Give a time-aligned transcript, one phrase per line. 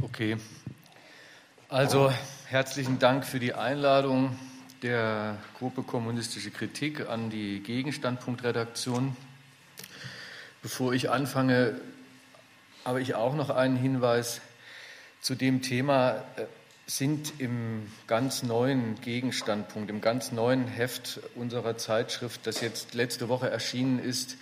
[0.00, 0.36] Okay.
[1.68, 2.12] Also
[2.46, 4.38] herzlichen Dank für die Einladung
[4.82, 9.16] der Gruppe Kommunistische Kritik an die Gegenstandpunktredaktion.
[10.62, 11.80] Bevor ich anfange,
[12.84, 14.40] habe ich auch noch einen Hinweis
[15.20, 16.44] zu dem Thema äh,
[16.86, 23.50] sind im ganz neuen Gegenstandpunkt, im ganz neuen Heft unserer Zeitschrift, das jetzt letzte Woche
[23.50, 24.36] erschienen ist,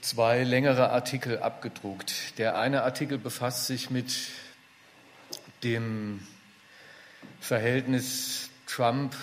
[0.00, 2.36] zwei längere Artikel abgedruckt.
[2.38, 4.12] Der eine Artikel befasst sich mit
[5.62, 6.26] dem
[7.40, 9.14] Verhältnis Trump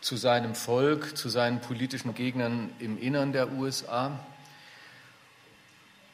[0.00, 4.18] zu seinem Volk, zu seinen politischen Gegnern im Innern der USA.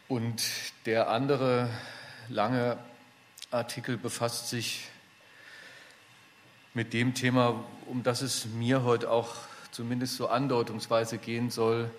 [0.09, 0.43] Und
[0.87, 1.69] der andere
[2.29, 2.79] lange
[3.51, 4.89] Artikel befasst sich
[6.75, 9.35] mit dem Thema, um das es mir heute auch
[9.71, 11.91] zumindest so andeutungsweise gehen soll,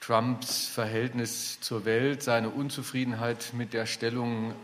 [0.00, 4.54] Trumps Verhältnis zur Welt, seine Unzufriedenheit mit der Stellung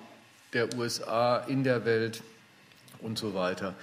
[0.56, 2.22] der USA in der Welt
[3.00, 3.74] und so weiter.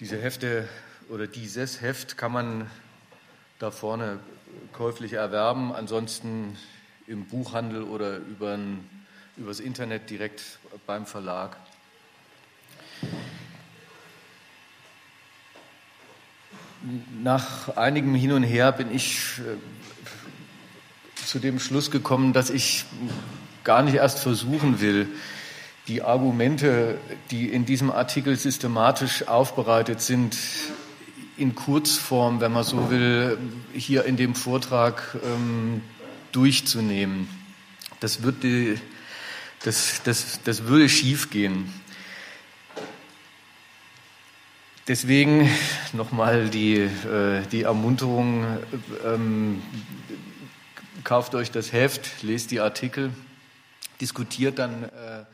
[0.00, 0.68] Diese Hefte
[1.08, 2.70] oder dieses Heft kann man
[3.58, 4.18] da vorne
[4.74, 6.58] käuflich erwerben, ansonsten
[7.06, 8.58] im Buchhandel oder über
[9.38, 11.56] übers Internet direkt beim Verlag.
[17.22, 19.56] Nach einigem Hin und Her bin ich äh,
[21.24, 22.84] zu dem Schluss gekommen, dass ich
[23.64, 25.08] gar nicht erst versuchen will,
[25.88, 26.98] die Argumente,
[27.30, 30.36] die in diesem Artikel systematisch aufbereitet sind,
[31.38, 33.38] in Kurzform, wenn man so will,
[33.72, 35.82] hier in dem Vortrag ähm,
[36.32, 37.28] durchzunehmen.
[38.00, 38.44] Das, wird
[39.64, 41.72] das, das, das würde schiefgehen.
[44.88, 45.48] Deswegen
[45.92, 48.44] nochmal die, äh, die Ermunterung,
[49.04, 49.62] ähm,
[51.04, 53.10] kauft euch das Heft, lest die Artikel,
[54.00, 55.24] diskutiert dann äh,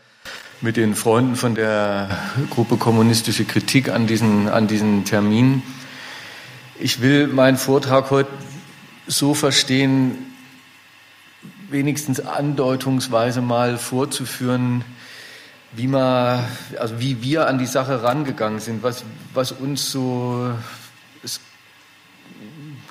[0.64, 2.08] mit den Freunden von der
[2.48, 5.62] Gruppe Kommunistische Kritik an diesen, an diesen Termin.
[6.80, 8.30] Ich will meinen Vortrag heute
[9.06, 10.16] so verstehen,
[11.68, 14.86] wenigstens andeutungsweise mal vorzuführen,
[15.72, 16.42] wie man,
[16.80, 19.04] also wie wir an die Sache rangegangen sind, was,
[19.34, 20.50] was uns so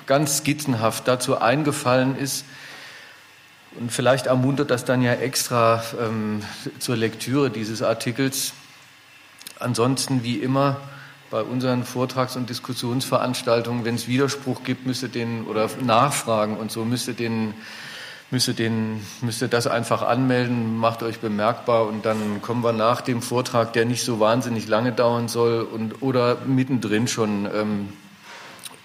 [0.06, 2.44] ganz skizzenhaft dazu eingefallen ist,
[3.78, 6.42] und vielleicht ermuntert das dann ja extra ähm,
[6.78, 8.52] zur Lektüre dieses Artikels.
[9.58, 10.76] Ansonsten, wie immer,
[11.30, 16.84] bei unseren Vortrags- und Diskussionsveranstaltungen, wenn es Widerspruch gibt, müsste den oder Nachfragen und so
[16.84, 17.54] müsste den
[18.30, 23.22] müsste den müsste das einfach anmelden, macht euch bemerkbar und dann kommen wir nach dem
[23.22, 27.88] Vortrag, der nicht so wahnsinnig lange dauern soll und oder mittendrin schon ähm,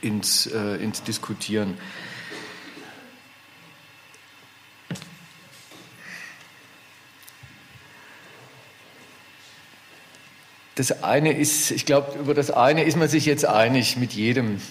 [0.02, 1.78] ins, äh, ins Diskutieren.
[10.80, 14.62] Das eine ist, ich glaube, über das eine ist man sich jetzt einig mit jedem.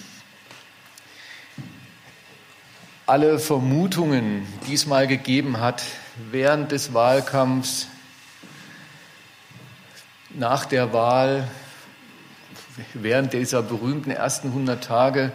[3.05, 5.83] Alle Vermutungen, die es mal gegeben hat
[6.31, 7.89] während des Wahlkampfs,
[10.31, 11.47] nach der Wahl,
[12.95, 15.31] während dieser berühmten ersten 100 Tage,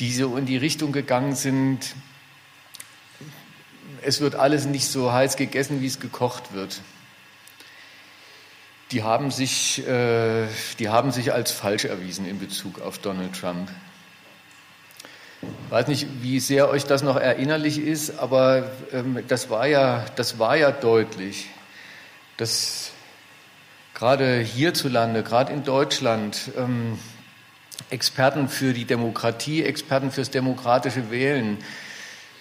[0.00, 1.94] die so in die Richtung gegangen sind,
[4.02, 6.82] es wird alles nicht so heiß gegessen, wie es gekocht wird
[8.92, 10.46] die haben sich, äh,
[10.78, 13.70] die haben sich als falsch erwiesen in Bezug auf Donald Trump.
[15.42, 20.04] Ich weiß nicht, wie sehr euch das noch erinnerlich ist, aber ähm, das, war ja,
[20.16, 21.48] das war ja deutlich,
[22.36, 22.90] dass
[23.94, 26.98] gerade hierzulande, gerade in Deutschland, ähm,
[27.88, 31.58] Experten für die Demokratie, Experten fürs demokratische Wählen,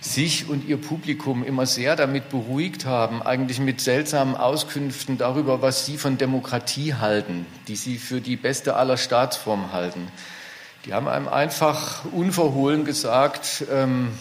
[0.02, 5.86] sich und ihr Publikum immer sehr damit beruhigt haben, eigentlich mit seltsamen Auskünften darüber, was
[5.86, 10.08] sie von Demokratie halten, die sie für die beste aller Staatsformen halten.
[10.86, 14.12] Die haben einem einfach unverhohlen gesagt, ähm,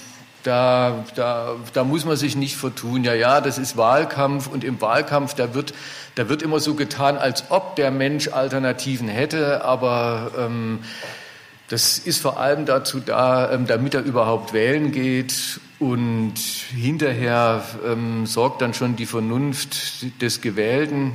[0.42, 3.04] da, da, da muss man sich nicht vertun.
[3.04, 5.74] Ja, ja, das ist Wahlkampf und im Wahlkampf, da wird,
[6.16, 10.80] da wird immer so getan, als ob der Mensch Alternativen hätte, aber ähm,
[11.68, 18.26] das ist vor allem dazu da, ähm, damit er überhaupt wählen geht und hinterher ähm,
[18.26, 21.14] sorgt dann schon die Vernunft des Gewählten,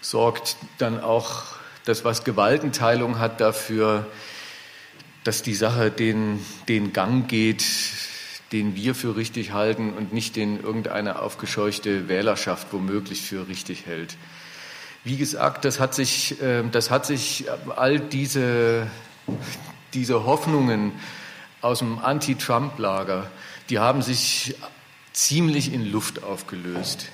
[0.00, 1.44] sorgt dann auch
[1.84, 4.06] das, was Gewaltenteilung hat, dafür,
[5.24, 7.64] dass die Sache den, den Gang geht,
[8.52, 14.16] den wir für richtig halten und nicht den irgendeine aufgescheuchte Wählerschaft womöglich für richtig hält.
[15.04, 17.46] Wie gesagt, das hat sich, ähm, das hat sich
[17.76, 18.88] all diese,
[19.94, 20.92] diese Hoffnungen
[21.60, 23.30] aus dem Anti-Trump-Lager,
[23.68, 24.54] die haben sich
[25.12, 27.06] ziemlich in Luft aufgelöst.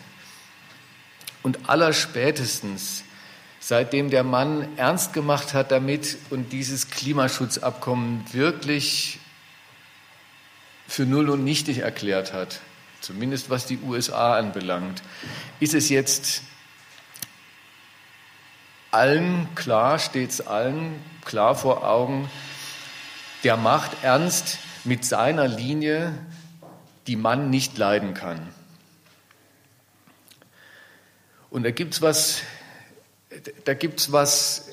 [1.43, 3.04] Und allerspätestens,
[3.60, 9.19] seitdem der Mann ernst gemacht hat damit und dieses Klimaschutzabkommen wirklich
[10.88, 12.60] für null und nichtig erklärt hat,
[13.00, 15.02] zumindest was die USA anbelangt,
[15.60, 16.42] ist es jetzt
[18.90, 22.31] allen klar, steht es allen klar vor Augen,
[23.44, 26.12] der macht ernst mit seiner Linie,
[27.06, 28.40] die man nicht leiden kann.
[31.50, 32.42] Und da gibt es was,
[33.64, 34.70] da gibt's was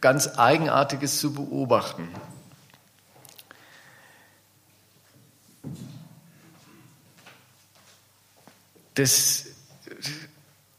[0.00, 2.08] ganz Eigenartiges zu beobachten.
[8.94, 9.46] Das,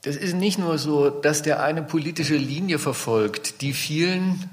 [0.02, 4.50] das ist nicht nur so, dass der eine politische Linie verfolgt, die vielen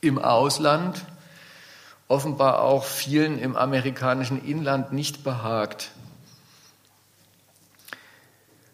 [0.00, 1.04] im Ausland,
[2.08, 5.90] offenbar auch vielen im amerikanischen Inland nicht behagt,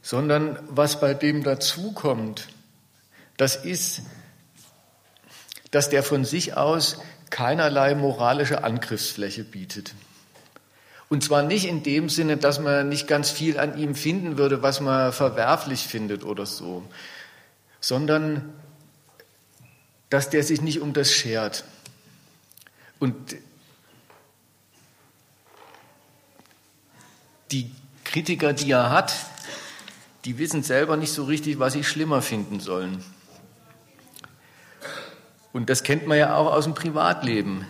[0.03, 2.49] sondern was bei dem dazukommt,
[3.37, 4.03] das ist,
[5.71, 6.99] dass der von sich aus
[7.31, 9.95] keinerlei moralische Angriffsfläche bietet.
[11.09, 14.63] Und zwar nicht in dem Sinne, dass man nicht ganz viel an ihm finden würde,
[14.63, 16.83] was man verwerflich findet oder so,
[17.81, 18.53] sondern
[20.11, 21.65] dass der sich nicht um das schert.
[22.99, 23.37] Und
[27.51, 27.71] die
[28.05, 29.15] Kritiker, die er hat,
[30.25, 33.05] die wissen selber nicht so richtig, was sie schlimmer finden sollen.
[35.53, 37.67] Und das kennt man ja auch aus dem Privatleben.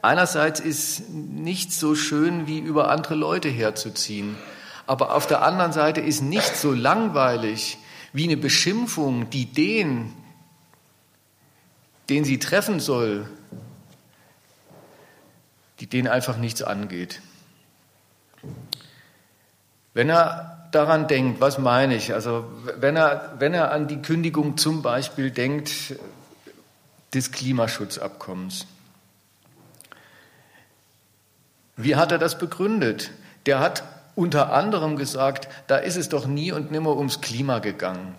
[0.00, 4.36] Einerseits ist nicht so schön, wie über andere Leute herzuziehen.
[4.86, 7.78] Aber auf der anderen Seite ist nicht so langweilig
[8.12, 10.12] wie eine Beschimpfung, die den,
[12.12, 13.26] den sie treffen soll,
[15.80, 17.22] die den einfach nichts angeht.
[19.94, 22.12] Wenn er daran denkt, was meine ich?
[22.12, 22.44] Also
[22.76, 25.96] wenn er, wenn er an die Kündigung zum Beispiel denkt
[27.14, 28.66] des Klimaschutzabkommens,
[31.76, 33.10] wie hat er das begründet?
[33.46, 33.84] Der hat
[34.14, 38.14] unter anderem gesagt, da ist es doch nie und nimmer ums Klima gegangen.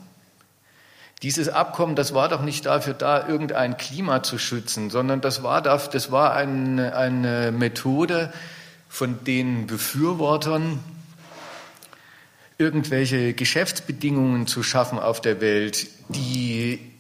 [1.24, 5.62] Dieses Abkommen, das war doch nicht dafür da, irgendein Klima zu schützen, sondern das war,
[5.62, 8.34] das war eine, eine Methode
[8.90, 10.80] von den Befürwortern,
[12.58, 16.92] irgendwelche Geschäftsbedingungen zu schaffen auf der Welt, die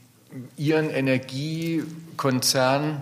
[0.55, 3.01] ihren Energiekonzern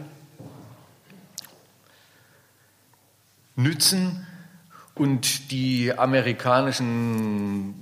[3.55, 4.25] nützen
[4.95, 7.75] und die amerikanischen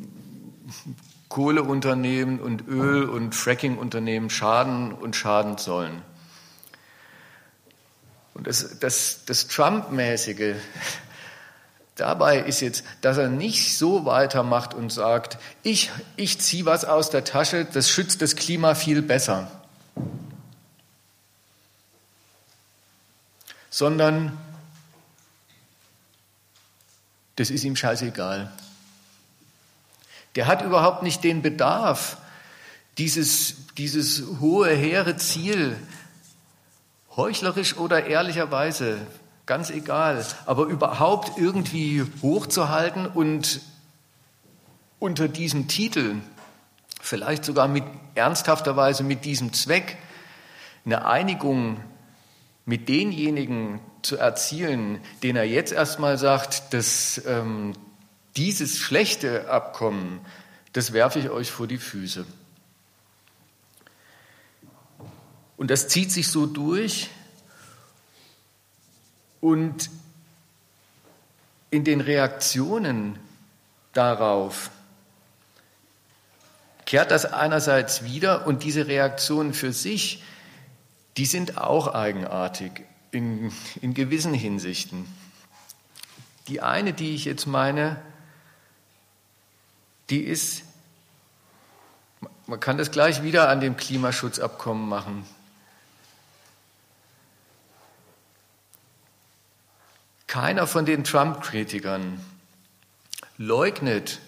[1.30, 6.02] Kohleunternehmen und Öl- und Fracking-Unternehmen schaden und schaden sollen.
[8.34, 10.56] Und das, das, das Trump-mäßige
[11.96, 17.12] dabei ist jetzt, dass er nicht so weitermacht und sagt, ich, ich ziehe was aus
[17.12, 19.52] der Tasche, das schützt das Klima viel besser,
[23.70, 24.38] sondern
[27.36, 28.52] das ist ihm scheißegal.
[30.40, 32.16] Der hat überhaupt nicht den Bedarf,
[32.98, 35.76] dieses, dieses hohe, hehre Ziel,
[37.18, 39.06] heuchlerisch oder ehrlicherweise,
[39.46, 43.60] ganz egal, aber überhaupt irgendwie hochzuhalten und
[44.98, 46.16] unter diesem Titel,
[47.02, 47.84] vielleicht sogar mit
[48.16, 49.98] ernsthafter Weise mit diesem Zweck,
[50.86, 51.82] eine Einigung
[52.66, 57.74] mit denjenigen zu erzielen, den er jetzt erstmal sagt, dass ähm,
[58.36, 60.20] dieses schlechte Abkommen,
[60.74, 62.26] das werfe ich euch vor die Füße.
[65.58, 67.10] Und das zieht sich so durch
[69.42, 69.90] und
[71.72, 73.20] in den Reaktionen
[73.94, 74.72] darauf
[76.86, 80.24] kehrt das einerseits wieder und diese Reaktionen für sich,
[81.18, 82.72] die sind auch eigenartig
[83.12, 85.06] in, in gewissen Hinsichten.
[86.48, 88.02] Die eine, die ich jetzt meine,
[90.10, 90.64] die ist,
[92.48, 95.26] man kann das gleich wieder an dem Klimaschutzabkommen machen.
[100.28, 102.24] Keiner von den Trump-Kritikern
[103.38, 104.20] leugnet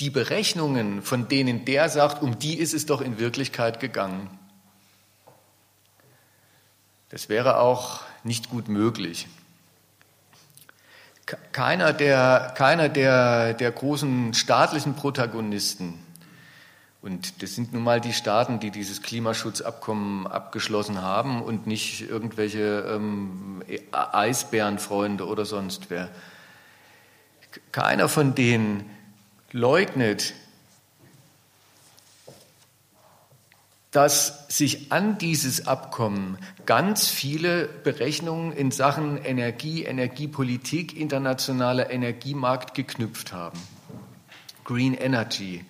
[0.00, 4.28] die Berechnungen, von denen der sagt, um die ist es doch in Wirklichkeit gegangen.
[7.10, 9.28] Das wäre auch nicht gut möglich.
[11.52, 16.04] Keiner der, keiner der, der großen staatlichen Protagonisten,
[17.04, 22.80] und das sind nun mal die Staaten, die dieses Klimaschutzabkommen abgeschlossen haben und nicht irgendwelche
[22.88, 23.62] ähm,
[23.92, 26.08] Eisbärenfreunde oder sonst wer.
[27.72, 28.88] Keiner von denen
[29.52, 30.32] leugnet
[33.94, 36.36] dass sich an dieses Abkommen
[36.66, 43.56] ganz viele Berechnungen in Sachen Energie, Energiepolitik, internationaler Energiemarkt geknüpft haben.
[44.64, 45.64] Green Energy,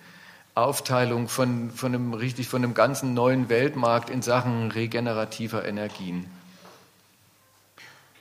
[0.55, 6.25] Aufteilung von, von, einem, richtig, von einem ganzen neuen Weltmarkt in Sachen regenerativer Energien.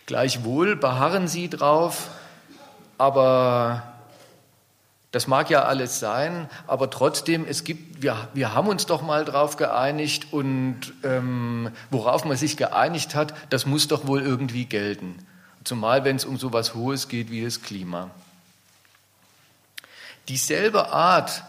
[0.05, 2.11] Gleichwohl beharren sie drauf,
[2.99, 3.94] aber
[5.15, 9.25] das mag ja alles sein, aber trotzdem, es gibt, wir, wir haben uns doch mal
[9.25, 15.25] darauf geeinigt und ähm, worauf man sich geeinigt hat, das muss doch wohl irgendwie gelten.
[15.63, 18.11] Zumal wenn es um so etwas Hohes geht wie das Klima.
[20.27, 21.45] Dieselbe Art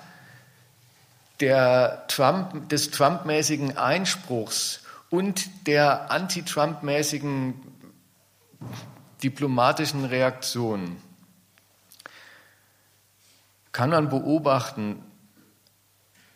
[1.39, 7.55] der Trump, des Trump-mäßigen Einspruchs und der anti-Trump-mäßigen
[9.23, 10.97] diplomatischen Reaktion
[13.75, 15.03] kann man beobachten.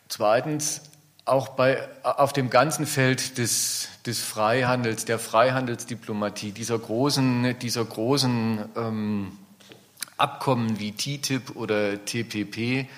[0.09, 0.81] Zweitens
[1.23, 8.65] auch bei, auf dem ganzen Feld des, des Freihandels, der Freihandelsdiplomatie, dieser großen, dieser großen
[8.75, 9.37] ähm,
[10.17, 12.89] Abkommen wie TTIP oder TPP.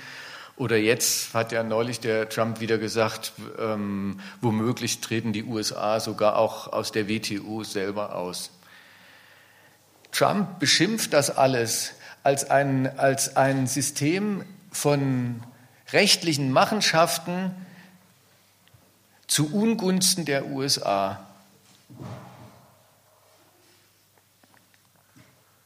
[0.56, 6.38] Oder jetzt hat ja neulich der Trump wieder gesagt, ähm, womöglich treten die USA sogar
[6.38, 8.50] auch aus der WTO selber aus.
[10.12, 11.94] Trump beschimpft das alles
[12.24, 15.44] als ein, als ein System von
[15.92, 17.52] rechtlichen Machenschaften
[19.28, 21.26] zu Ungunsten der USA.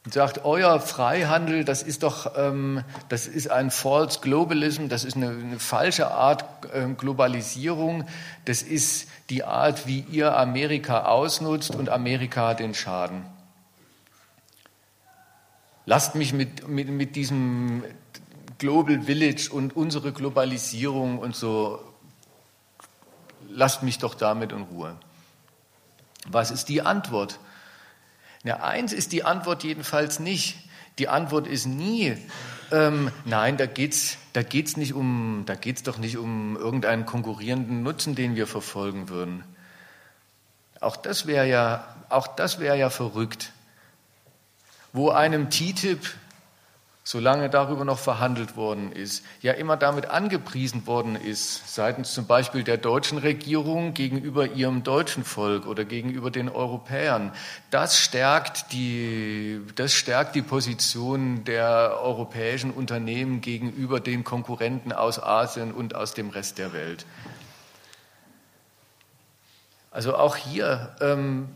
[0.04, 5.16] Und sagt, euer Freihandel, das ist doch, ähm, das ist ein False Globalism, das ist
[5.16, 8.06] eine, eine falsche Art äh, Globalisierung,
[8.44, 13.24] das ist die Art, wie ihr Amerika ausnutzt und Amerika den Schaden.
[15.88, 17.84] Lasst mich mit, mit, mit diesem
[18.58, 21.80] Global Village und unsere Globalisierung und so,
[23.48, 24.96] lasst mich doch damit in Ruhe.
[26.26, 27.38] Was ist die Antwort?
[28.42, 30.56] Na, eins ist die Antwort jedenfalls nicht.
[30.98, 32.16] Die Antwort ist nie,
[32.72, 37.84] ähm, nein, da geht's, da geht's nicht um, da geht's doch nicht um irgendeinen konkurrierenden
[37.84, 39.44] Nutzen, den wir verfolgen würden.
[40.80, 43.52] Auch das wäre ja, auch das wäre ja verrückt
[44.96, 46.00] wo einem TTIP,
[47.04, 52.64] solange darüber noch verhandelt worden ist, ja immer damit angepriesen worden ist, seitens zum Beispiel
[52.64, 57.32] der deutschen Regierung gegenüber ihrem deutschen Volk oder gegenüber den Europäern.
[57.70, 65.72] Das stärkt die, das stärkt die Position der europäischen Unternehmen gegenüber den Konkurrenten aus Asien
[65.72, 67.04] und aus dem Rest der Welt.
[69.90, 71.50] Also auch hier ähm,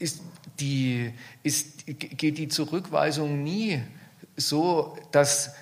[0.00, 0.22] ist
[0.60, 1.12] die,
[1.42, 3.82] ist, geht die Zurückweisung nie
[4.36, 5.54] so, dass,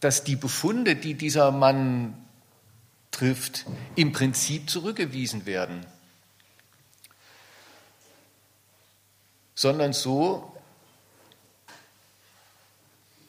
[0.00, 2.14] dass die Befunde, die dieser Mann
[3.10, 5.86] trifft, im Prinzip zurückgewiesen werden,
[9.54, 10.56] sondern so,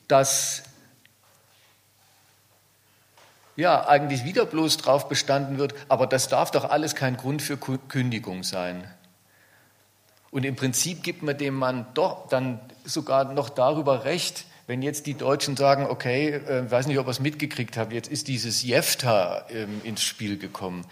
[0.08, 0.64] dass
[3.56, 7.58] ja eigentlich wieder bloß drauf bestanden wird, aber das darf doch alles kein Grund für
[7.58, 8.92] Kündigung sein.
[10.34, 15.06] Und im Prinzip gibt man dem Mann doch dann sogar noch darüber recht, wenn jetzt
[15.06, 18.64] die Deutschen sagen, okay, äh, weiß nicht, ob ihr es mitgekriegt habt, jetzt ist dieses
[18.64, 20.88] JEFTA ähm, ins Spiel gekommen,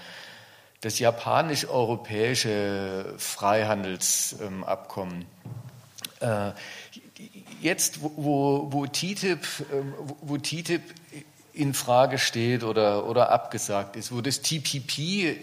[0.82, 5.26] das japanisch-europäische Freihandelsabkommen.
[6.20, 6.52] Äh,
[7.62, 9.82] jetzt, wo, wo, TTIP, äh,
[10.22, 10.84] wo TTIP
[11.54, 15.38] in Frage steht oder, oder abgesagt ist, wo das TPP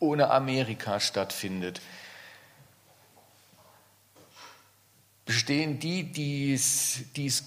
[0.00, 1.80] ohne Amerika stattfindet,
[5.26, 7.44] bestehen die, die's, die's,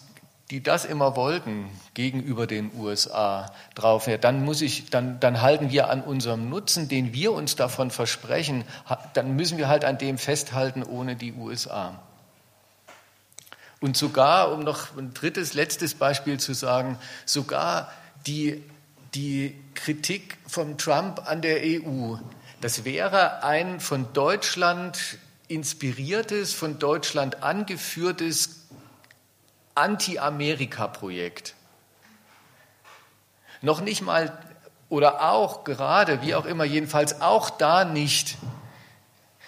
[0.51, 4.07] die das immer wollten gegenüber den USA drauf.
[4.07, 7.89] Ja, dann muss ich, dann, dann halten wir an unserem Nutzen, den wir uns davon
[7.89, 8.65] versprechen,
[9.13, 11.99] dann müssen wir halt an dem festhalten ohne die USA.
[13.79, 17.91] Und sogar, um noch ein drittes, letztes Beispiel zu sagen, sogar
[18.27, 18.61] die,
[19.15, 22.15] die Kritik von Trump an der EU,
[22.59, 25.17] das wäre ein von Deutschland
[25.49, 28.67] inspiriertes, von Deutschland angeführtes
[29.75, 31.55] Anti-Amerika-Projekt.
[33.61, 34.37] Noch nicht mal
[34.87, 38.37] oder auch gerade, wie auch immer, jedenfalls auch da nicht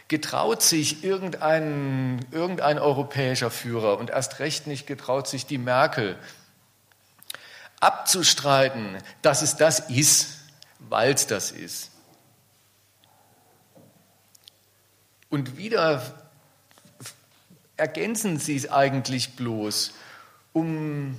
[0.08, 6.17] getraut sich irgendein, irgendein europäischer Führer und erst recht nicht getraut sich die Merkel
[7.79, 10.39] abzustreiten, dass es das ist,
[10.79, 11.91] weil es das ist.
[15.32, 16.04] Und wieder
[17.78, 19.94] ergänzen sie es eigentlich bloß,
[20.54, 21.16] um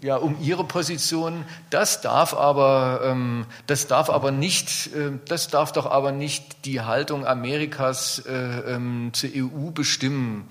[0.00, 1.44] ja, um ihre Position.
[1.70, 6.82] Das darf aber, ähm, das darf aber nicht, äh, das darf doch aber nicht die
[6.82, 10.48] Haltung Amerikas äh, ähm, zur EU bestimmen.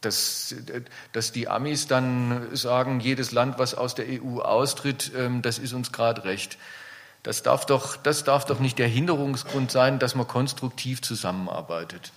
[0.00, 0.54] Dass,
[1.12, 5.72] dass die Amis dann sagen, jedes Land, was aus der EU austritt, ähm, das ist
[5.72, 6.56] uns gerade recht.
[7.28, 12.10] Das darf, doch, das darf doch nicht der Hinderungsgrund sein, dass man konstruktiv zusammenarbeitet.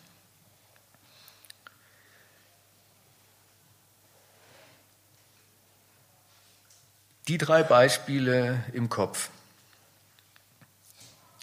[7.28, 9.32] Die drei Beispiele im Kopf.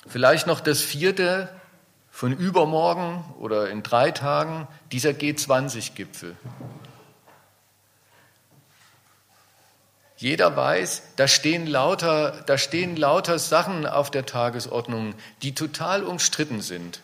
[0.07, 1.51] Vielleicht noch das vierte
[2.11, 6.39] von übermorgen oder in drei Tagen, dieser G20-Gipfel.
[10.19, 16.61] Jeder weiß, da stehen, lauter, da stehen lauter Sachen auf der Tagesordnung, die total umstritten
[16.61, 17.01] sind.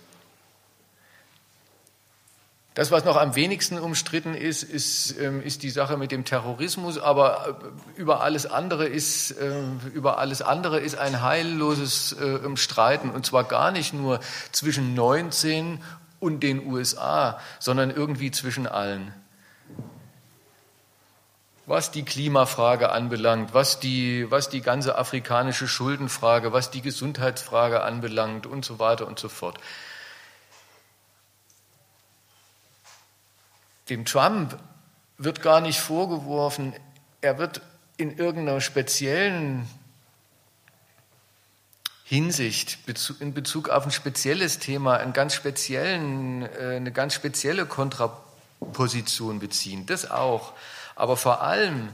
[2.75, 6.99] Das, was noch am wenigsten umstritten ist, ist, ähm, ist die Sache mit dem Terrorismus,
[6.99, 7.61] aber
[7.97, 9.63] äh, über alles andere ist, äh,
[9.95, 14.19] über alles andere ist ein heilloses äh, Streiten, und zwar gar nicht nur
[14.51, 15.79] zwischen 19
[16.19, 19.15] und den USA, sondern irgendwie zwischen allen.
[21.67, 28.47] Was die Klimafrage anbelangt, was die, was die ganze afrikanische Schuldenfrage, was die Gesundheitsfrage anbelangt
[28.47, 29.59] und so weiter und so fort.
[33.89, 34.59] Dem Trump
[35.19, 36.75] wird gar nicht vorgeworfen,
[37.21, 37.63] er wird
[37.97, 39.69] in irgendeiner speziellen
[42.05, 42.79] Hinsicht,
[43.21, 49.87] in Bezug auf ein spezielles Thema, einen ganz speziellen, äh, eine ganz spezielle Kontraposition beziehen.
[49.87, 50.53] Das auch.
[50.97, 51.89] Aber vor allem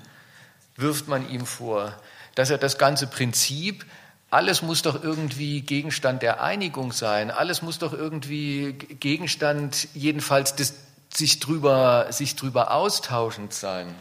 [0.77, 1.95] wirft man ihm vor,
[2.35, 3.85] dass er das ganze Prinzip,
[4.31, 10.75] alles muss doch irgendwie Gegenstand der Einigung sein, alles muss doch irgendwie Gegenstand jedenfalls des
[11.13, 13.95] sich drüber, sich drüber austauschend sein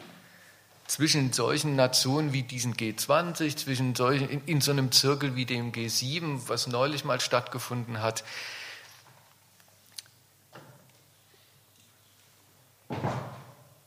[0.89, 5.72] zwischen solchen Nationen wie diesen G20, zwischen solchen, in, in, so einem Zirkel wie dem
[5.72, 8.24] G7, was neulich mal stattgefunden hat.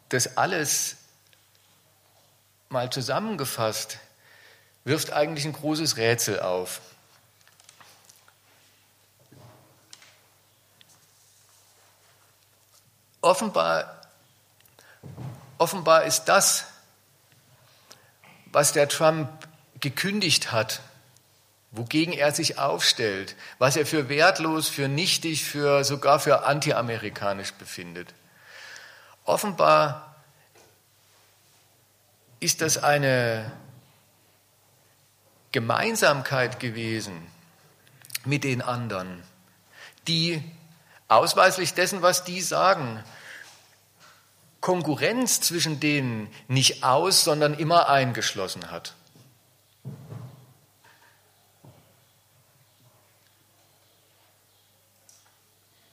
[0.08, 0.96] Das alles
[2.72, 3.98] mal zusammengefasst
[4.84, 6.80] wirft eigentlich ein großes Rätsel auf.
[13.20, 14.00] Offenbar,
[15.58, 16.66] offenbar ist das,
[18.46, 19.28] was der Trump
[19.78, 20.80] gekündigt hat,
[21.70, 28.12] wogegen er sich aufstellt, was er für wertlos, für nichtig, für sogar für antiamerikanisch befindet.
[29.24, 30.11] Offenbar
[32.42, 33.52] ist das eine
[35.52, 37.26] Gemeinsamkeit gewesen
[38.24, 39.22] mit den anderen,
[40.08, 40.42] die
[41.06, 43.02] ausweislich dessen, was die sagen,
[44.60, 48.94] Konkurrenz zwischen denen nicht aus, sondern immer eingeschlossen hat.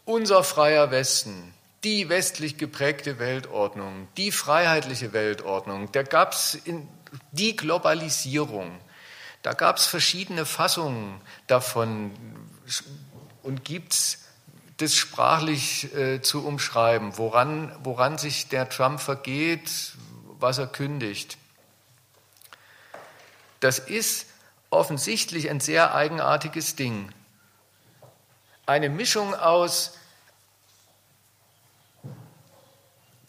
[0.06, 6.60] Unser freier Westen, die westlich geprägte Weltordnung, die freiheitliche Weltordnung, da gab es
[7.32, 8.80] die Globalisierung,
[9.42, 12.12] da gab es verschiedene Fassungen davon
[13.44, 14.20] und gibt es
[14.78, 19.70] das sprachlich äh, zu umschreiben, woran, woran sich der Trump vergeht,
[20.40, 21.38] was er kündigt.
[23.60, 24.28] Das ist
[24.70, 27.12] offensichtlich ein sehr eigenartiges Ding.
[28.66, 29.98] Eine Mischung aus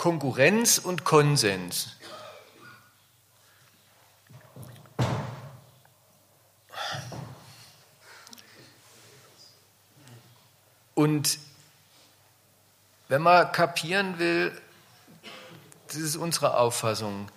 [0.00, 1.90] Konkurrenz und Konsens.
[10.94, 11.38] Und
[13.08, 14.58] wenn man kapieren will,
[15.88, 17.30] das ist unsere Auffassung,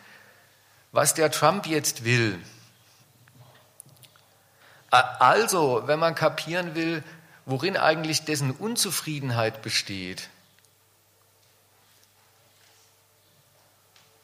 [0.94, 2.42] was der Trump jetzt will,
[4.90, 7.04] also wenn man kapieren will,
[7.46, 10.30] worin eigentlich dessen Unzufriedenheit besteht,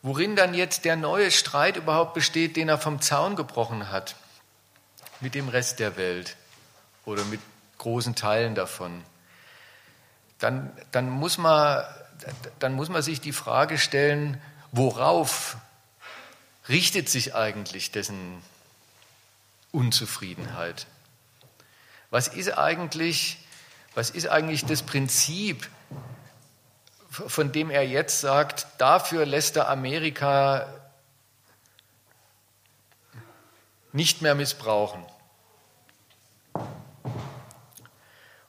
[0.01, 4.15] worin dann jetzt der neue Streit überhaupt besteht, den er vom Zaun gebrochen hat
[5.19, 6.35] mit dem Rest der Welt
[7.05, 7.41] oder mit
[7.77, 9.03] großen Teilen davon
[10.39, 11.83] dann, dann, muss man,
[12.57, 15.57] dann muss man sich die Frage stellen, worauf
[16.67, 18.41] richtet sich eigentlich dessen
[19.71, 20.87] Unzufriedenheit?
[22.09, 23.37] Was ist eigentlich,
[23.93, 25.69] was ist eigentlich das Prinzip,
[27.09, 30.67] von dem er jetzt sagt, dafür lässt er Amerika
[33.91, 35.03] nicht mehr missbrauchen?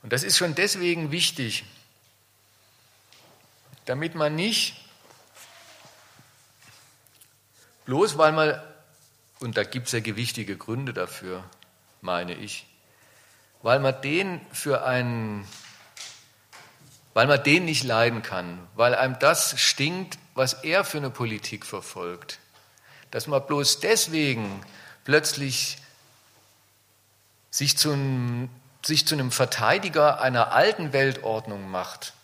[0.02, 1.64] Und das ist schon deswegen wichtig,
[3.84, 4.76] damit man nicht,
[7.86, 8.60] bloß weil man
[9.40, 11.42] Und da gibt es ja gewichtige Gründe dafür,
[12.02, 12.66] meine ich.
[13.62, 15.48] Weil man den für einen,
[17.20, 21.66] weil man den nicht leiden kann, weil einem das stinkt, was er für eine Politik
[21.66, 22.38] verfolgt.
[23.10, 24.64] Dass man bloß deswegen
[25.04, 25.76] plötzlich
[27.50, 28.48] sich zu einem,
[28.82, 32.14] sich zu einem Verteidiger einer alten Weltordnung macht,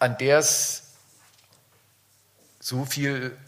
[0.00, 0.94] an der es
[2.58, 3.38] so viel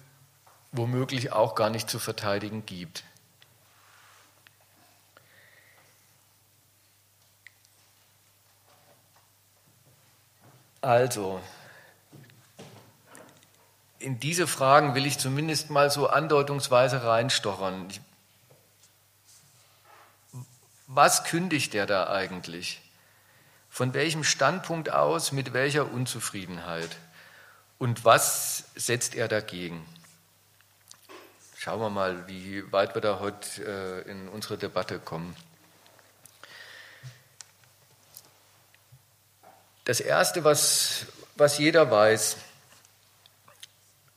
[0.71, 3.03] womöglich auch gar nicht zu verteidigen gibt.
[10.85, 11.41] Also,
[13.99, 17.89] in diese Fragen will ich zumindest mal so andeutungsweise reinstochern.
[20.87, 22.83] Was kündigt er da eigentlich?
[23.71, 26.99] Von welchem Standpunkt aus, mit welcher Unzufriedenheit?
[27.79, 29.87] Und was setzt er dagegen?
[31.57, 35.35] Schauen wir mal, wie weit wir da heute äh, in unsere Debatte kommen.
[39.85, 42.37] Das Erste, was, was jeder weiß,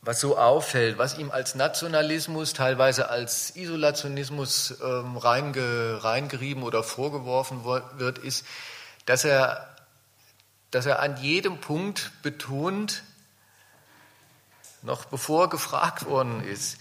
[0.02, 7.66] was so auffällt, was ihm als Nationalismus, teilweise als Isolationismus ähm, reinge, reingerieben oder vorgeworfen
[7.66, 8.46] wird, ist,
[9.06, 9.76] dass er,
[10.72, 13.04] dass er an jedem Punkt betont,
[14.84, 16.78] noch bevor gefragt worden ist,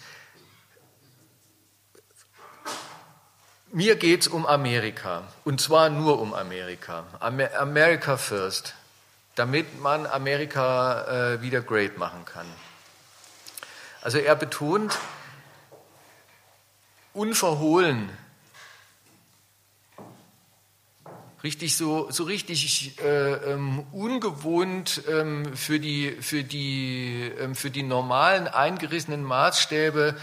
[3.73, 7.05] mir geht es um Amerika und zwar nur um Amerika.
[7.21, 8.75] America first,
[9.35, 12.47] damit man Amerika äh, wieder great machen kann.
[14.03, 14.97] Also er betont
[17.13, 18.11] unverhohlen,
[21.43, 27.83] richtig so, so richtig äh, ähm, ungewohnt ähm, für, die, für, die, ähm, für die
[27.83, 30.17] normalen eingerissenen Maßstäbe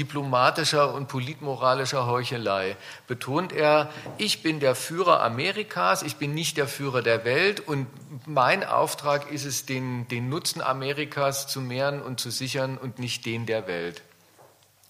[0.00, 6.66] diplomatischer und politmoralischer Heuchelei betont er, ich bin der Führer Amerikas, ich bin nicht der
[6.66, 7.86] Führer der Welt und
[8.26, 13.26] mein Auftrag ist es, den, den Nutzen Amerikas zu mehren und zu sichern und nicht
[13.26, 14.02] den der Welt.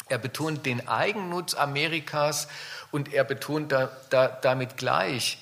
[0.08, 2.46] Er betont den Eigennutz Amerikas
[2.92, 5.38] und er betont da, da, damit gleich,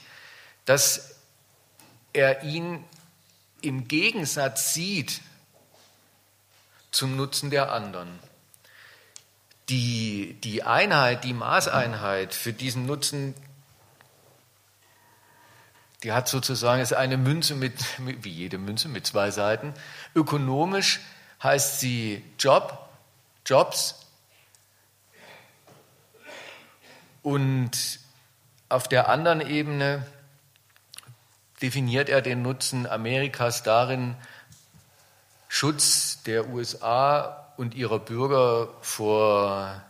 [0.65, 1.17] dass
[2.15, 2.85] er ihn
[3.61, 5.21] im Gegensatz sieht
[6.91, 8.28] zum Nutzen der anderen.
[9.69, 13.35] Die, die Einheit, die Maßeinheit für diesen Nutzen,
[16.03, 19.75] die hat sozusagen ist eine Münze mit, wie jede Münze mit zwei Seiten.
[20.15, 21.01] Ökonomisch
[21.43, 22.89] heißt sie Job,
[23.45, 24.07] Jobs.
[27.23, 28.01] Und
[28.69, 30.07] auf der anderen Ebene
[31.61, 34.17] definiert er den Nutzen Amerikas darin,
[35.49, 39.83] Schutz der USA und ihrer Bürger vor,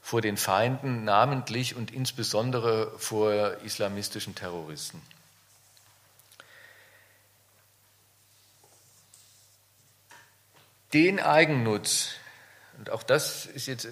[0.00, 5.00] vor den Feinden, namentlich und insbesondere vor islamistischen Terroristen.
[10.92, 12.14] Den Eigennutz,
[12.78, 13.86] und auch das ist jetzt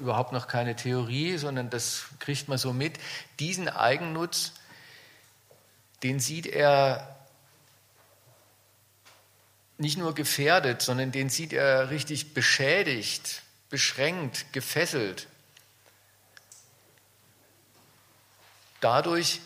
[0.00, 2.98] überhaupt noch keine Theorie, sondern das kriegt man so mit,
[3.38, 4.52] diesen Eigennutz
[6.02, 7.15] den sieht er
[9.78, 15.26] nicht nur gefährdet, sondern den sieht er richtig beschädigt, beschränkt, gefesselt.
[18.80, 19.40] Dadurch,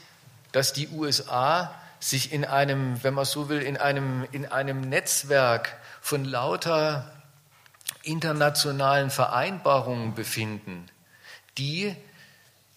[0.53, 5.77] dass die USA sich in einem, wenn man so will, in einem, in einem Netzwerk
[6.01, 7.13] von lauter
[8.03, 10.87] internationalen Vereinbarungen befinden,
[11.59, 11.95] die,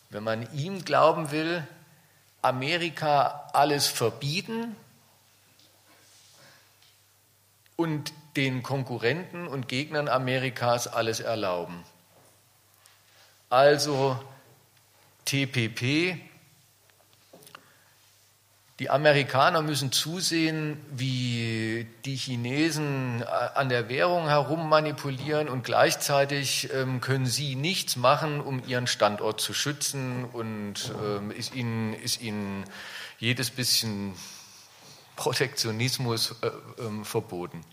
[0.09, 1.65] wenn man ihm glauben will,
[2.41, 4.75] Amerika alles verbieten
[7.75, 11.83] und den Konkurrenten und Gegnern Amerikas alles erlauben.
[13.49, 14.19] Also
[15.25, 16.17] TPP,
[18.79, 26.69] die Amerikaner müssen zusehen, wie die Chinesen äh, an der Währung herum manipulieren und gleichzeitig
[26.73, 32.19] ähm, können sie nichts machen, um ihren Standort zu schützen und ähm, ist, ihnen, ist
[32.21, 32.65] ihnen
[33.19, 34.15] jedes bisschen
[35.15, 37.63] Protektionismus äh, äh, verboten.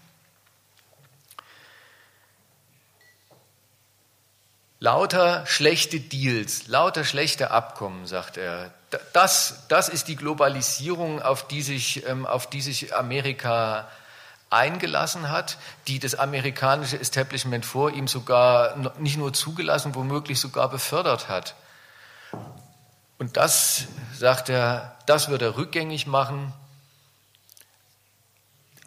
[4.82, 8.72] Lauter schlechte Deals, lauter schlechte Abkommen, sagt er.
[9.12, 13.88] Das, das ist die Globalisierung, auf die, sich, ähm, auf die sich Amerika
[14.48, 21.28] eingelassen hat, die das amerikanische Establishment vor ihm sogar nicht nur zugelassen, womöglich sogar befördert
[21.28, 21.54] hat.
[23.18, 26.52] Und das, sagt er, das wird er rückgängig machen.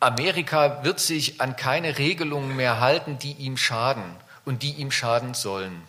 [0.03, 4.03] Amerika wird sich an keine Regelungen mehr halten, die ihm schaden
[4.45, 5.81] und die ihm schaden sollen.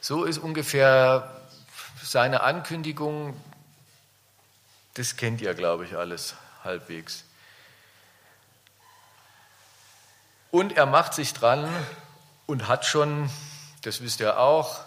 [0.00, 1.30] So ist ungefähr
[2.02, 3.34] seine Ankündigung,
[4.94, 7.24] das kennt ihr, glaube ich, alles halbwegs.
[10.50, 11.68] Und er macht sich dran
[12.46, 13.28] und hat schon,
[13.82, 14.80] das wisst ihr auch,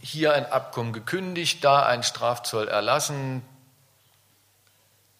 [0.00, 3.42] hier ein Abkommen gekündigt, da einen Strafzoll erlassen,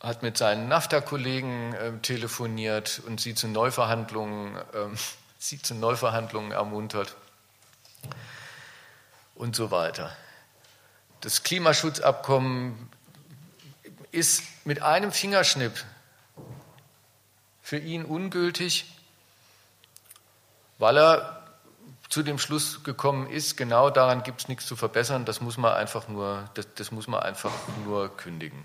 [0.02, 4.60] hat mit seinen NAFTA-Kollegen äh, telefoniert und sie zu Neuverhandlungen, äh,
[5.38, 7.14] sie zu Neuverhandlungen ermuntert
[9.36, 10.14] und so weiter.
[11.20, 12.90] Das Klimaschutzabkommen
[14.10, 15.72] ist mit einem Fingerschnipp
[17.62, 18.92] für ihn ungültig,
[20.78, 21.42] weil er
[22.08, 25.72] zu dem Schluss gekommen ist, genau daran gibt es nichts zu verbessern, das muss man
[25.72, 27.52] einfach nur, das, das muss man einfach
[27.86, 28.62] nur kündigen.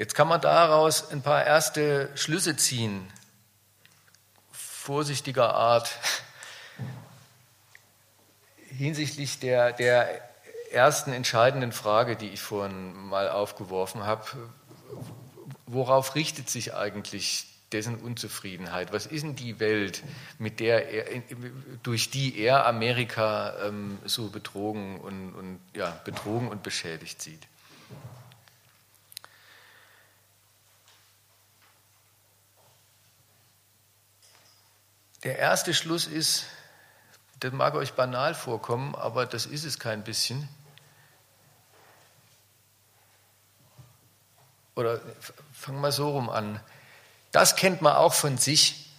[0.00, 3.06] Jetzt kann man daraus ein paar erste Schlüsse ziehen,
[4.50, 5.90] vorsichtiger Art,
[8.68, 10.22] hinsichtlich der, der
[10.72, 14.24] ersten entscheidenden Frage, die ich vorhin mal aufgeworfen habe.
[15.66, 18.94] Worauf richtet sich eigentlich dessen Unzufriedenheit?
[18.94, 20.02] Was ist denn die Welt,
[20.38, 21.22] mit der er,
[21.82, 27.46] durch die er Amerika ähm, so betrogen und, und, ja, betrogen und beschädigt sieht?
[35.22, 36.46] Der erste Schluss ist,
[37.40, 40.48] das mag euch banal vorkommen, aber das ist es kein bisschen.
[44.74, 45.00] Oder
[45.52, 46.58] fangen wir so rum an.
[47.32, 48.90] Das kennt man auch von sich,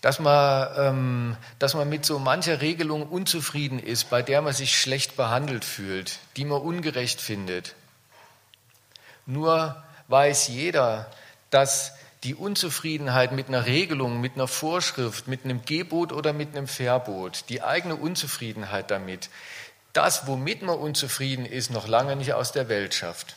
[0.00, 4.80] dass man, ähm, dass man mit so mancher Regelung unzufrieden ist, bei der man sich
[4.80, 7.76] schlecht behandelt fühlt, die man ungerecht findet.
[9.26, 11.10] Nur weiß jeder,
[11.50, 11.92] dass
[12.24, 17.44] die Unzufriedenheit mit einer Regelung, mit einer Vorschrift, mit einem Gebot oder mit einem Verbot,
[17.48, 19.30] die eigene Unzufriedenheit damit,
[19.92, 23.36] das, womit man unzufrieden ist, noch lange nicht aus der Welt schafft.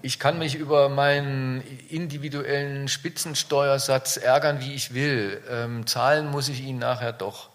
[0.00, 5.42] Ich kann mich über meinen individuellen Spitzensteuersatz ärgern, wie ich will.
[5.50, 7.50] Ähm, zahlen muss ich ihn nachher doch.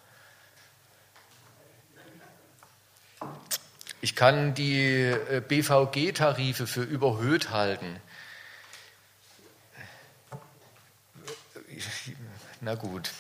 [4.02, 7.96] Ich kann die äh, BVG-Tarife für überhöht halten.
[12.62, 13.12] Na gut.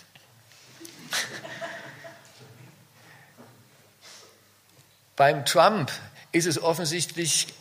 [5.15, 5.91] Beim Trump
[6.31, 7.53] ist es offensichtlich,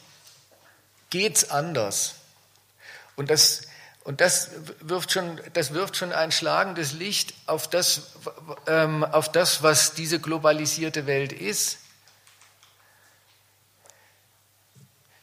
[1.11, 2.15] geht's anders.
[3.17, 3.63] Und das,
[4.05, 8.13] und das wirft schon, das wirft schon ein schlagendes Licht auf das,
[8.67, 11.79] ähm, auf das, was diese globalisierte Welt ist.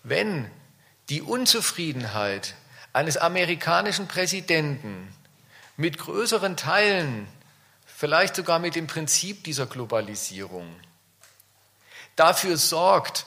[0.04, 0.50] Wenn
[1.10, 2.54] die Unzufriedenheit
[2.94, 5.14] eines amerikanischen Präsidenten
[5.80, 7.26] mit größeren Teilen,
[7.86, 10.68] vielleicht sogar mit dem Prinzip dieser Globalisierung,
[12.18, 13.26] dafür sorgt,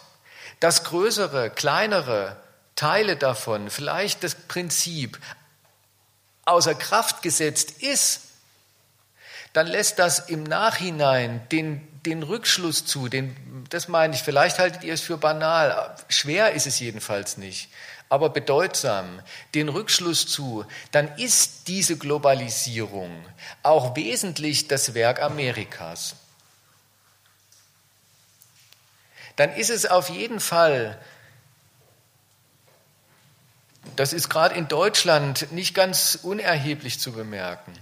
[0.60, 2.36] dass größere, kleinere
[2.76, 5.18] Teile davon, vielleicht das Prinzip
[6.44, 8.20] außer Kraft gesetzt ist,
[9.54, 14.84] dann lässt das im Nachhinein den, den Rückschluss zu, den, das meine ich, vielleicht haltet
[14.84, 17.70] ihr es für banal, schwer ist es jedenfalls nicht,
[18.12, 19.22] aber bedeutsam
[19.54, 23.10] den Rückschluss zu, dann ist diese Globalisierung
[23.62, 26.14] auch wesentlich das Werk Amerikas.
[29.36, 31.00] Dann ist es auf jeden Fall,
[33.96, 37.72] das ist gerade in Deutschland nicht ganz unerheblich zu bemerken,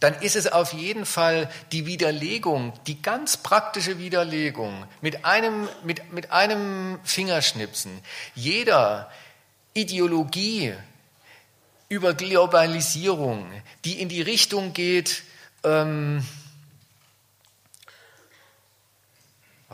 [0.00, 6.12] dann ist es auf jeden Fall die Widerlegung, die ganz praktische Widerlegung mit einem, mit,
[6.14, 8.00] mit einem Fingerschnipsen.
[8.34, 9.10] Jeder,
[9.74, 10.74] Ideologie
[11.88, 13.50] über Globalisierung,
[13.84, 15.22] die in die Richtung geht,
[15.64, 16.24] ähm,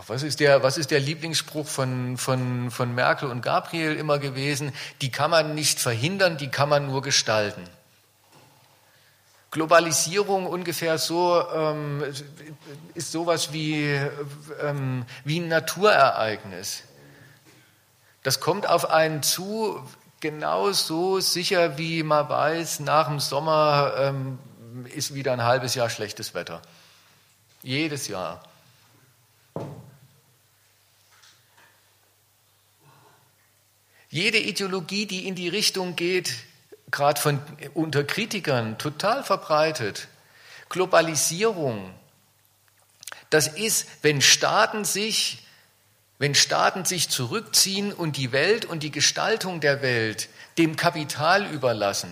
[0.06, 4.72] was ist, der, was ist der Lieblingsspruch von, von, von Merkel und Gabriel immer gewesen?
[5.02, 7.62] Die kann man nicht verhindern, die kann man nur gestalten.
[9.50, 12.02] Globalisierung ungefähr so ähm,
[12.94, 13.84] ist sowas wie,
[14.62, 16.84] ähm, wie ein Naturereignis.
[18.22, 19.82] Das kommt auf einen zu,
[20.20, 24.38] genauso sicher wie man weiß, nach dem Sommer ähm,
[24.94, 26.60] ist wieder ein halbes Jahr schlechtes Wetter.
[27.62, 28.42] Jedes Jahr.
[34.10, 36.34] Jede Ideologie, die in die Richtung geht,
[36.90, 37.40] gerade von
[37.74, 40.08] unter Kritikern total verbreitet,
[40.68, 41.94] Globalisierung,
[43.30, 45.46] Das ist, wenn Staaten sich,
[46.20, 50.28] wenn Staaten sich zurückziehen und die Welt und die Gestaltung der Welt
[50.58, 52.10] dem Kapital überlassen.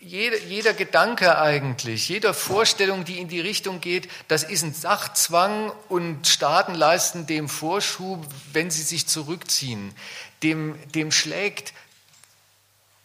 [0.00, 5.70] Jeder, jeder Gedanke eigentlich, jede Vorstellung, die in die Richtung geht, das ist ein Sachzwang
[5.90, 9.94] und Staaten leisten dem Vorschub, wenn sie sich zurückziehen.
[10.42, 11.74] Dem, dem schlägt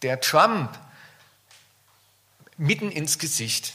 [0.01, 0.79] der Trump
[2.55, 3.73] mitten ins Gesicht.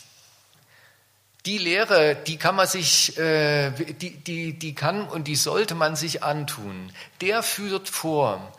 [1.46, 5.94] Die Lehre, die kann man sich, äh, die, die, die kann und die sollte man
[5.94, 6.90] sich antun.
[7.20, 8.52] Der führt vor,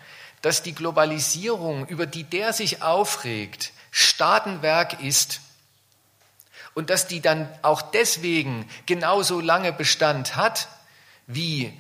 [0.44, 5.42] dass die Globalisierung, über die der sich aufregt, Staatenwerk ist
[6.76, 10.68] und dass die dann auch deswegen genauso lange Bestand hat,
[11.26, 11.74] wie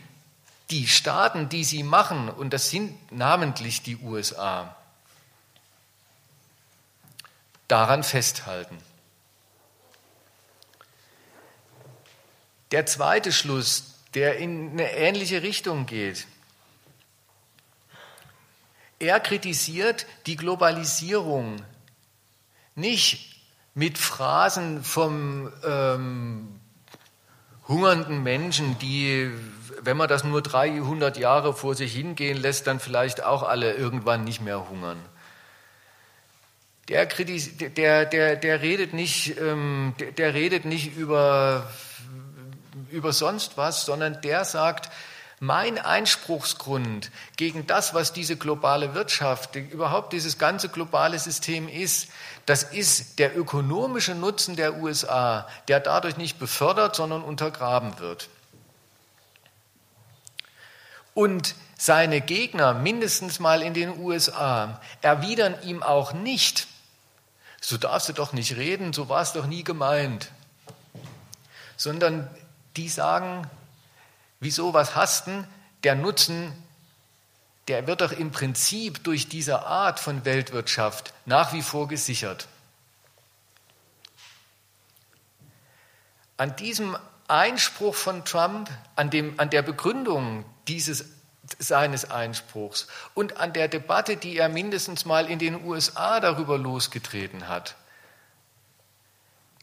[0.71, 4.75] die Staaten, die sie machen, und das sind namentlich die USA,
[7.67, 8.77] daran festhalten.
[12.71, 16.25] Der zweite Schluss, der in eine ähnliche Richtung geht.
[18.97, 21.57] Er kritisiert die Globalisierung
[22.75, 23.41] nicht
[23.73, 26.59] mit Phrasen vom ähm,
[27.67, 29.31] hungernden Menschen, die,
[29.81, 34.23] wenn man das nur 300 Jahre vor sich hingehen lässt, dann vielleicht auch alle irgendwann
[34.23, 34.99] nicht mehr hungern.
[36.87, 41.69] Der, der, der, der, redet, nicht, ähm, der, der redet nicht über
[42.95, 44.89] über sonst was, sondern der sagt,
[45.39, 52.07] mein Einspruchsgrund gegen das, was diese globale Wirtschaft, überhaupt dieses ganze globale System ist,
[52.45, 58.29] das ist der ökonomische Nutzen der USA, der dadurch nicht befördert, sondern untergraben wird.
[61.13, 66.67] Und seine Gegner, mindestens mal in den USA, erwidern ihm auch nicht,
[67.59, 70.31] so darfst du doch nicht reden, so war es doch nie gemeint,
[71.77, 72.29] sondern
[72.77, 73.49] die sagen,
[74.39, 75.47] wieso, was hasten?
[75.83, 76.51] Der Nutzen,
[77.67, 82.47] der wird doch im Prinzip durch diese Art von Weltwirtschaft nach wie vor gesichert.
[86.37, 91.05] An diesem Einspruch von Trump, an, dem, an der Begründung dieses,
[91.59, 97.47] seines Einspruchs und an der Debatte, die er mindestens mal in den USA darüber losgetreten
[97.47, 97.75] hat,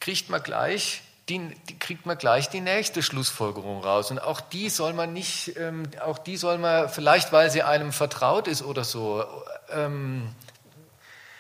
[0.01, 4.11] kriegt man gleich die, die, kriegt man gleich die nächste Schlussfolgerung raus.
[4.11, 7.93] Und auch die soll man nicht, ähm, auch die soll man, vielleicht weil sie einem
[7.93, 9.25] vertraut ist oder so,
[9.71, 10.35] ähm,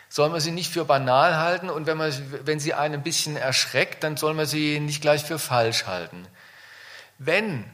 [0.08, 2.12] soll man sie nicht für banal halten und wenn, man,
[2.44, 6.28] wenn sie einen ein bisschen erschreckt, dann soll man sie nicht gleich für falsch halten.
[7.18, 7.64] Wenn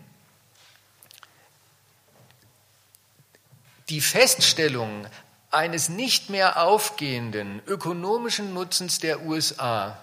[3.89, 5.07] die Feststellung
[5.51, 9.99] eines nicht mehr aufgehenden ökonomischen Nutzens der USA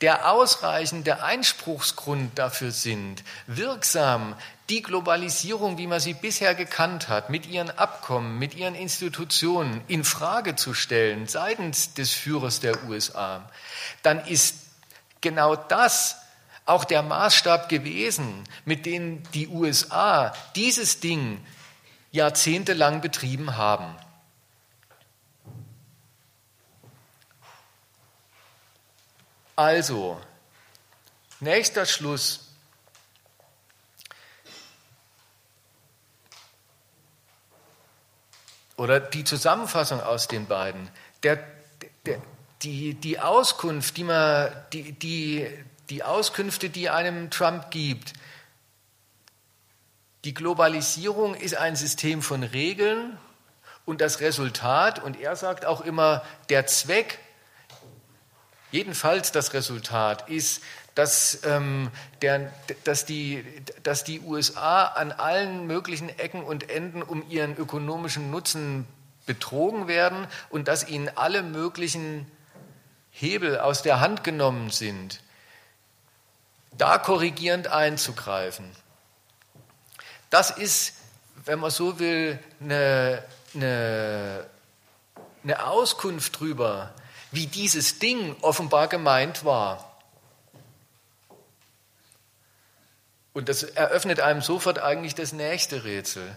[0.00, 4.34] der ausreichende Einspruchsgrund dafür sind, wirksam
[4.68, 10.04] die Globalisierung, wie man sie bisher gekannt hat, mit ihren Abkommen, mit ihren Institutionen in
[10.04, 13.48] Frage zu stellen seitens des Führers der USA,
[14.02, 14.56] dann ist
[15.20, 16.16] genau das
[16.64, 21.44] auch der Maßstab gewesen, mit dem die USA dieses Ding
[22.10, 23.94] jahrzehntelang betrieben haben.
[29.56, 30.20] Also,
[31.40, 32.50] nächster Schluss.
[38.76, 40.90] Oder die Zusammenfassung aus den beiden.
[41.22, 41.42] Der,
[42.04, 42.20] der,
[42.60, 45.48] die, die Auskunft, die man, die, die,
[45.88, 48.12] die Auskünfte, die einem Trump gibt,
[50.26, 53.16] die Globalisierung ist ein System von Regeln
[53.86, 57.20] und das Resultat, und er sagt auch immer, der Zweck
[58.70, 60.62] Jedenfalls das Resultat ist,
[60.94, 61.90] dass, ähm,
[62.22, 62.52] der,
[62.84, 63.44] dass, die,
[63.82, 68.86] dass die USA an allen möglichen Ecken und Enden um ihren ökonomischen Nutzen
[69.26, 72.30] betrogen werden und dass ihnen alle möglichen
[73.10, 75.20] Hebel aus der Hand genommen sind,
[76.72, 78.70] da korrigierend einzugreifen.
[80.30, 80.94] Das ist,
[81.44, 83.22] wenn man so will, eine,
[83.54, 84.46] eine,
[85.42, 86.94] eine Auskunft darüber,
[87.32, 89.96] wie dieses Ding offenbar gemeint war.
[93.32, 96.34] Und das eröffnet einem sofort eigentlich das nächste Rätsel.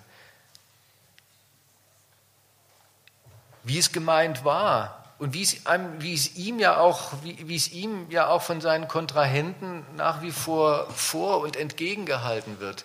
[3.64, 7.56] Wie es gemeint war und wie es, einem, wie es ihm ja auch, wie, wie
[7.56, 12.84] es ihm ja auch von seinen Kontrahenten nach wie vor vor und entgegengehalten wird.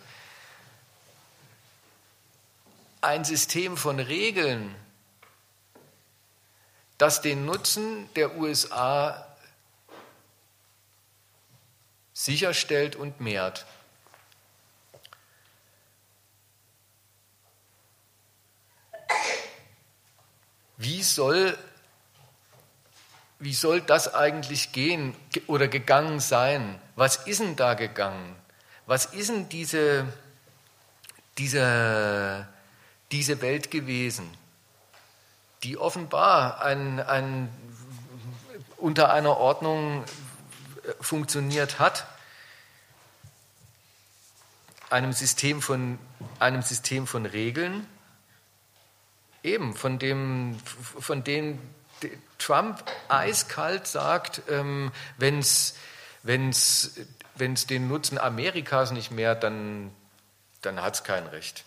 [3.00, 4.74] Ein System von Regeln,
[6.98, 9.26] das den Nutzen der USA
[12.12, 13.66] sicherstellt und mehrt.
[20.76, 21.56] Wie soll,
[23.38, 25.14] wie soll das eigentlich gehen
[25.46, 26.80] oder gegangen sein?
[26.96, 28.36] Was ist denn da gegangen?
[28.86, 30.06] Was ist denn diese,
[31.38, 32.46] diese,
[33.12, 34.30] diese Welt gewesen,
[35.64, 37.48] die offenbar ein, ein,
[38.76, 40.04] unter einer Ordnung
[41.00, 42.06] funktioniert hat,
[44.90, 45.98] einem System von,
[46.38, 47.86] einem System von Regeln,
[49.42, 51.58] eben von dem, von denen
[52.38, 55.76] Trump eiskalt sagt, ähm, wenn es
[56.24, 59.90] den Nutzen Amerikas nicht mehr, dann,
[60.60, 61.64] dann hat es kein Recht.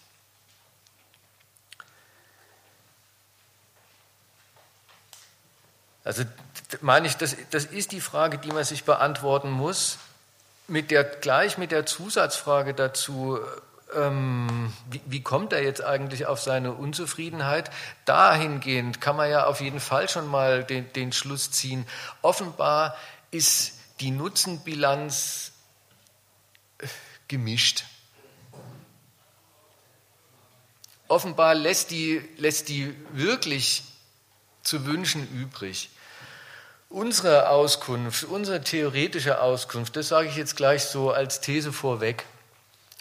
[6.07, 6.23] Also
[6.79, 9.97] meine ich, das, das ist die Frage, die man sich beantworten muss,
[10.69, 13.37] mit der, gleich mit der Zusatzfrage dazu,
[13.93, 17.71] ähm, wie, wie, kommt er jetzt eigentlich auf seine Unzufriedenheit?
[18.05, 21.85] Dahingehend kann man ja auf jeden Fall schon mal den, den Schluss ziehen.
[22.21, 22.95] Offenbar
[23.31, 25.51] ist die Nutzenbilanz
[26.77, 26.87] äh,
[27.27, 27.83] gemischt.
[31.09, 33.83] Offenbar lässt die, lässt die wirklich
[34.63, 35.89] zu wünschen übrig.
[36.89, 42.25] Unsere Auskunft, unsere theoretische Auskunft, das sage ich jetzt gleich so als These vorweg,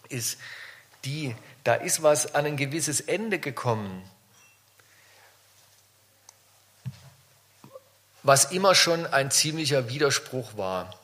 [0.09, 0.39] ist
[1.05, 4.03] die, da ist was an ein gewisses Ende gekommen,
[8.24, 10.99] was immer schon ein ziemlicher Widerspruch war.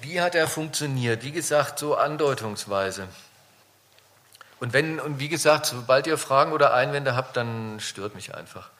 [0.00, 1.22] Wie hat er funktioniert?
[1.22, 3.08] Wie gesagt, so andeutungsweise.
[4.62, 8.70] Und wenn, und wie gesagt, sobald ihr Fragen oder Einwände habt, dann stört mich einfach.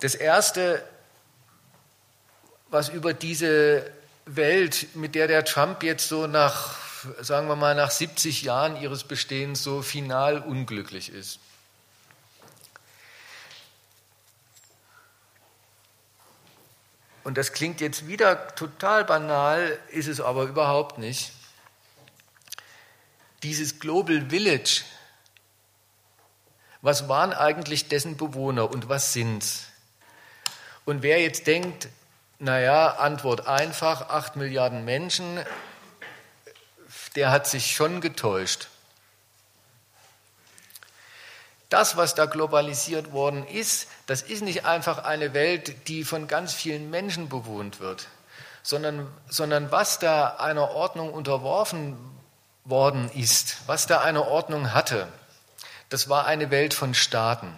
[0.00, 0.84] Das erste,
[2.68, 3.88] was über diese
[4.26, 6.74] Welt, mit der der Trump jetzt so nach,
[7.20, 11.38] sagen wir mal, nach 70 Jahren ihres Bestehens so final unglücklich ist.
[17.22, 21.34] Und das klingt jetzt wieder total banal, ist es aber überhaupt nicht
[23.42, 24.82] dieses Global Village,
[26.80, 29.66] was waren eigentlich dessen Bewohner und was sind's?
[30.84, 31.88] Und wer jetzt denkt,
[32.38, 35.38] naja, Antwort einfach, acht Milliarden Menschen,
[37.14, 38.68] der hat sich schon getäuscht.
[41.68, 46.52] Das, was da globalisiert worden ist, das ist nicht einfach eine Welt, die von ganz
[46.52, 48.08] vielen Menschen bewohnt wird,
[48.62, 51.96] sondern, sondern was da einer Ordnung unterworfen
[52.64, 55.08] worden ist, was da eine Ordnung hatte,
[55.88, 57.54] das war eine Welt von Staaten.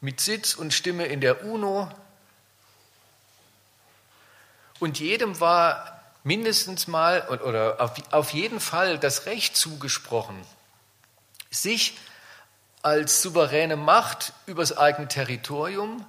[0.00, 1.90] Mit Sitz und Stimme in der UNO.
[4.80, 10.44] Und jedem war mindestens mal oder auf jeden Fall das Recht zugesprochen,
[11.50, 11.96] sich
[12.82, 16.04] als souveräne Macht übers eigene Territorium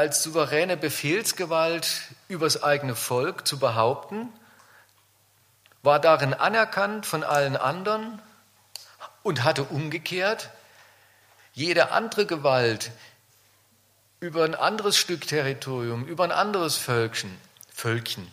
[0.00, 4.32] als souveräne Befehlsgewalt übers eigene Volk zu behaupten,
[5.82, 8.22] war darin anerkannt von allen anderen
[9.22, 10.48] und hatte umgekehrt
[11.52, 12.92] jede andere Gewalt
[14.20, 17.36] über ein anderes Stück Territorium, über ein anderes Völkchen,
[17.70, 18.26] Völkchen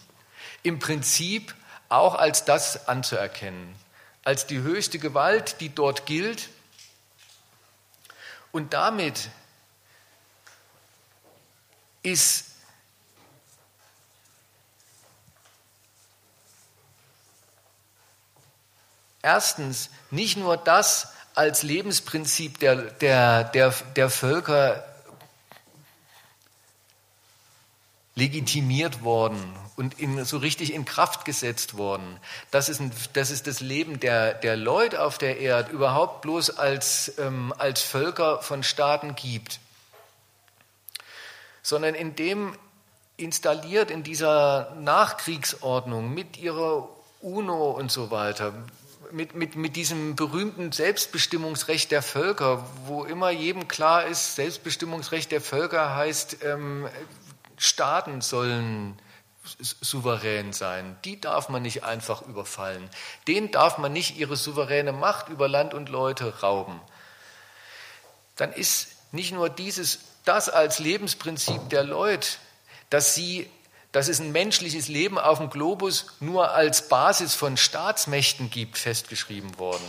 [0.63, 1.53] im Prinzip
[1.89, 3.75] auch als das anzuerkennen,
[4.23, 6.47] als die höchste Gewalt, die dort gilt.
[8.53, 9.29] Und damit
[12.07, 12.45] ist
[19.21, 24.85] erstens nicht nur das als Lebensprinzip der, der, der, der Völker
[28.15, 32.19] legitimiert worden und in, so richtig in Kraft gesetzt worden.
[32.51, 36.57] Das ist, ein, das, ist das Leben der, der Leute auf der Erde überhaupt bloß
[36.57, 39.59] als, ähm, als Völker von Staaten gibt
[41.67, 42.57] sondern in dem
[43.17, 46.87] installiert in dieser Nachkriegsordnung mit ihrer
[47.19, 48.53] UNO und so weiter,
[49.11, 55.41] mit, mit, mit diesem berühmten Selbstbestimmungsrecht der Völker, wo immer jedem klar ist, Selbstbestimmungsrecht der
[55.41, 56.87] Völker heißt, ähm,
[57.57, 58.97] Staaten sollen
[59.59, 60.95] souverän sein.
[61.03, 62.89] Die darf man nicht einfach überfallen.
[63.27, 66.79] Denen darf man nicht ihre souveräne Macht über Land und Leute rauben.
[68.37, 72.27] Dann ist nicht nur dieses das als Lebensprinzip der Leute,
[72.89, 73.49] dass sie,
[73.91, 79.57] dass es ein menschliches Leben auf dem Globus nur als Basis von Staatsmächten gibt, festgeschrieben
[79.57, 79.85] worden.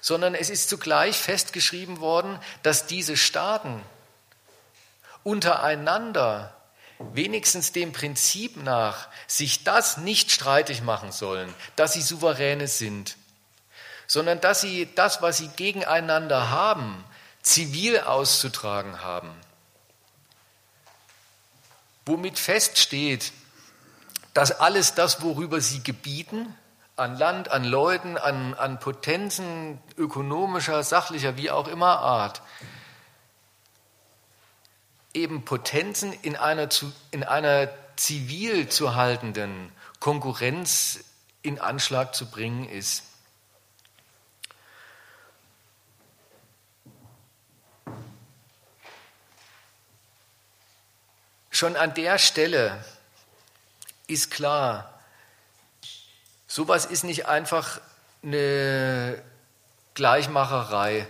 [0.00, 3.82] Sondern es ist zugleich festgeschrieben worden, dass diese Staaten
[5.24, 6.54] untereinander
[6.98, 13.16] wenigstens dem Prinzip nach sich das nicht streitig machen sollen, dass sie Souveräne sind,
[14.06, 17.04] sondern dass sie das, was sie gegeneinander haben,
[17.46, 19.30] zivil auszutragen haben.
[22.04, 23.32] Womit feststeht,
[24.34, 26.52] dass alles das, worüber sie gebieten,
[26.96, 32.42] an Land, an Leuten, an, an Potenzen ökonomischer, sachlicher, wie auch immer Art,
[35.14, 36.68] eben Potenzen in einer,
[37.12, 39.70] in einer zivil zu haltenden
[40.00, 41.04] Konkurrenz
[41.42, 43.04] in Anschlag zu bringen ist.
[51.56, 52.84] Schon an der Stelle
[54.08, 54.92] ist klar,
[56.46, 57.80] sowas ist nicht einfach
[58.22, 59.22] eine
[59.94, 61.06] Gleichmacherei.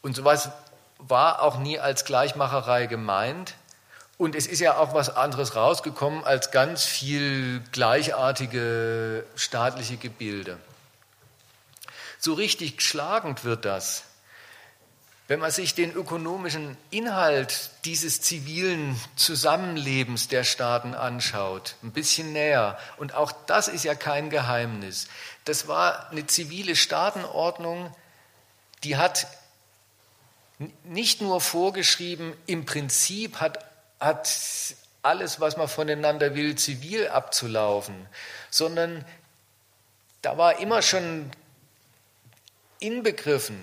[0.00, 0.48] Und sowas
[0.96, 3.56] war auch nie als Gleichmacherei gemeint.
[4.16, 10.58] Und es ist ja auch was anderes rausgekommen als ganz viel gleichartige staatliche Gebilde.
[12.18, 14.04] So richtig schlagend wird das,
[15.26, 22.78] wenn man sich den ökonomischen Inhalt dieses zivilen Zusammenlebens der Staaten anschaut, ein bisschen näher,
[22.98, 25.08] und auch das ist ja kein Geheimnis,
[25.46, 27.94] das war eine zivile Staatenordnung,
[28.82, 29.26] die hat
[30.84, 33.64] nicht nur vorgeschrieben, im Prinzip hat,
[34.00, 34.28] hat
[35.02, 38.06] alles, was man voneinander will, zivil abzulaufen,
[38.50, 39.04] sondern
[40.22, 41.30] da war immer schon
[42.78, 43.58] inbegriffen,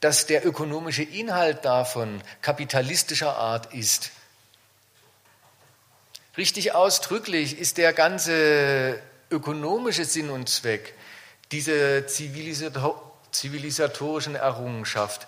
[0.00, 4.10] dass der ökonomische Inhalt davon kapitalistischer Art ist.
[6.36, 10.94] Richtig ausdrücklich ist der ganze ökonomische Sinn und Zweck,
[11.50, 15.26] diese zivilisatorischen Errungenschaft,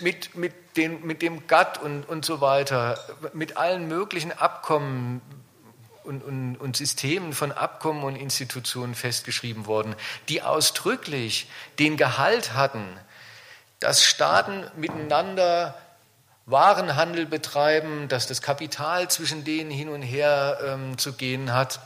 [0.00, 2.98] mit, mit, den, mit dem GATT und, und so weiter,
[3.32, 5.20] mit allen möglichen Abkommen
[6.04, 9.94] und, und, und Systemen von Abkommen und Institutionen festgeschrieben worden,
[10.28, 12.84] die ausdrücklich den Gehalt hatten,
[13.86, 15.72] dass Staaten miteinander
[16.44, 21.78] Warenhandel betreiben, dass das Kapital zwischen denen hin und her ähm, zu gehen hat,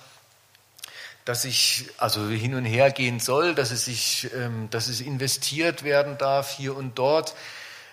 [1.26, 5.82] dass sich also hin und her gehen soll, dass es sich, ähm, dass es investiert
[5.82, 7.34] werden darf hier und dort,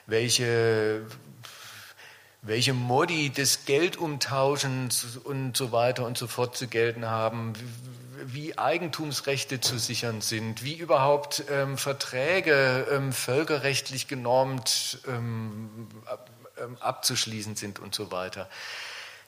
[0.06, 1.02] welche
[2.48, 7.54] welche Modi des Geldumtauschens und so weiter und so fort zu gelten haben,
[8.26, 15.88] wie Eigentumsrechte zu sichern sind, wie überhaupt ähm, Verträge ähm, völkerrechtlich genormt ähm,
[16.58, 18.50] ähm, abzuschließen sind und so weiter.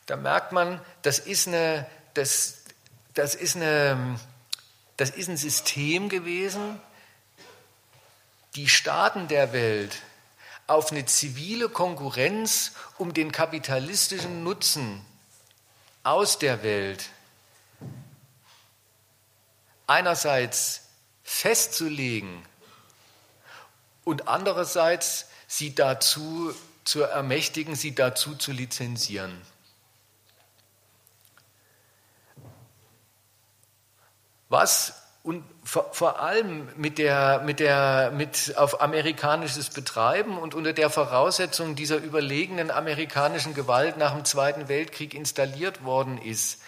[0.06, 2.64] Da merkt man, das ist, eine, das,
[3.14, 4.18] das, ist eine,
[4.98, 6.80] das ist ein System gewesen,
[8.56, 10.02] die Staaten der Welt
[10.70, 15.04] auf eine zivile Konkurrenz um den kapitalistischen Nutzen
[16.04, 17.10] aus der Welt
[19.88, 20.82] einerseits
[21.24, 22.46] festzulegen
[24.04, 26.54] und andererseits sie dazu
[26.84, 29.42] zu ermächtigen, sie dazu zu lizenzieren.
[34.50, 34.94] Was
[35.24, 40.90] und vor, vor, allem mit der, mit der, mit auf amerikanisches Betreiben und unter der
[40.90, 46.62] Voraussetzung dieser überlegenen amerikanischen Gewalt nach dem Zweiten Weltkrieg installiert worden ist.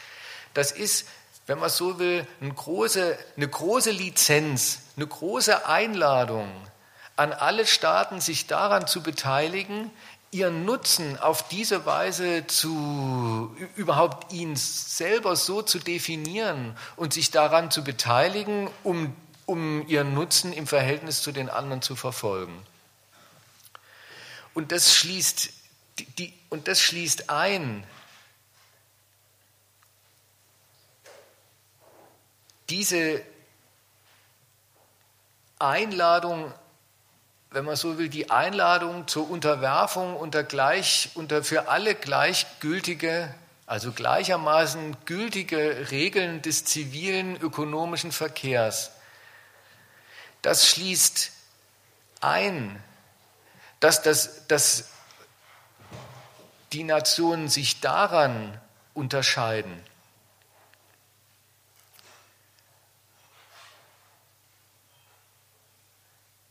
[0.53, 1.07] Das ist
[1.47, 6.49] wenn man so will, eine große, eine große Lizenz, eine große Einladung
[7.17, 9.91] an alle Staaten, sich daran zu beteiligen,
[10.31, 17.69] ihren Nutzen auf diese Weise zu, überhaupt ihn selber so zu definieren und sich daran
[17.69, 19.13] zu beteiligen, um,
[19.45, 22.65] um ihren Nutzen im Verhältnis zu den anderen zu verfolgen.
[24.53, 25.51] Und das schließt,
[26.17, 27.85] die, und das schließt ein
[32.69, 33.21] diese
[35.59, 36.53] Einladung,
[37.51, 43.33] wenn man so will, die Einladung zur Unterwerfung unter gleich, unter für alle gleichgültige,
[43.65, 48.91] also gleichermaßen gültige Regeln des zivilen ökonomischen Verkehrs.
[50.41, 51.31] Das schließt
[52.21, 52.81] ein,
[53.81, 54.89] dass, das, dass
[56.71, 58.57] die Nationen sich daran
[58.93, 59.77] unterscheiden,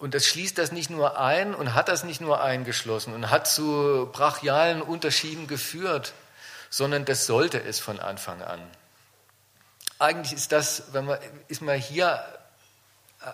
[0.00, 3.46] und das schließt das nicht nur ein und hat das nicht nur eingeschlossen und hat
[3.46, 6.14] zu brachialen Unterschieden geführt,
[6.70, 8.60] sondern das sollte es von Anfang an.
[9.98, 12.24] Eigentlich ist das, wenn man, ist man hier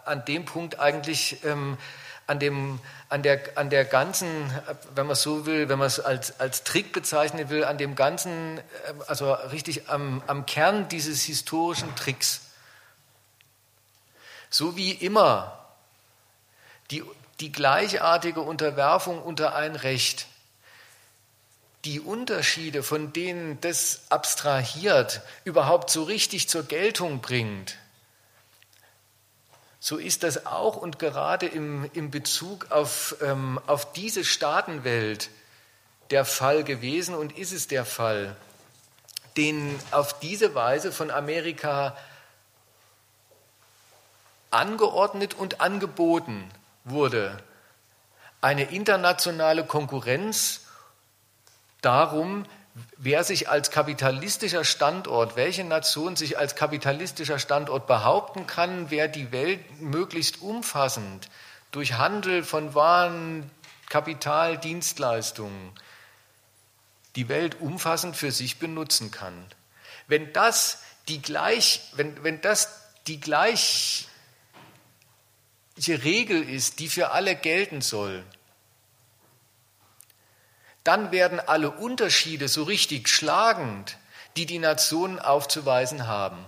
[0.05, 1.79] an dem Punkt eigentlich ähm,
[2.27, 4.29] an, dem, an, der, an der ganzen,
[4.93, 7.95] wenn man es so will, wenn man es als, als Trick bezeichnen will, an dem
[7.95, 8.59] ganzen,
[8.89, 12.41] ähm, also richtig am, am Kern dieses historischen Tricks.
[14.51, 15.66] So wie immer
[16.91, 17.03] die,
[17.41, 20.27] die gleichartige Unterwerfung unter ein Recht,
[21.85, 27.77] die Unterschiede, von denen das abstrahiert, überhaupt so richtig zur Geltung bringt,
[29.79, 35.31] so ist das auch und gerade im, im Bezug auf, ähm, auf diese Staatenwelt
[36.11, 38.35] der Fall gewesen und ist es der Fall,
[39.37, 41.97] den auf diese Weise von Amerika
[44.51, 46.51] angeordnet und angeboten
[46.87, 47.37] wurde.
[48.41, 50.63] Eine internationale Konkurrenz
[51.83, 52.47] darum,
[52.97, 59.33] wer sich als kapitalistischer Standort, welche Nation sich als kapitalistischer Standort behaupten kann, wer die
[59.33, 61.29] Welt möglichst umfassend
[61.71, 63.51] durch Handel von Waren,
[63.89, 65.73] Kapital, Dienstleistungen
[67.17, 69.47] die Welt umfassend für sich benutzen kann.
[70.07, 74.05] Wenn das die gleich, wenn, wenn das die gleiche
[75.79, 78.25] Regel ist, die für alle gelten soll,
[80.85, 83.99] dann werden alle Unterschiede so richtig schlagend,
[84.37, 86.45] die die Nationen aufzuweisen haben.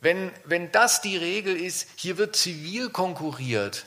[0.00, 3.84] Wenn, wenn das die Regel ist, hier wird zivil konkurriert,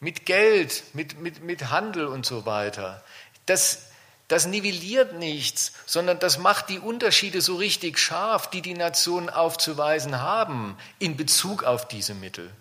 [0.00, 3.02] mit Geld, mit, mit, mit Handel und so weiter,
[3.46, 3.85] das,
[4.28, 10.20] das nivelliert nichts, sondern das macht die Unterschiede so richtig scharf, die die Nationen aufzuweisen
[10.20, 12.52] haben in Bezug auf diese Mittel.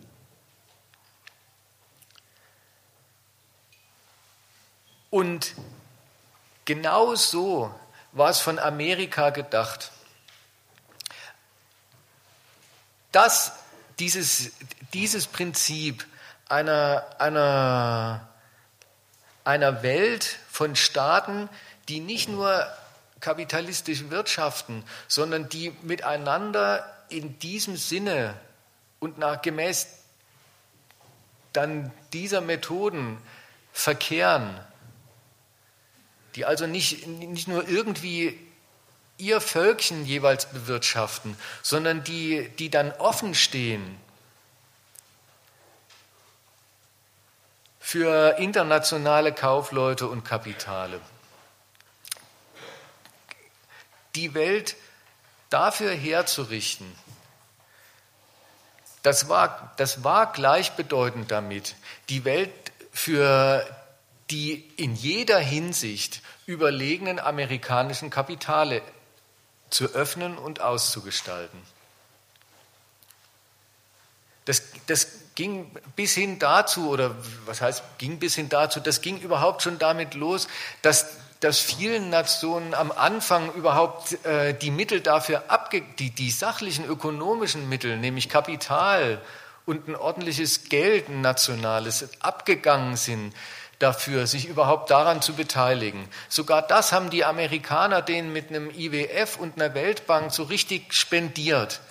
[5.10, 5.56] Und
[6.66, 7.74] genau so
[8.12, 9.92] war es von Amerika gedacht.
[13.12, 13.54] Dass
[13.98, 14.52] dieses,
[14.94, 16.06] dieses Prinzip
[16.48, 18.28] einer, einer,
[19.46, 21.50] einer Welt von Staaten,
[21.90, 22.66] die nicht nur
[23.20, 28.40] kapitalistisch wirtschaften, sondern die miteinander in diesem Sinne
[29.00, 29.88] und nach gemäß
[31.52, 33.18] dann dieser Methoden
[33.74, 34.58] verkehren,
[36.36, 38.40] die also nicht, nicht nur irgendwie
[39.18, 43.98] ihr Völkchen jeweils bewirtschaften, sondern die, die dann offen stehen
[47.86, 51.00] für internationale Kaufleute und Kapitale.
[54.16, 54.76] Die Welt
[55.52, 56.92] dafür herzurichten,
[59.04, 61.76] das war, das war gleichbedeutend damit,
[62.10, 62.50] die Welt
[62.92, 63.64] für
[64.32, 68.82] die in jeder Hinsicht überlegenen amerikanischen Kapitale
[69.70, 71.62] zu öffnen und auszugestalten.
[74.46, 77.16] Das, das ging bis hin dazu, oder
[77.46, 80.48] was heißt ging bis hin dazu, das ging überhaupt schon damit los,
[80.82, 86.86] dass, dass vielen Nationen am Anfang überhaupt äh, die Mittel dafür abge die, die sachlichen
[86.86, 89.22] ökonomischen Mittel, nämlich Kapital
[89.66, 93.34] und ein ordentliches Geld, ein nationales, abgegangen sind
[93.80, 96.08] dafür, sich überhaupt daran zu beteiligen.
[96.30, 101.82] Sogar das haben die Amerikaner denen mit einem IWF und einer Weltbank so richtig spendiert.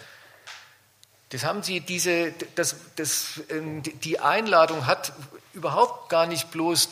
[1.34, 5.12] Das haben sie, diese, das, das, ähm, die Einladung hat
[5.52, 6.88] überhaupt gar nicht bloß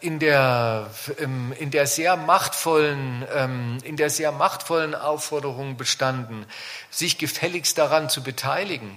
[0.00, 0.88] in der,
[1.18, 6.46] ähm, in der sehr machtvollen, ähm, in der sehr machtvollen Aufforderung bestanden,
[6.90, 8.96] sich gefälligst daran zu beteiligen,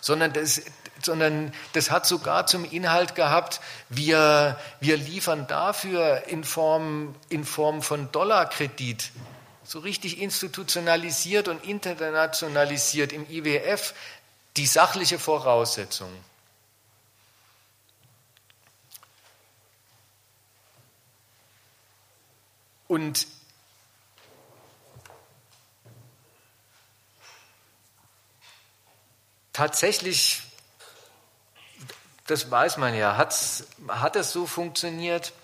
[0.00, 0.62] sondern das,
[1.02, 3.60] sondern das hat sogar zum Inhalt gehabt,
[3.90, 9.12] wir, wir liefern dafür in Form, in Form von Dollarkredit,
[9.68, 13.92] so richtig institutionalisiert und internationalisiert im IWF,
[14.56, 16.08] die sachliche Voraussetzung.
[22.86, 23.26] Und
[29.52, 30.44] tatsächlich
[32.26, 33.18] das weiß man ja.
[33.18, 35.34] Hat es so funktioniert?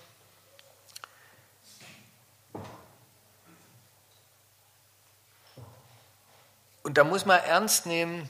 [6.85, 8.29] Und da muss man ernst nehmen,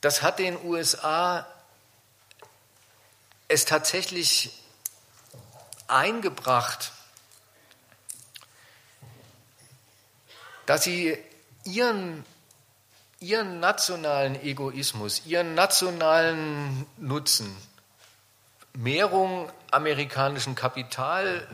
[0.00, 1.46] das hat den USA
[3.46, 4.60] es tatsächlich
[5.86, 6.90] eingebracht,
[10.66, 11.16] dass sie
[11.62, 12.24] ihren,
[13.20, 17.56] ihren nationalen Egoismus, ihren nationalen Nutzen,
[18.72, 21.46] Mehrung amerikanischen Kapital,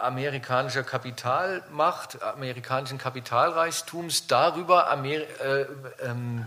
[0.00, 5.66] amerikanischer Kapitalmacht, amerikanischen Kapitalreichtums, darüber Amer äh,
[6.02, 6.46] ähm,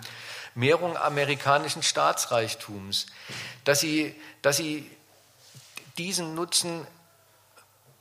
[0.54, 3.08] Mehrung amerikanischen Staatsreichtums,
[3.64, 4.89] dass sie, dass sie
[5.97, 6.86] diesen Nutzen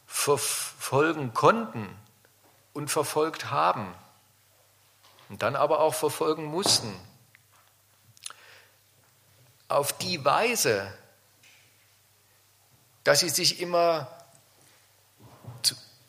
[0.06, 1.88] verfolgen konnten
[2.72, 3.94] und verfolgt haben
[5.28, 6.92] und dann aber auch verfolgen mussten.
[9.68, 10.92] Auf die Weise,
[13.04, 14.08] dass sie sich immer,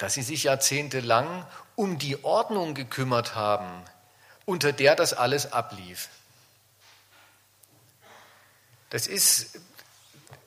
[0.02, 1.46] dass sie sich jahrzehntelang
[1.76, 3.70] um die Ordnung gekümmert haben,
[4.46, 6.10] unter der das alles ablief.
[8.90, 9.60] Das ist,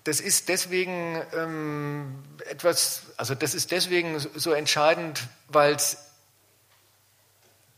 [0.02, 5.98] das ist deswegen ähm, etwas, also das ist deswegen so entscheidend, weil es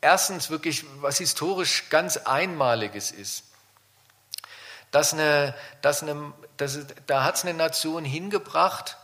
[0.00, 3.44] erstens wirklich was historisch ganz Einmaliges ist.
[4.92, 8.96] Dass eine, dass eine, dass, da hat es eine Nation hingebracht,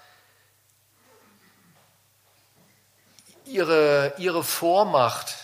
[3.53, 5.35] ihre, ihre Vormacht,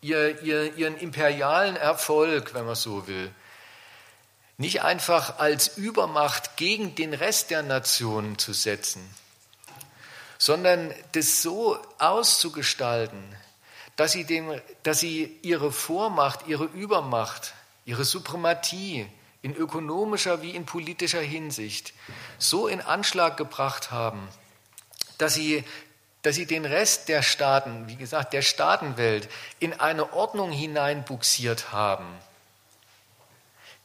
[0.00, 3.32] ihr, ihr, ihren imperialen Erfolg, wenn man so will,
[4.56, 9.08] nicht einfach als Übermacht gegen den Rest der Nationen zu setzen,
[10.36, 13.22] sondern das so auszugestalten,
[13.96, 17.54] dass sie, dem, dass sie ihre Vormacht, ihre Übermacht,
[17.84, 19.06] ihre Suprematie
[19.42, 21.94] in ökonomischer wie in politischer Hinsicht
[22.38, 24.28] so in Anschlag gebracht haben,
[25.18, 25.64] dass sie,
[26.22, 32.06] dass sie den Rest der Staaten, wie gesagt, der Staatenwelt in eine Ordnung hineinbuxiert haben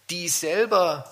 [0.10, 1.10] die selber,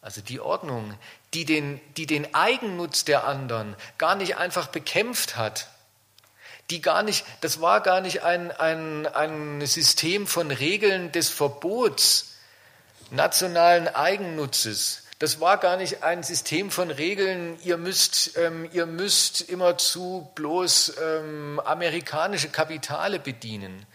[0.00, 0.94] also die Ordnung,
[1.34, 5.68] die den, die den Eigennutz der anderen gar nicht einfach bekämpft hat,
[6.70, 12.36] die gar nicht, das war gar nicht ein, ein, ein System von Regeln des Verbots
[13.10, 15.01] nationalen Eigennutzes.
[15.22, 20.94] Das war gar nicht ein System von Regeln, ihr müsst, ähm, ihr müsst immerzu bloß
[21.00, 23.86] ähm, amerikanische Kapitale bedienen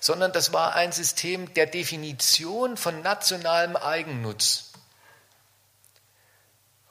[0.00, 4.72] sondern das war ein System der Definition von nationalem Eigennutz.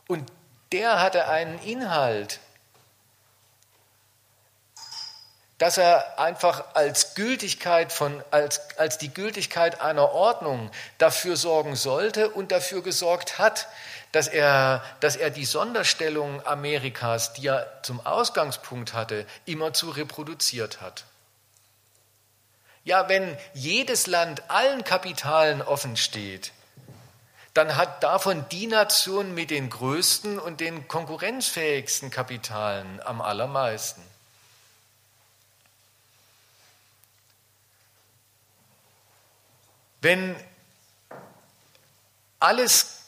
[0.08, 0.30] Und
[0.72, 2.42] der hatte einen Inhalt,
[5.58, 12.30] dass er einfach als Gültigkeit von, als, als die Gültigkeit einer Ordnung dafür sorgen sollte
[12.30, 13.68] und dafür gesorgt hat,
[14.12, 21.06] dass er, dass er die Sonderstellung Amerikas, die er zum Ausgangspunkt hatte, immerzu reproduziert hat.
[22.84, 26.54] Ja, wenn jedes Land allen Kapitalen offen steht,
[27.54, 34.07] dann hat davon die Nation mit den größten und den konkurrenzfähigsten Kapitalen am allermeisten.
[40.02, 40.36] Wenn
[42.40, 43.02] alles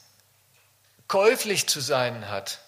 [1.08, 2.60] käuflich zu sein hat,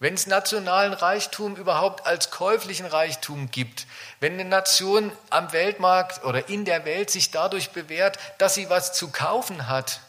[0.00, 3.86] wenn es nationalen Reichtum überhaupt als käuflichen Reichtum gibt,
[4.18, 8.94] wenn eine Nation am Weltmarkt oder in der Welt sich dadurch bewährt, dass sie was
[8.94, 10.00] zu kaufen hat,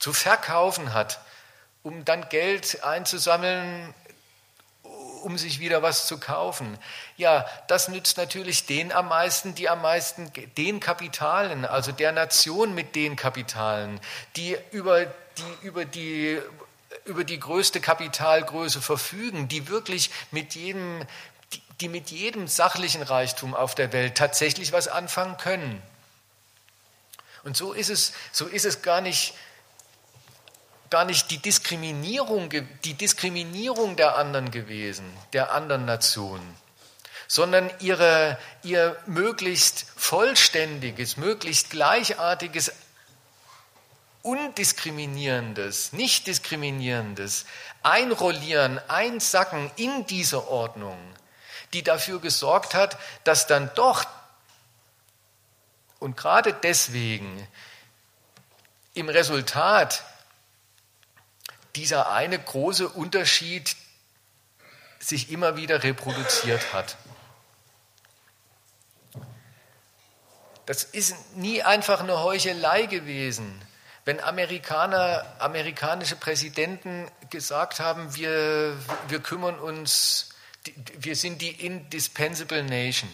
[0.00, 1.20] zu verkaufen hat,
[1.84, 3.94] um dann Geld einzusammeln,
[5.26, 6.78] um sich wieder was zu kaufen.
[7.16, 12.76] Ja, das nützt natürlich den am meisten, die am meisten den Kapitalen, also der Nation
[12.76, 14.00] mit den Kapitalen,
[14.36, 16.40] die über die, über die
[17.04, 21.04] über die größte Kapitalgröße verfügen, die wirklich mit jedem,
[21.52, 25.82] die, die mit jedem sachlichen Reichtum auf der Welt tatsächlich was anfangen können.
[27.42, 29.34] Und so ist es, so ist es gar nicht,
[30.90, 32.50] gar nicht die Diskriminierung,
[32.84, 36.56] die Diskriminierung der anderen gewesen, der anderen Nationen,
[37.28, 42.72] sondern ihre, ihr möglichst vollständiges, möglichst gleichartiges
[44.22, 47.46] undiskriminierendes, nicht diskriminierendes
[47.82, 50.98] Einrollieren, Einsacken in diese Ordnung,
[51.72, 54.04] die dafür gesorgt hat, dass dann doch
[55.98, 57.46] und gerade deswegen
[58.94, 60.04] im Resultat
[61.76, 63.76] dieser eine große Unterschied
[64.98, 66.96] sich immer wieder reproduziert hat.
[70.66, 73.62] Das ist nie einfach eine Heuchelei gewesen,
[74.04, 78.76] wenn Amerikaner, amerikanische Präsidenten gesagt haben, wir,
[79.08, 80.30] wir kümmern uns,
[80.98, 83.10] wir sind die indispensable nation.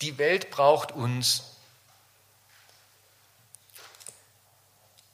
[0.00, 1.44] Die Welt braucht uns.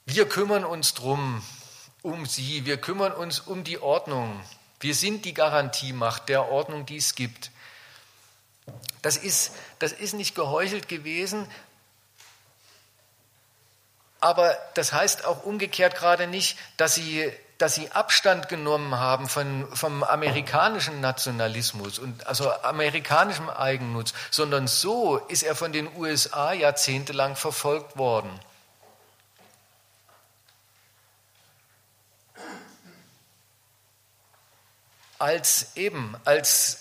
[0.07, 1.43] Wir kümmern uns drum,
[2.03, 4.41] um sie, wir kümmern uns um die Ordnung.
[4.81, 7.51] Wir sind die Garantiemacht der Ordnung, die es gibt.
[9.03, 11.47] Das ist, das ist nicht geheuchelt gewesen,
[14.21, 19.67] aber das heißt auch umgekehrt gerade nicht, dass sie, dass sie Abstand genommen haben von,
[19.75, 27.35] vom amerikanischen Nationalismus und also amerikanischem Eigennutz, sondern so ist er von den USA jahrzehntelang
[27.37, 28.31] verfolgt worden.
[35.21, 36.81] Als eben, als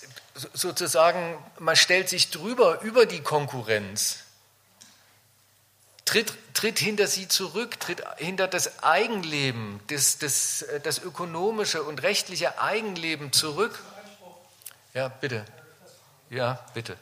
[0.54, 4.24] sozusagen, man stellt sich drüber über die Konkurrenz
[6.10, 12.60] tritt, tritt hinter sie zurück, tritt hinter das Eigenleben, das, das, das ökonomische und rechtliche
[12.60, 13.78] Eigenleben zurück.
[14.92, 15.44] Ja, bitte.
[16.28, 16.96] Ja, bitte.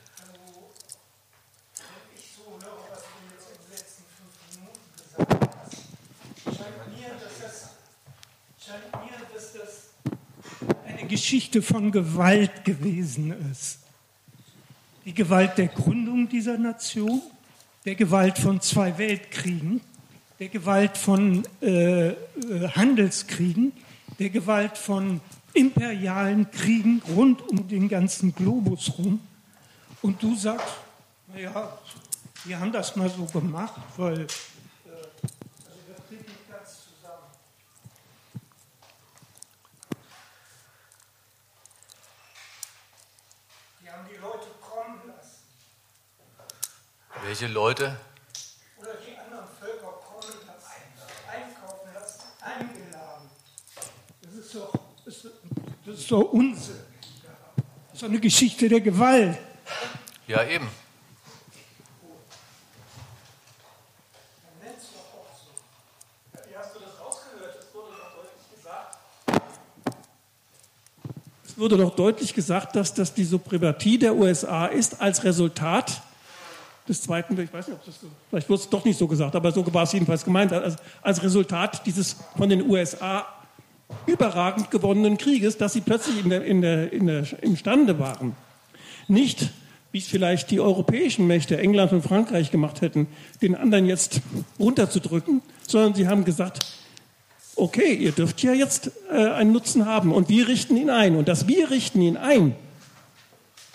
[11.08, 13.80] Geschichte von Gewalt gewesen ist.
[15.04, 17.22] Die Gewalt der Gründung dieser Nation,
[17.84, 19.80] der Gewalt von zwei Weltkriegen,
[20.38, 22.14] der Gewalt von äh, äh,
[22.74, 23.72] Handelskriegen,
[24.18, 25.20] der Gewalt von
[25.54, 29.20] imperialen Kriegen rund um den ganzen Globus rum.
[30.02, 30.66] Und du sagst,
[31.32, 31.78] naja,
[32.44, 34.26] wir haben das mal so gemacht, weil
[47.24, 47.96] Welche Leute?
[48.78, 50.70] Oder die anderen Völker kommen lassen,
[51.30, 53.28] einkaufen lassen, eingeladen.
[54.22, 54.72] Das ist doch,
[55.04, 56.76] das ist doch Unsinn.
[57.22, 59.38] Das ist doch eine Geschichte der Gewalt.
[60.26, 60.68] Ja, eben.
[71.44, 76.02] Es wurde doch deutlich gesagt, dass das die Suprematie der USA ist als Resultat
[76.88, 77.96] des Zweiten, ich weiß nicht, ob das,
[78.30, 81.22] vielleicht wurde es doch nicht so gesagt, aber so war es jedenfalls gemeint, als, als
[81.22, 83.26] Resultat dieses von den USA
[84.06, 88.34] überragend gewonnenen Krieges, dass sie plötzlich in der, in der, in der, imstande waren,
[89.06, 89.50] nicht,
[89.92, 93.06] wie es vielleicht die europäischen Mächte, England und Frankreich gemacht hätten,
[93.40, 94.20] den anderen jetzt
[94.58, 96.66] runterzudrücken, sondern sie haben gesagt,
[97.56, 101.16] okay, ihr dürft ja jetzt äh, einen Nutzen haben und wir richten ihn ein.
[101.16, 102.54] Und dass wir richten ihn ein,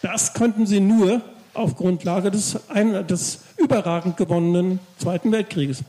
[0.01, 1.21] das könnten sie nur
[1.53, 5.83] auf Grundlage des, des überragend gewonnenen Zweiten Weltkrieges.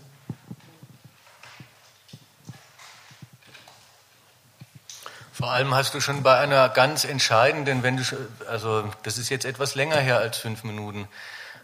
[5.32, 8.02] Vor allem hast du schon bei einer ganz entscheidenden, wenn du,
[8.48, 11.08] also das ist jetzt etwas länger her als fünf Minuten,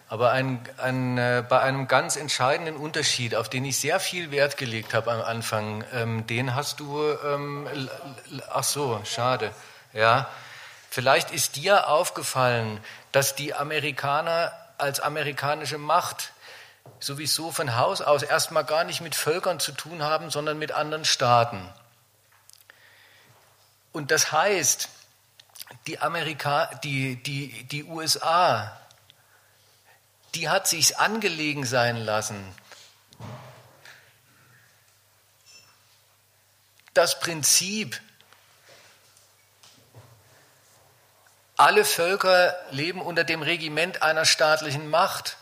[0.09, 4.57] aber ein, ein, äh, bei einem ganz entscheidenden Unterschied, auf den ich sehr viel Wert
[4.57, 7.69] gelegt habe am Anfang, ähm, den hast du, ähm,
[8.53, 9.53] ach so, schade,
[9.93, 10.29] ja.
[10.91, 12.81] Vielleicht ist dir aufgefallen,
[13.13, 16.33] dass die Amerikaner als amerikanische Macht
[16.99, 21.05] sowieso von Haus aus erstmal gar nicht mit Völkern zu tun haben, sondern mit anderen
[21.05, 21.69] Staaten.
[23.93, 24.89] Und das heißt,
[25.87, 28.77] die, Amerika, die, die, die USA,
[30.35, 32.55] die hat sich's angelegen sein lassen,
[36.95, 38.01] das Prinzip
[41.61, 45.37] Alle Völker leben unter dem Regiment einer staatlichen Macht.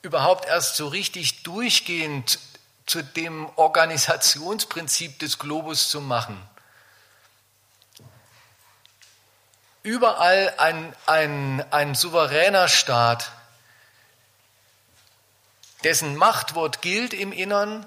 [0.00, 2.38] Überhaupt erst so richtig durchgehend
[2.86, 6.42] zu dem Organisationsprinzip des Globus zu machen.
[9.82, 13.30] Überall ein, ein, ein souveräner Staat,
[15.84, 17.84] dessen Machtwort gilt im Innern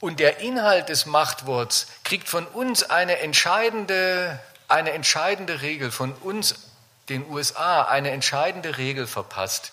[0.00, 6.54] und der Inhalt des Machtworts kriegt von uns eine entscheidende eine entscheidende Regel von uns,
[7.08, 9.72] den USA, eine entscheidende Regel verpasst.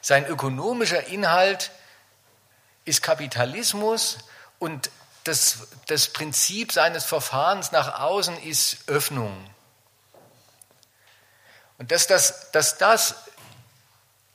[0.00, 1.70] Sein ökonomischer Inhalt
[2.84, 4.18] ist Kapitalismus
[4.58, 4.90] und
[5.24, 9.36] das, das Prinzip seines Verfahrens nach außen ist Öffnung.
[11.78, 13.14] Und dass das, dass das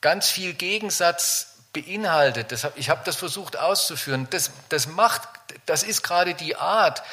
[0.01, 5.27] ganz viel Gegensatz beinhaltet, das, ich habe das versucht auszuführen, das, das macht,
[5.65, 7.03] das ist gerade die Art,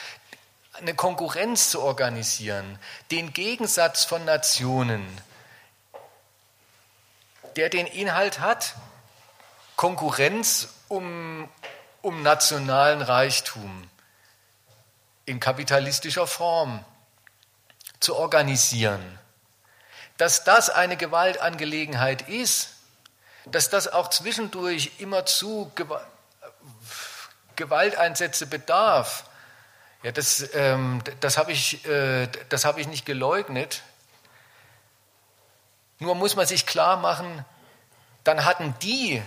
[0.72, 2.78] eine Konkurrenz zu organisieren,
[3.10, 5.06] den Gegensatz von Nationen,
[7.56, 8.74] der den Inhalt hat,
[9.76, 11.48] Konkurrenz um,
[12.00, 13.88] um nationalen Reichtum
[15.26, 16.84] in kapitalistischer Form
[18.00, 19.18] zu organisieren.
[20.16, 22.70] Dass das eine Gewaltangelegenheit ist,
[23.46, 25.72] dass das auch zwischendurch immerzu
[27.56, 29.24] Gewalteinsätze bedarf,
[30.02, 33.82] ja, das, ähm, das habe ich, äh, hab ich nicht geleugnet.
[35.98, 37.44] Nur muss man sich klar machen,
[38.24, 39.22] dann hatten die,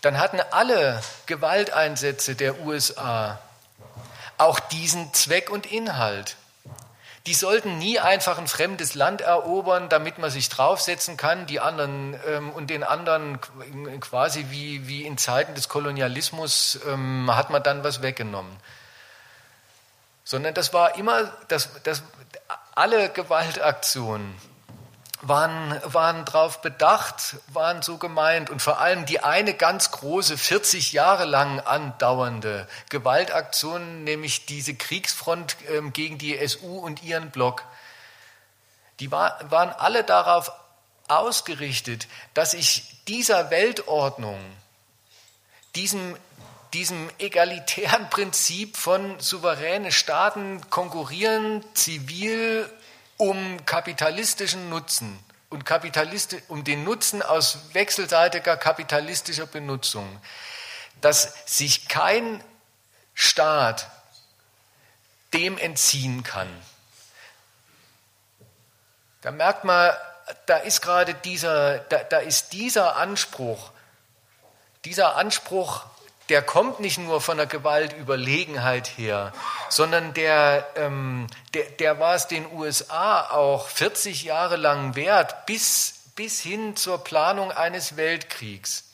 [0.00, 3.40] dann hatten alle Gewalteinsätze der USA
[4.38, 6.36] auch diesen Zweck und Inhalt.
[7.26, 12.18] Die sollten nie einfach ein fremdes Land erobern, damit man sich draufsetzen kann, die anderen
[12.26, 13.40] ähm, und den anderen
[14.00, 18.56] quasi wie, wie in Zeiten des Kolonialismus ähm, hat man dann was weggenommen.
[20.24, 22.02] Sondern das war immer, das, das,
[22.74, 24.36] alle Gewaltaktionen
[25.22, 30.92] waren, waren darauf bedacht, waren so gemeint und vor allem die eine ganz große, 40
[30.92, 37.64] Jahre lang andauernde Gewaltaktion, nämlich diese Kriegsfront ähm, gegen die SU und ihren Block,
[39.00, 40.52] die war, waren alle darauf
[41.08, 44.40] ausgerichtet, dass ich dieser Weltordnung,
[45.76, 46.16] diesem,
[46.74, 52.68] diesem egalitären Prinzip von souveräne Staaten konkurrieren, zivil
[53.16, 55.18] um kapitalistischen Nutzen
[55.50, 60.20] und Kapitalisti um den Nutzen aus wechselseitiger kapitalistischer Benutzung,
[61.02, 62.42] dass sich kein
[63.14, 63.88] Staat
[65.34, 66.48] dem entziehen kann.
[69.20, 69.92] Da merkt man,
[70.46, 73.70] da ist gerade dieser, da, da ist dieser Anspruch,
[74.84, 75.84] dieser Anspruch
[76.28, 79.32] der kommt nicht nur von der Gewaltüberlegenheit her,
[79.68, 86.10] sondern der, ähm, der, der war es den USA auch 40 Jahre lang wert, bis,
[86.14, 88.84] bis hin zur Planung eines Weltkriegs.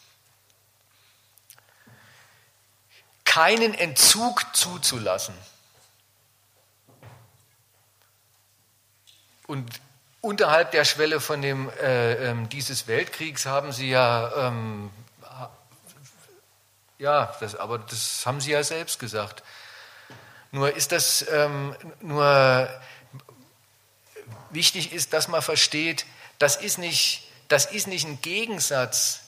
[3.24, 5.35] Keinen Entzug zuzulassen.
[9.47, 9.66] Und
[10.20, 14.91] unterhalb der Schwelle von dem, äh, äh, dieses Weltkriegs haben sie ja ähm,
[16.99, 19.42] ja, das, aber das haben Sie ja selbst gesagt.
[20.51, 22.68] Nur ist das, ähm, nur
[24.51, 26.07] wichtig ist, dass man versteht,
[26.38, 29.20] das ist nicht, das ist nicht ein Gegensatz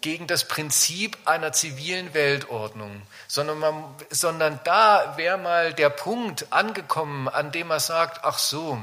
[0.00, 7.28] gegen das Prinzip einer zivilen Weltordnung, sondern, man, sondern da wäre mal der Punkt angekommen,
[7.28, 8.82] an dem man sagt, ach so,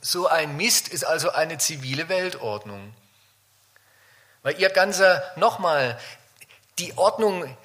[0.00, 2.94] so ein Mist ist also eine zivile Weltordnung.
[4.42, 5.98] Weil ihr ganzer, nochmal,
[6.78, 7.56] die Ordnung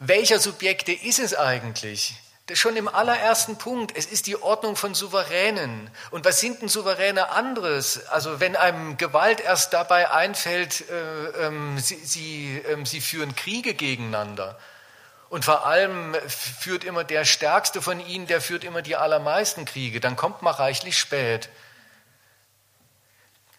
[0.00, 2.14] welcher Subjekte ist es eigentlich?
[2.46, 3.96] Das schon im allerersten Punkt.
[3.96, 5.90] Es ist die Ordnung von Souveränen.
[6.12, 8.06] Und was sind denn Souveräne anderes?
[8.06, 13.74] Also wenn einem Gewalt erst dabei einfällt, äh, ähm, sie, sie, äh, sie führen Kriege
[13.74, 14.56] gegeneinander.
[15.30, 20.00] Und vor allem führt immer der Stärkste von ihnen, der führt immer die allermeisten Kriege.
[20.00, 21.50] Dann kommt man reichlich spät.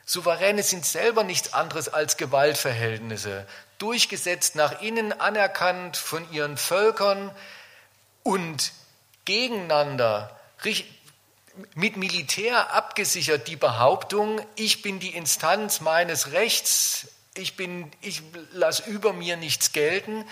[0.09, 3.45] Souveräne sind selber nichts anderes als Gewaltverhältnisse
[3.77, 7.29] durchgesetzt nach innen, anerkannt von ihren Völkern
[8.23, 8.71] und
[9.25, 10.35] gegeneinander
[11.75, 17.53] mit Militär abgesichert die Behauptung, ich bin die Instanz meines Rechts, ich,
[18.01, 20.25] ich lasse über mir nichts gelten.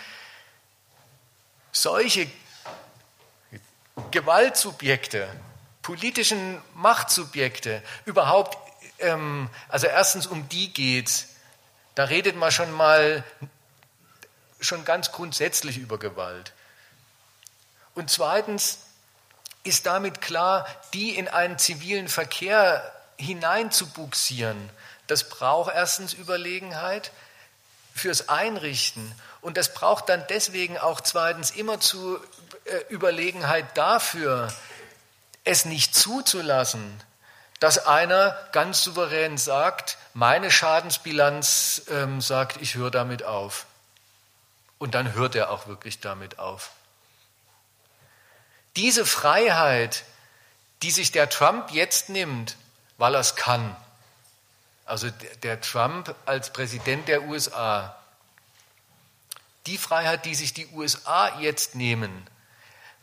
[1.71, 2.27] Solche
[4.09, 5.29] Gewaltsubjekte,
[5.83, 8.57] politischen Machtsubjekte, überhaupt,
[8.99, 11.27] ähm, also erstens um die geht
[11.97, 13.23] da redet man schon mal
[14.59, 16.53] schon ganz grundsätzlich über Gewalt.
[17.95, 18.77] Und zweitens
[19.63, 24.69] ist damit klar, die in einen zivilen Verkehr hineinzubuxieren,
[25.07, 27.11] das braucht erstens Überlegenheit
[27.95, 32.19] fürs Einrichten und das braucht dann deswegen auch zweitens immer zu
[32.65, 34.53] äh, Überlegenheit dafür,
[35.43, 37.01] es nicht zuzulassen,
[37.59, 43.65] dass einer ganz souverän sagt, meine Schadensbilanz ähm, sagt, ich höre damit auf.
[44.77, 46.71] Und dann hört er auch wirklich damit auf.
[48.75, 50.03] Diese Freiheit,
[50.83, 52.57] die sich der Trump jetzt nimmt,
[52.97, 53.75] weil er es kann,
[54.85, 55.09] also
[55.41, 57.97] der Trump als Präsident der USA,
[59.65, 62.27] die Freiheit, die sich die USA jetzt nehmen,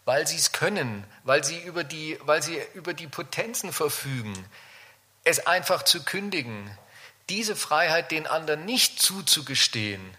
[0.05, 4.35] weil sie es können, weil sie über die, weil sie über die Potenzen verfügen,
[5.25, 6.71] es einfach zu kündigen,
[7.29, 10.17] diese Freiheit den anderen nicht zuzugestehen,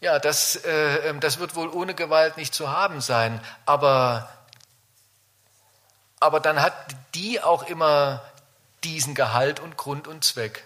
[0.00, 4.28] ja, das, äh, ähm, das wird wohl ohne Gewalt nicht zu haben sein, aber,
[6.20, 6.74] aber dann hat
[7.14, 8.22] die auch immer
[8.84, 10.64] diesen Gehalt und Grund und Zweck.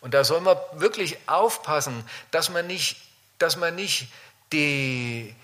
[0.00, 2.96] Und da soll man wirklich aufpassen, dass man nicht,
[3.38, 4.08] dass man nicht
[4.52, 5.34] die,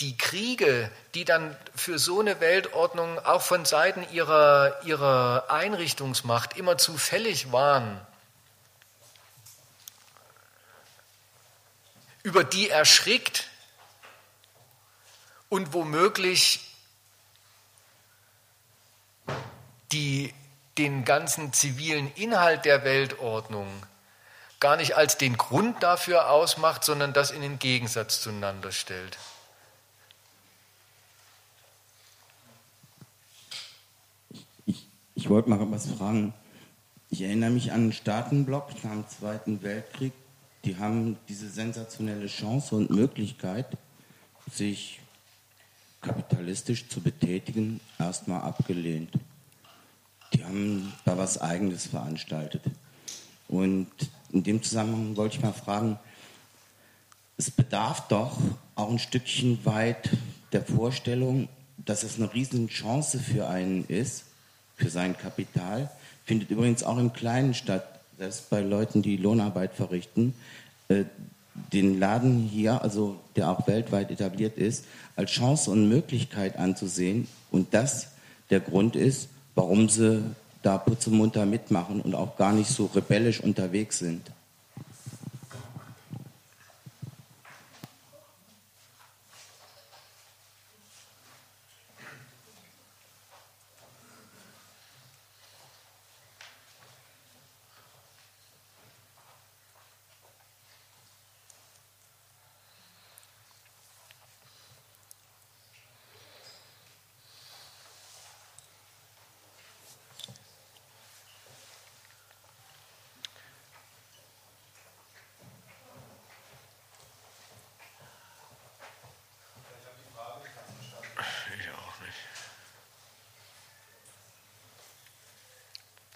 [0.00, 6.78] die Kriege, die dann für so eine Weltordnung auch von Seiten ihrer, ihrer Einrichtungsmacht immer
[6.78, 8.00] zufällig waren,
[12.22, 13.48] über die erschrickt
[15.48, 16.60] und womöglich
[19.92, 20.34] die
[20.76, 23.68] den ganzen zivilen Inhalt der Weltordnung
[24.60, 29.18] gar nicht als den Grund dafür ausmacht, sondern das in den Gegensatz zueinander stellt.
[34.66, 36.34] Ich, ich wollte mal was fragen.
[37.10, 40.12] Ich erinnere mich an einen Staatenblock nach dem Zweiten Weltkrieg.
[40.64, 43.66] Die haben diese sensationelle Chance und Möglichkeit,
[44.52, 45.00] sich
[46.00, 49.12] kapitalistisch zu betätigen, erstmal abgelehnt.
[50.34, 52.62] Die haben da was Eigenes veranstaltet.
[53.48, 53.88] Und
[54.32, 55.98] in dem Zusammenhang wollte ich mal fragen,
[57.36, 58.36] es bedarf doch
[58.74, 60.10] auch ein Stückchen weit
[60.52, 64.24] der Vorstellung, dass es eine Riesenchance für einen ist,
[64.76, 65.90] für sein Kapital.
[66.24, 70.34] Findet übrigens auch im Kleinen statt, selbst bei Leuten, die Lohnarbeit verrichten.
[70.88, 71.04] Äh,
[71.72, 74.84] den Laden hier, also der auch weltweit etabliert ist,
[75.16, 78.08] als Chance und Möglichkeit anzusehen und das
[78.50, 80.22] der Grund ist, warum sie
[80.68, 84.30] da putzemunter mitmachen und auch gar nicht so rebellisch unterwegs sind.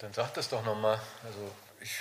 [0.03, 0.99] Dann das doch nochmal.
[1.25, 1.39] Also
[1.81, 1.91] ich.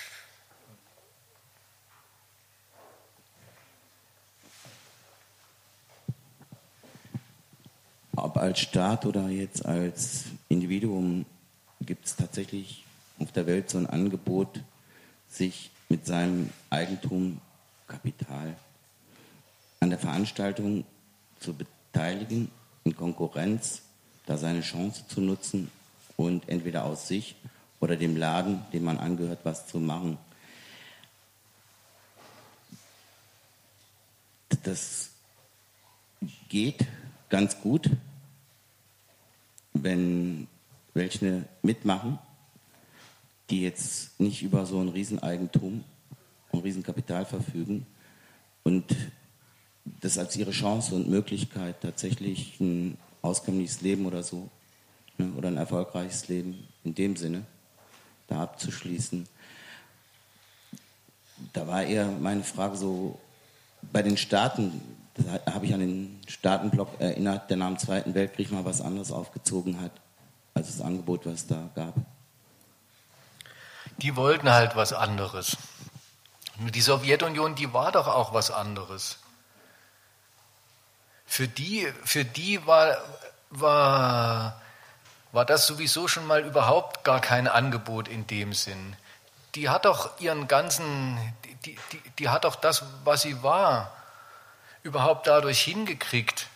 [8.15, 11.27] Ob als Staat oder jetzt als Individuum
[11.81, 12.85] gibt es tatsächlich
[13.19, 14.61] auf der Welt so ein Angebot,
[15.29, 17.41] sich mit seinem Eigentum,
[17.87, 18.57] Kapital
[19.81, 20.85] an der Veranstaltung
[21.41, 22.51] zu beteiligen,
[22.85, 23.83] in Konkurrenz,
[24.27, 25.71] da seine Chance zu nutzen
[26.17, 27.35] und entweder aus sich
[27.83, 30.17] oder dem Laden, dem man angehört, was zu machen.
[34.63, 35.11] Das
[36.49, 36.87] geht
[37.29, 37.91] ganz gut,
[39.73, 40.47] wenn
[40.95, 42.21] welche mitmachen,
[43.51, 45.83] die jetzt nicht über so ein Rieseneigentum
[46.53, 47.85] und Riesenkapital verfügen
[48.63, 48.95] und
[49.85, 54.49] das als ihre Chance und Möglichkeit tatsächlich ein auskömmliches Leben oder so
[55.19, 57.45] ne, oder ein erfolgreiches Leben in dem Sinne
[58.33, 59.29] da abzuschließen.
[61.53, 63.19] Da war eher meine Frage so,
[63.93, 64.81] bei den Staaten,
[65.15, 69.11] da habe ich an den Staatenblock erinnert, der nach dem Zweiten Weltkrieg mal was anderes
[69.11, 69.91] aufgezogen hat,
[70.55, 71.95] als das Angebot, was es da gab.
[73.99, 75.57] Die wollten halt was anderes.
[76.59, 79.19] Die Sowjetunion, die war doch auch was anderes.
[81.27, 82.97] Für die, für die war,
[83.51, 84.62] war
[85.33, 88.97] war das sowieso schon mal überhaupt gar kein Angebot in dem Sinn.
[89.55, 91.19] Die hat doch ihren ganzen,
[91.65, 93.93] die, die, die hat doch das, was sie war,
[94.83, 96.49] überhaupt dadurch hingekriegt.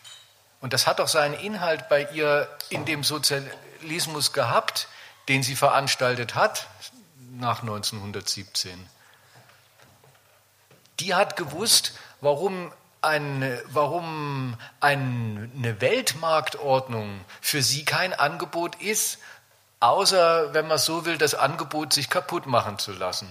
[0.61, 4.89] Und das hat doch seinen Inhalt bei ihr in dem Sozialismus gehabt,
[5.29, 6.66] den sie veranstaltet hat
[7.33, 8.89] nach 1917.
[11.00, 12.72] Die hat gewusst, warum
[13.07, 19.18] ein, warum eine Weltmarktordnung für sie kein Angebot ist,
[19.80, 23.28] außer, wenn man so will, das Angebot sich kaputt machen zu lassen.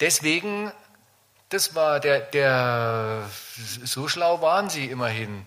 [0.00, 0.72] Deswegen,
[1.48, 5.46] das war der, der, so schlau waren sie immerhin,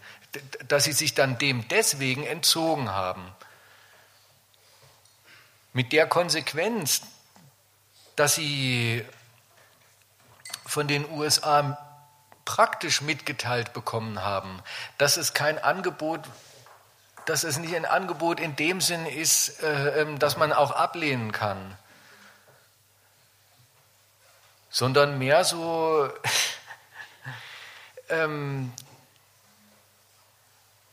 [0.68, 3.34] dass sie sich dann dem deswegen entzogen haben.
[5.74, 7.02] Mit der Konsequenz,
[8.16, 9.06] dass sie
[10.66, 11.78] von den USA
[12.46, 14.62] praktisch mitgeteilt bekommen haben,
[14.98, 16.22] dass es kein Angebot,
[17.26, 21.32] dass es nicht ein Angebot in dem Sinn ist, äh, ähm, dass man auch ablehnen
[21.32, 21.78] kann,
[24.70, 26.10] sondern mehr so,
[28.10, 28.74] ähm,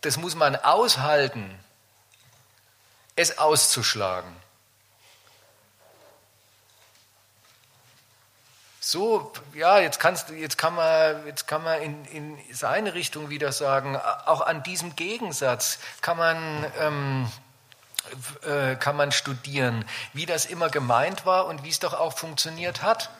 [0.00, 1.58] das muss man aushalten,
[3.16, 4.34] es auszuschlagen.
[8.90, 13.52] So, ja, jetzt, kannst, jetzt kann man, jetzt kann man in, in seine Richtung wieder
[13.52, 17.30] sagen, auch an diesem Gegensatz kann man, ähm,
[18.46, 19.84] äh, kann man studieren,
[20.14, 23.10] wie das immer gemeint war und wie es doch auch funktioniert hat.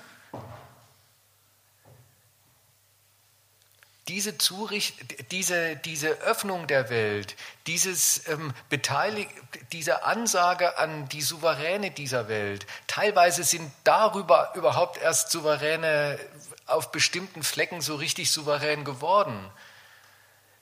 [4.09, 7.37] Diese, Zuricht, diese, diese Öffnung der Welt,
[7.67, 9.29] dieses ähm, Beteilig
[9.73, 16.19] diese Ansage an die Souveräne dieser Welt, teilweise sind darüber überhaupt erst Souveräne
[16.67, 19.51] auf bestimmten Flecken so richtig souverän geworden.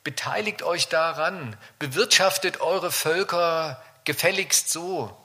[0.02, 5.16] Beteiligt euch daran, bewirtschaftet eure Völker gefälligst so.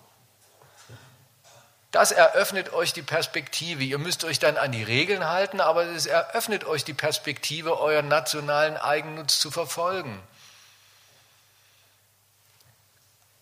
[1.91, 3.83] Das eröffnet euch die Perspektive.
[3.83, 8.07] Ihr müsst euch dann an die Regeln halten, aber es eröffnet euch die Perspektive, euren
[8.07, 10.17] nationalen Eigennutz zu verfolgen.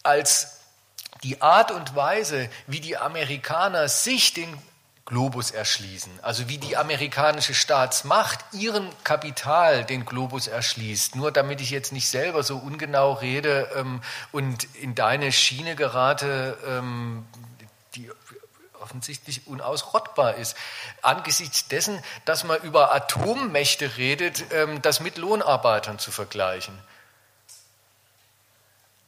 [0.01, 0.61] Als
[1.23, 4.57] die Art und Weise, wie die Amerikaner sich den
[5.05, 11.71] Globus erschließen, also wie die amerikanische Staatsmacht ihren Kapital den Globus erschließt, nur damit ich
[11.71, 14.01] jetzt nicht selber so ungenau rede ähm,
[14.31, 17.25] und in deine Schiene gerate, ähm,
[18.81, 20.55] offensichtlich unausrottbar ist.
[21.01, 26.77] Angesichts dessen, dass man über Atommächte redet, ähm, das mit Lohnarbeitern zu vergleichen.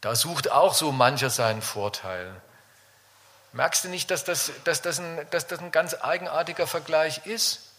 [0.01, 2.41] Da sucht auch so mancher seinen Vorteil.
[3.53, 7.70] Merkst du nicht, dass das, dass das, ein, dass das ein ganz eigenartiger Vergleich ist?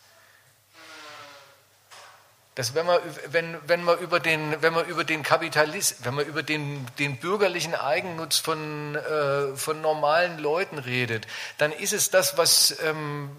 [2.55, 6.27] Dass wenn man, wenn, wenn man über den, wenn man über den Kapitalist, wenn man
[6.27, 11.27] über den, den bürgerlichen Eigennutz von, äh, von normalen Leuten redet,
[11.57, 13.35] dann ist es das, was, ähm,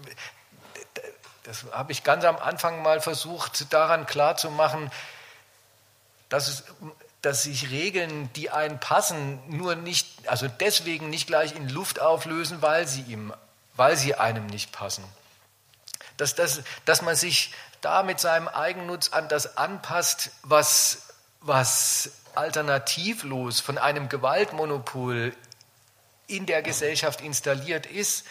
[1.44, 4.90] das habe ich ganz am Anfang mal versucht, daran klarzumachen,
[6.28, 6.64] dass es,
[7.22, 12.62] dass sich Regeln, die einen passen, nur nicht, also deswegen nicht gleich in Luft auflösen,
[12.62, 13.32] weil sie ihm,
[13.76, 15.04] weil sie einem nicht passen.
[16.16, 17.52] Dass, dass, dass man sich
[17.84, 21.08] da mit seinem Eigennutz an das anpasst, was,
[21.40, 25.34] was alternativlos von einem Gewaltmonopol
[26.26, 28.26] in der Gesellschaft installiert ist,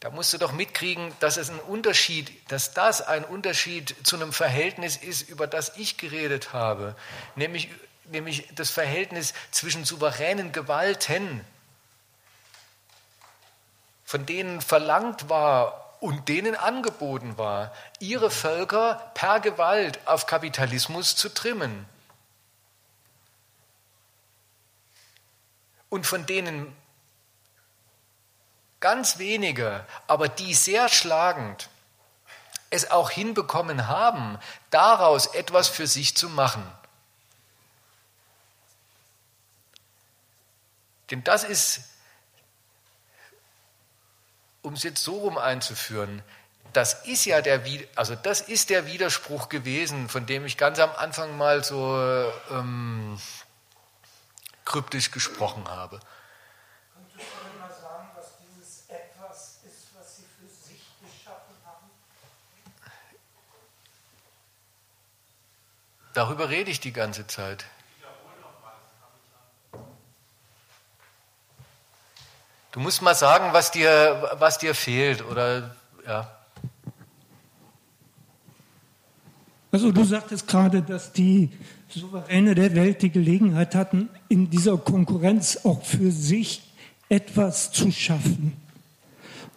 [0.00, 4.32] da musst du doch mitkriegen, dass es ein Unterschied, dass das ein Unterschied zu einem
[4.32, 6.94] Verhältnis ist, über das ich geredet habe,
[7.34, 7.70] nämlich,
[8.04, 11.44] nämlich das Verhältnis zwischen souveränen Gewalten,
[14.04, 21.28] von denen verlangt war, und denen angeboten war, ihre Völker per Gewalt auf Kapitalismus zu
[21.28, 21.86] trimmen.
[25.88, 26.76] Und von denen
[28.80, 31.68] ganz wenige, aber die sehr schlagend
[32.70, 34.38] es auch hinbekommen haben,
[34.70, 36.64] daraus etwas für sich zu machen.
[41.10, 41.84] Denn das ist
[44.66, 46.24] um es jetzt so rum einzuführen,
[46.72, 47.62] das ist ja der,
[47.94, 51.96] also das ist der Widerspruch gewesen, von dem ich ganz am Anfang mal so
[52.50, 53.16] ähm,
[54.64, 56.00] kryptisch gesprochen habe.
[56.92, 61.88] Könntest du mal sagen, was dieses Etwas ist, was Sie für sich geschaffen haben?
[66.12, 67.66] Darüber rede ich die ganze Zeit.
[72.76, 75.74] Du musst mal sagen, was dir, was dir fehlt oder
[76.06, 76.30] ja.
[79.72, 81.48] Also du sagtest gerade, dass die
[81.88, 86.70] Souveräne der Welt die Gelegenheit hatten, in dieser Konkurrenz auch für sich
[87.08, 88.60] etwas zu schaffen.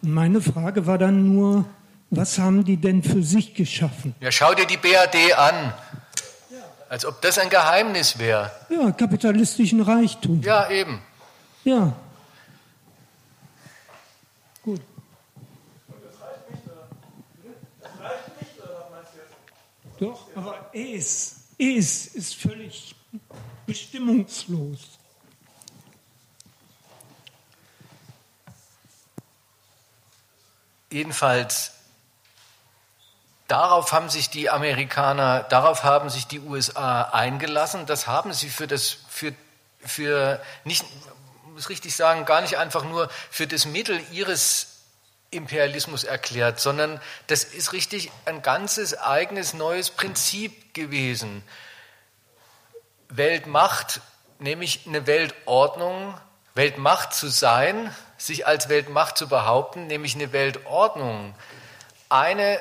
[0.00, 1.66] Und meine Frage war dann nur,
[2.08, 4.14] was haben die denn für sich geschaffen?
[4.20, 5.74] Ja, schau dir die BAD an.
[6.88, 8.50] Als ob das ein Geheimnis wäre.
[8.70, 10.40] Ja, kapitalistischen Reichtum.
[10.40, 11.02] Ja, eben.
[11.64, 11.92] Ja,
[20.00, 22.94] Doch, aber es, es ist völlig
[23.66, 24.78] bestimmungslos.
[30.90, 31.72] Jedenfalls,
[33.46, 37.84] darauf haben sich die Amerikaner, darauf haben sich die USA eingelassen.
[37.84, 39.34] Das haben sie für das, für,
[39.80, 40.82] für nicht,
[41.52, 44.79] muss richtig sagen, gar nicht einfach nur für das Mittel ihres
[45.30, 51.42] Imperialismus erklärt, sondern das ist richtig ein ganzes eigenes neues Prinzip gewesen.
[53.08, 54.00] Weltmacht,
[54.38, 56.18] nämlich eine Weltordnung,
[56.54, 61.34] Weltmacht zu sein, sich als Weltmacht zu behaupten, nämlich eine Weltordnung,
[62.08, 62.60] eine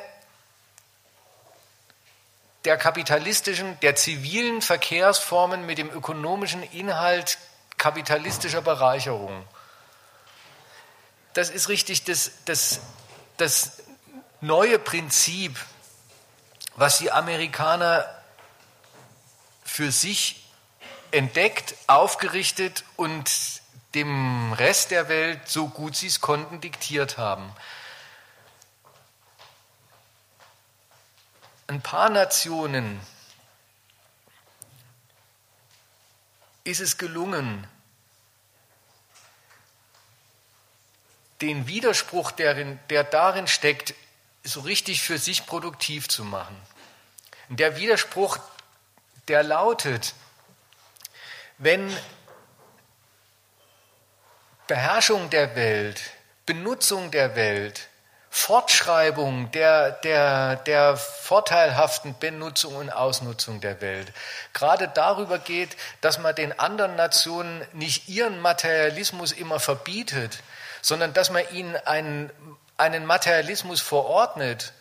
[2.66, 7.40] der kapitalistischen, der zivilen Verkehrsformen mit dem ökonomischen Inhalt
[7.78, 9.44] kapitalistischer Bereicherung
[11.34, 12.80] das ist richtig das, das,
[13.38, 13.84] das
[14.42, 15.58] neue Prinzip,
[16.76, 18.06] was die Amerikaner
[19.64, 20.46] für sich
[21.12, 23.30] entdeckt, aufgerichtet und
[23.96, 27.54] dem Rest der Welt, so gut sie es konnten, diktiert haben.
[31.70, 33.00] ein paar Nationen
[36.64, 37.68] ist es gelungen,
[41.42, 43.94] den Widerspruch, der, der darin steckt,
[44.44, 46.56] so richtig für sich produktiv zu machen.
[47.50, 48.40] Der Widerspruch,
[49.28, 50.14] der lautet,
[51.58, 51.96] wenn
[54.68, 56.02] Beherrschung der Welt,
[56.46, 57.90] Benutzung der Welt,
[58.32, 64.14] Fortschreibung der, der, der vorteilhaften Benutzung und Ausnutzung der Welt
[64.54, 70.44] gerade darüber geht, dass man den anderen Nationen nicht ihren Materialismus immer verbietet,
[70.82, 72.32] sondern dass man ihnen einen,
[72.78, 74.74] einen Materialismus verordnet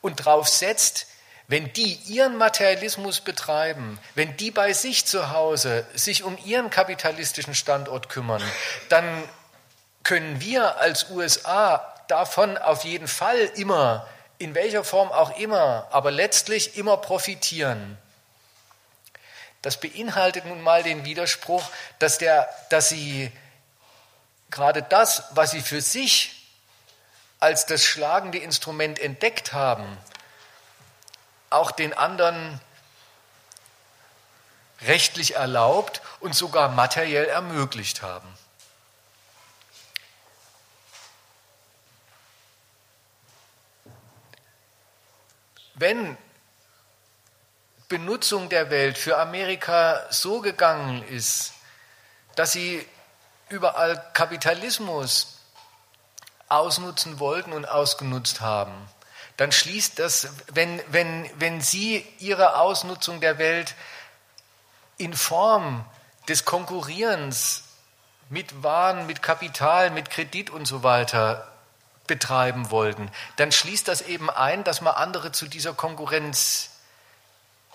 [0.00, 1.06] und darauf setzt,
[1.48, 7.54] wenn die ihren Materialismus betreiben, wenn die bei sich zu Hause sich um ihren kapitalistischen
[7.54, 8.42] Standort kümmern,
[8.88, 9.22] dann
[10.02, 14.06] können wir als USA davon auf jeden Fall immer,
[14.38, 17.96] in welcher Form auch immer, aber letztlich immer profitieren.
[19.62, 21.64] Das beinhaltet nun mal den Widerspruch,
[21.98, 23.32] dass, der, dass sie
[24.50, 26.32] gerade das, was sie für sich
[27.40, 29.98] als das schlagende Instrument entdeckt haben,
[31.50, 32.60] auch den anderen
[34.82, 38.28] rechtlich erlaubt und sogar materiell ermöglicht haben.
[45.74, 46.16] Wenn
[47.88, 51.52] Benutzung der Welt für Amerika so gegangen ist,
[52.34, 52.86] dass sie
[53.48, 55.38] überall Kapitalismus
[56.48, 58.74] ausnutzen wollten und ausgenutzt haben,
[59.36, 63.74] dann schließt das, wenn, wenn, wenn Sie Ihre Ausnutzung der Welt
[64.96, 65.84] in Form
[66.28, 67.64] des Konkurrierens
[68.28, 71.52] mit Waren, mit Kapital, mit Kredit und so weiter
[72.06, 76.70] betreiben wollten, dann schließt das eben ein, dass man andere zu dieser Konkurrenz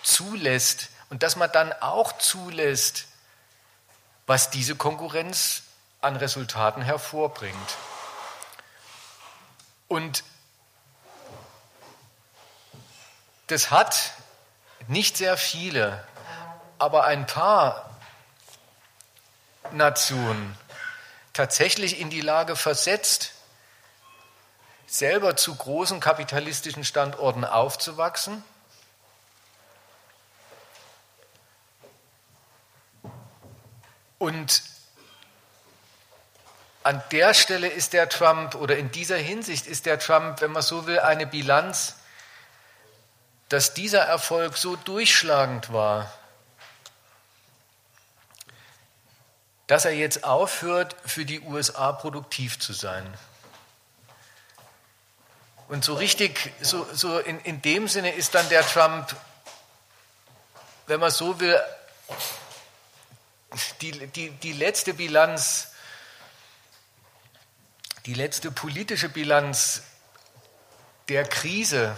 [0.02, 3.08] zulässt und dass man dann auch zulässt,
[4.28, 5.64] was diese Konkurrenz
[6.02, 7.78] an Resultaten hervorbringt.
[9.88, 10.24] Und
[13.48, 14.14] das hat
[14.88, 16.04] nicht sehr viele,
[16.78, 17.90] aber ein paar
[19.72, 20.58] Nationen
[21.34, 23.34] tatsächlich in die Lage versetzt,
[24.88, 28.44] selber zu großen kapitalistischen Standorten aufzuwachsen.
[34.22, 34.62] Und
[36.84, 40.62] an der Stelle ist der Trump, oder in dieser Hinsicht ist der Trump, wenn man
[40.62, 41.96] so will, eine Bilanz
[43.52, 46.10] dass dieser Erfolg so durchschlagend war,
[49.68, 53.14] dass er jetzt aufhört, für die USA produktiv zu sein.
[55.68, 59.14] Und so richtig, so, so in, in dem Sinne ist dann der Trump,
[60.88, 61.60] wenn man so will,
[63.82, 65.72] die, die, die letzte Bilanz,
[68.06, 69.84] die letzte politische Bilanz
[71.10, 71.96] der Krise,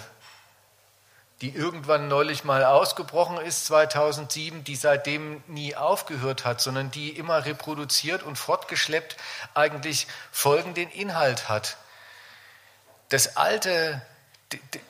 [1.42, 7.46] die irgendwann neulich mal ausgebrochen ist, 2007, die seitdem nie aufgehört hat, sondern die immer
[7.46, 9.18] reproduziert und fortgeschleppt
[9.54, 11.78] eigentlich folgenden Inhalt hat.
[13.10, 14.02] Das alte,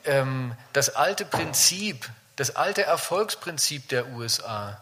[0.05, 4.81] ähm, das alte Prinzip, das alte Erfolgsprinzip der USA,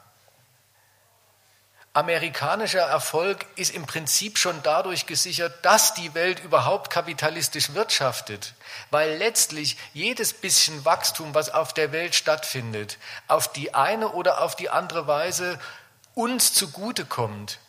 [1.93, 8.53] amerikanischer Erfolg ist im Prinzip schon dadurch gesichert, dass die Welt überhaupt kapitalistisch wirtschaftet,
[8.91, 12.97] weil letztlich jedes bisschen Wachstum, was auf der Welt stattfindet,
[13.27, 15.59] auf die eine oder auf die andere Weise
[16.15, 17.59] uns zugutekommt.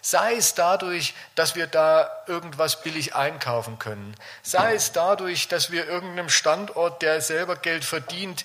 [0.00, 5.88] Sei es dadurch, dass wir da irgendwas billig einkaufen können, sei es dadurch, dass wir
[5.88, 8.44] irgendeinem Standort, der selber Geld verdient,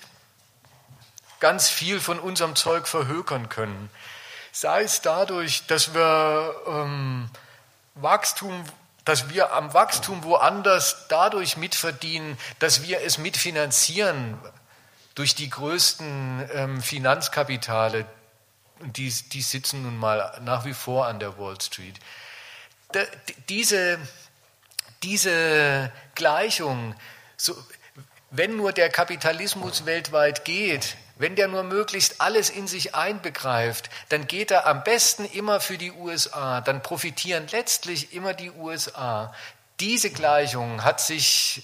[1.38, 3.90] ganz viel von unserem Zeug verhökern können
[4.52, 7.30] sei es dadurch, dass wir ähm,
[7.94, 8.64] Wachstum,
[9.04, 14.38] dass wir am Wachstum woanders dadurch mitverdienen, dass wir es mitfinanzieren
[15.14, 18.06] durch die größten ähm, Finanzkapitale,
[18.80, 21.98] die, die sitzen nun mal nach wie vor an der Wall Street.
[22.92, 23.00] Da,
[23.48, 23.98] diese,
[25.02, 26.94] diese Gleichung,
[27.36, 27.56] so,
[28.30, 34.26] wenn nur der Kapitalismus weltweit geht, wenn der nur möglichst alles in sich einbegreift, dann
[34.26, 39.34] geht er am besten immer für die USA, dann profitieren letztlich immer die USA.
[39.80, 41.62] Diese Gleichung hat sich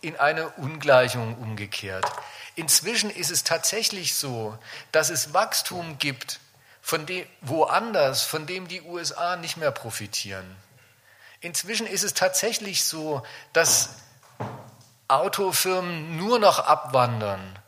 [0.00, 2.06] in eine Ungleichung umgekehrt.
[2.54, 4.56] Inzwischen ist es tatsächlich so,
[4.92, 6.38] dass es Wachstum gibt,
[6.80, 10.54] von dem, woanders, von dem die USA nicht mehr profitieren.
[11.40, 13.96] Inzwischen ist es tatsächlich so, dass
[15.08, 17.58] Autofirmen nur noch abwandern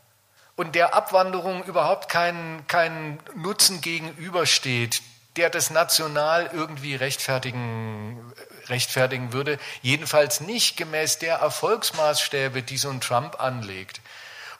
[0.57, 5.01] und der Abwanderung überhaupt kein, kein Nutzen gegenübersteht,
[5.37, 8.33] der das national irgendwie rechtfertigen,
[8.65, 14.01] rechtfertigen würde, jedenfalls nicht gemäß der Erfolgsmaßstäbe, die so ein Trump anlegt.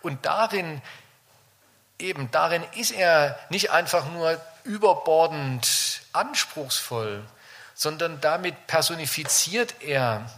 [0.03, 0.83] Und darin,
[1.97, 7.23] eben darin ist er nicht einfach nur überbordend anspruchsvoll,
[7.73, 10.29] sondern damit personifiziert er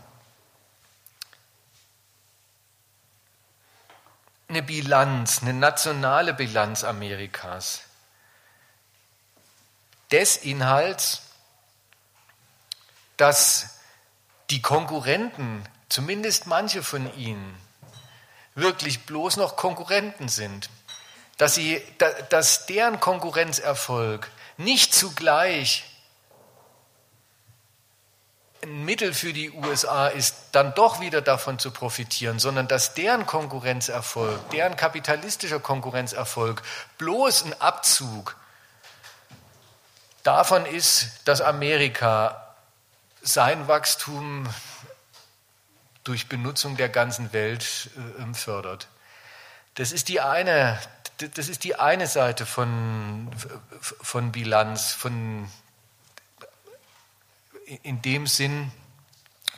[4.50, 7.82] eine Bilanz, eine nationale Bilanz Amerikas.
[10.12, 11.22] Des Inhalts,
[13.16, 13.80] dass
[14.50, 17.56] die Konkurrenten, zumindest manche von ihnen,
[18.56, 20.70] wirklich bloß noch Konkurrenten sind.
[21.38, 21.82] Dass, sie,
[22.30, 25.89] dass deren Konkurrenzerfolg nicht zugleich
[28.64, 33.26] ein Mittel für die USA ist, dann doch wieder davon zu profitieren, sondern dass deren
[33.26, 36.62] Konkurrenzerfolg, deren kapitalistischer Konkurrenzerfolg
[36.98, 38.36] bloß ein Abzug
[40.24, 42.56] davon ist, dass Amerika
[43.22, 44.48] sein Wachstum
[46.04, 48.88] durch Benutzung der ganzen Welt äh, fördert.
[49.76, 50.80] Das ist die eine,
[51.36, 53.30] das ist die eine Seite von,
[53.80, 55.50] von Bilanz, von
[57.84, 58.72] in dem Sinn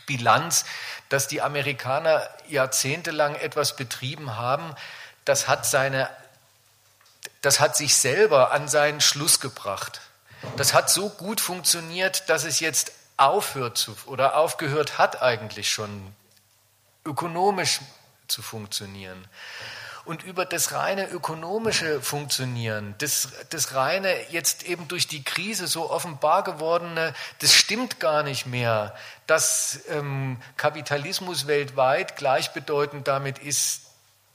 [0.05, 0.65] Bilanz,
[1.09, 4.75] dass die Amerikaner jahrzehntelang etwas betrieben haben,
[5.25, 6.09] das hat, seine,
[7.41, 10.01] das hat sich selber an seinen Schluss gebracht.
[10.57, 16.15] Das hat so gut funktioniert, dass es jetzt aufhört zu, oder aufgehört hat eigentlich schon
[17.05, 17.79] ökonomisch
[18.27, 19.27] zu funktionieren
[20.05, 25.89] und über das reine ökonomische Funktionieren, das, das reine jetzt eben durch die Krise so
[25.91, 28.95] offenbar gewordene, das stimmt gar nicht mehr,
[29.27, 33.91] dass ähm, Kapitalismus weltweit gleichbedeutend damit ist,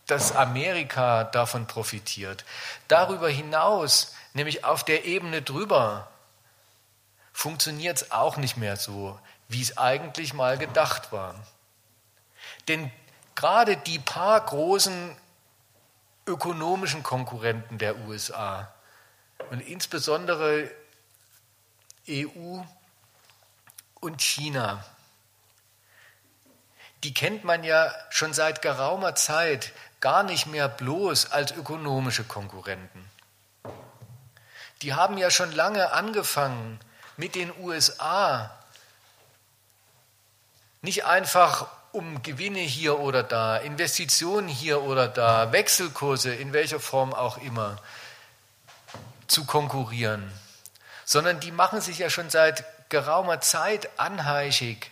[0.06, 2.44] dass Amerika davon profitiert.
[2.86, 6.08] Darüber hinaus, nämlich auf der Ebene drüber,
[7.32, 9.18] funktioniert es auch nicht mehr so,
[9.48, 11.34] wie es eigentlich mal gedacht war.
[12.68, 12.90] Denn
[13.34, 15.16] gerade die paar großen
[16.26, 18.72] ökonomischen Konkurrenten der USA
[19.50, 20.70] und insbesondere
[22.08, 22.60] EU
[24.00, 24.84] und China.
[27.04, 33.08] Die kennt man ja schon seit geraumer Zeit gar nicht mehr bloß als ökonomische Konkurrenten.
[34.82, 36.80] Die haben ja schon lange angefangen,
[37.16, 38.50] mit den USA
[40.82, 47.14] nicht einfach um Gewinne hier oder da, Investitionen hier oder da, Wechselkurse in welcher Form
[47.14, 47.78] auch immer
[49.26, 50.30] zu konkurrieren,
[51.06, 54.90] sondern die machen sich ja schon seit geraumer Zeit anheischig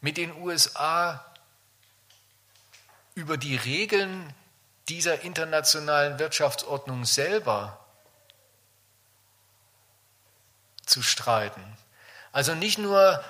[0.00, 1.24] mit den USA
[3.14, 4.34] über die Regeln
[4.88, 7.78] dieser internationalen Wirtschaftsordnung selber
[10.84, 11.62] zu streiten.
[12.32, 13.22] Also nicht nur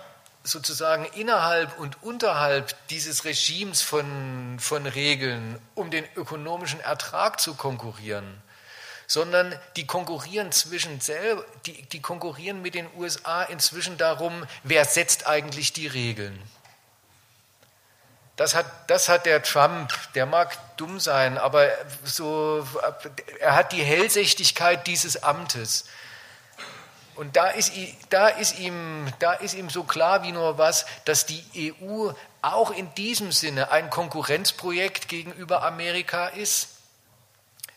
[0.43, 8.41] sozusagen innerhalb und unterhalb dieses Regimes von, von Regeln, um den ökonomischen Ertrag zu konkurrieren,
[9.07, 15.27] sondern die konkurrieren zwischen selber, die, die konkurrieren mit den USA inzwischen darum, wer setzt
[15.27, 16.41] eigentlich die Regeln.
[18.37, 21.69] Das hat, das hat der Trump, der mag dumm sein, aber
[22.05, 22.67] so,
[23.39, 25.85] er hat die Hellsichtigkeit dieses Amtes.
[27.21, 27.75] Und da ist,
[28.09, 31.45] da, ist ihm, da ist ihm so klar wie nur was, dass die
[31.85, 36.69] EU auch in diesem Sinne ein Konkurrenzprojekt gegenüber Amerika ist.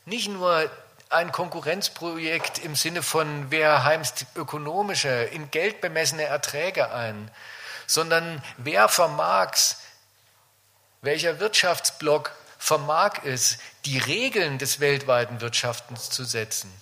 [0.06, 0.72] Nicht nur
[1.10, 7.30] ein Konkurrenzprojekt im Sinne von, wer heimst ökonomische, in Geld bemessene Erträge ein,
[7.86, 9.82] sondern wer vermag's,
[11.02, 16.74] welcher Wirtschaftsblock vermag es, die Regeln des weltweiten Wirtschaftens zu setzen.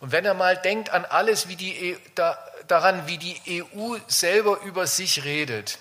[0.00, 3.96] Und wenn er mal denkt an alles, wie die, e da, daran, wie die EU
[4.08, 5.78] selber über sich redet,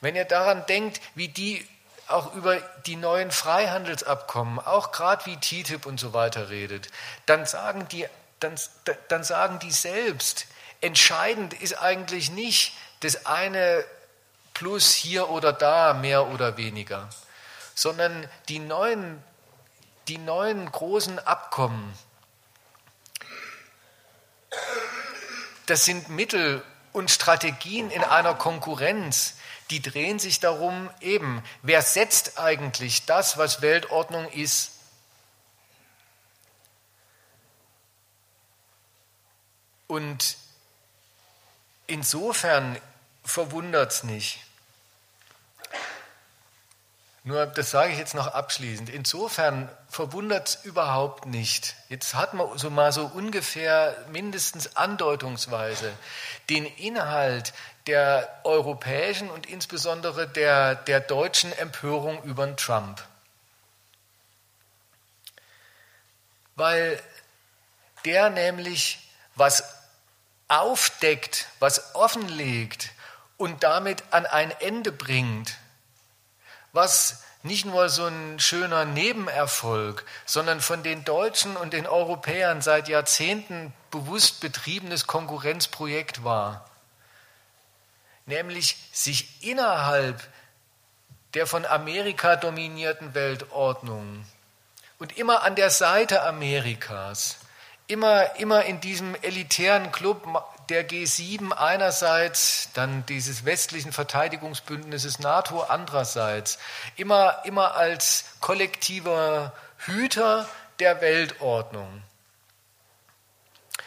[0.00, 1.66] wenn er daran denkt, wie die
[2.08, 2.56] auch über
[2.86, 6.88] die neuen Freihandelsabkommen, auch gerade wie TTIP und so weiter redet,
[7.26, 8.06] dann sagen die,
[8.40, 8.54] dann,
[9.08, 10.46] dann sagen die selbst,
[10.80, 13.84] entscheidend ist eigentlich nicht das eine
[14.54, 17.08] Plus hier oder da, mehr oder weniger,
[17.74, 19.22] sondern die neuen,
[20.08, 21.96] die neuen großen Abkommen,
[25.66, 26.62] das sind Mittel
[26.92, 29.36] und Strategien in einer Konkurrenz,
[29.70, 34.72] die drehen sich darum, eben, wer setzt eigentlich das, was Weltordnung ist?
[39.86, 40.36] Und
[41.86, 42.78] insofern
[43.24, 44.40] verwundert es nicht,
[47.24, 48.88] Nur, das sage ich jetzt noch abschließend.
[48.88, 51.76] Insofern verwundert es überhaupt nicht.
[51.88, 55.92] Jetzt hat man so mal so ungefähr mindestens andeutungsweise
[56.50, 57.52] den Inhalt
[57.86, 63.00] der europäischen und insbesondere der, der deutschen Empörung über Trump.
[66.56, 67.00] Weil
[68.04, 68.98] der nämlich
[69.36, 69.64] was
[70.48, 72.90] aufdeckt, was offenlegt
[73.36, 75.56] und damit an ein Ende bringt,
[76.72, 82.88] was nicht nur so ein schöner Nebenerfolg, sondern von den Deutschen und den Europäern seit
[82.88, 86.68] Jahrzehnten bewusst betriebenes Konkurrenzprojekt war.
[88.26, 90.22] Nämlich sich innerhalb
[91.34, 94.24] der von Amerika dominierten Weltordnung
[94.98, 97.38] und immer an der Seite Amerikas,
[97.88, 100.26] immer, immer in diesem elitären Club
[100.68, 106.58] der G7 einerseits, dann dieses westlichen Verteidigungsbündnisses NATO andererseits,
[106.96, 110.48] immer, immer als kollektiver Hüter
[110.78, 112.02] der Weltordnung.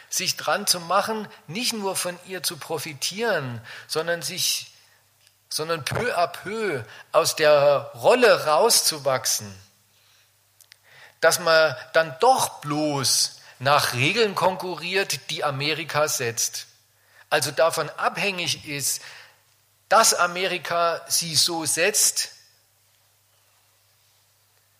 [0.08, 4.72] Sich dran zu machen, nicht nur von ihr zu profitieren, sondern sich,
[5.48, 9.54] sondern peu à peu aus der Rolle rauszuwachsen,
[11.20, 16.66] dass man dann doch bloß nach Regeln konkurriert, die Amerika setzt
[17.30, 19.02] also davon abhängig ist,
[19.88, 22.30] dass Amerika sie so setzt,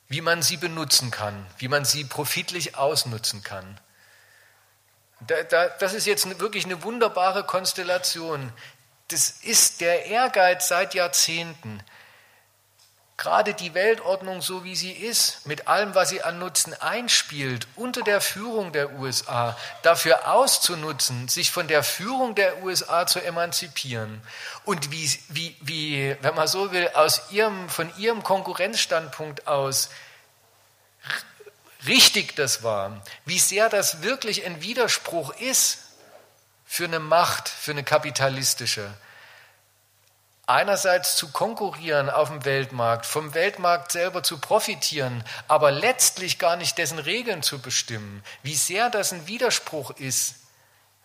[0.08, 3.80] wie man sie benutzen kann, wie man sie profitlich ausnutzen kann.
[5.20, 8.52] das ist jetzt wirklich eine wunderbare Konstellation.
[9.08, 11.82] Das ist der Ehrgeiz seit Jahrzehnten
[13.16, 18.02] gerade die Weltordnung, so wie sie ist, mit allem, was sie an Nutzen einspielt, unter
[18.02, 24.20] der Führung der USA, dafür auszunutzen, sich von der Führung der USA zu emanzipieren.
[24.64, 29.88] Und wie, wie, wie wenn man so will, aus ihrem, von ihrem Konkurrenzstandpunkt aus
[31.86, 35.78] richtig das war, wie sehr das wirklich ein Widerspruch ist
[36.66, 38.92] für eine Macht, für eine kapitalistische,
[40.46, 46.78] einerseits zu konkurrieren auf dem Weltmarkt, vom Weltmarkt selber zu profitieren, aber letztlich gar nicht
[46.78, 48.22] dessen Regeln zu bestimmen.
[48.42, 50.36] Wie sehr das ein Widerspruch ist,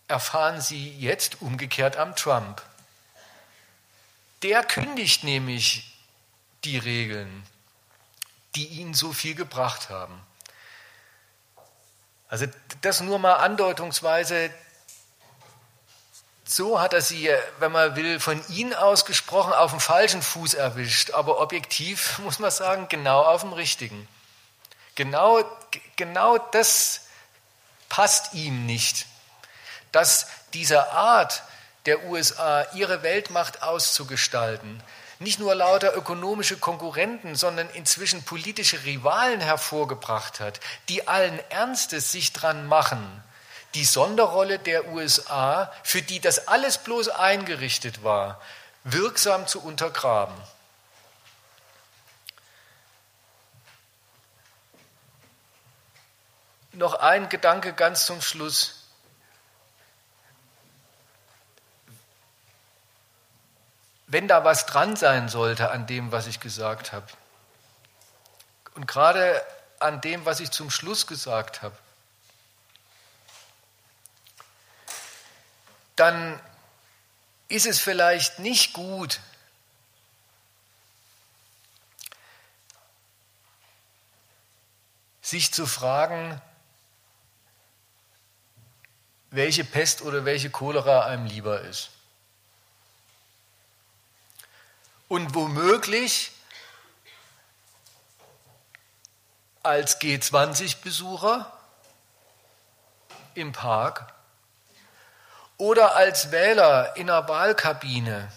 [0.07, 2.61] erfahren Sie jetzt umgekehrt am Trump.
[4.43, 5.95] Der kündigt nämlich
[6.63, 7.43] die Regeln,
[8.55, 10.22] die ihn so viel gebracht haben.
[12.27, 12.45] Also
[12.81, 14.51] das nur mal andeutungsweise
[16.52, 17.30] so hat er sie,
[17.60, 21.11] wenn man will, von ihnen ausgesprochen auf dem falschen Fuß erwischt.
[21.11, 24.07] Aber objektiv muss man sagen, genau auf dem richtigen.
[24.95, 25.44] Genau,
[25.95, 27.07] genau das
[27.88, 29.06] passt ihm nicht.
[29.91, 31.44] Dass diese Art
[31.86, 34.84] der USA, ihre Weltmacht auszugestalten,
[35.19, 40.60] nicht nur lauter ökonomische Konkurrenten, sondern inzwischen politische Rivalen hervorgebracht hat,
[40.90, 43.23] die allen Ernstes sich dran machen,
[43.73, 48.41] die Sonderrolle der USA, für die das alles bloß eingerichtet war,
[48.84, 50.35] wirksam zu untergraben.
[56.73, 58.88] Noch ein Gedanke ganz zum Schluss.
[64.07, 67.07] Wenn da was dran sein sollte an dem, was ich gesagt habe,
[68.76, 69.45] und gerade
[69.80, 71.76] an dem, was ich zum Schluss gesagt habe,
[76.02, 76.41] dann
[77.48, 79.19] ist es vielleicht nicht gut,
[85.22, 86.41] sich zu fragen,
[89.30, 91.91] welche Pest oder welche Cholera einem lieber ist.
[95.07, 96.32] Und womöglich
[99.61, 101.56] als G20-Besucher
[103.36, 104.11] im Park
[105.61, 108.31] oder als Wähler in einer Wahlkabine.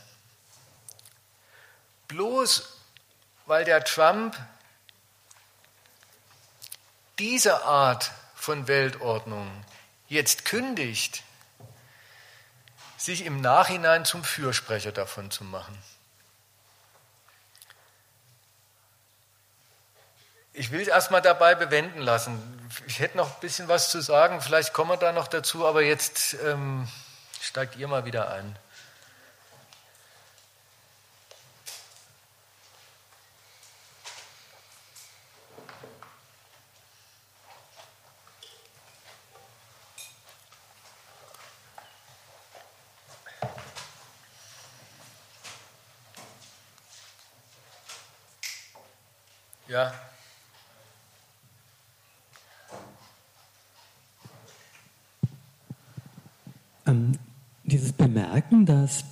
[2.07, 2.69] Bloß
[3.47, 4.37] weil der Trump
[7.19, 9.51] diese Art von Weltordnung
[10.07, 11.23] jetzt kündigt,
[12.99, 15.79] sich im Nachhinein zum Fürsprecher davon zu machen.
[20.53, 22.69] Ich will es erstmal dabei bewenden lassen.
[22.87, 25.81] Ich hätte noch ein bisschen was zu sagen, vielleicht kommen wir da noch dazu, aber
[25.81, 26.87] jetzt ähm,
[27.45, 28.57] Steigt ihr mal wieder ein.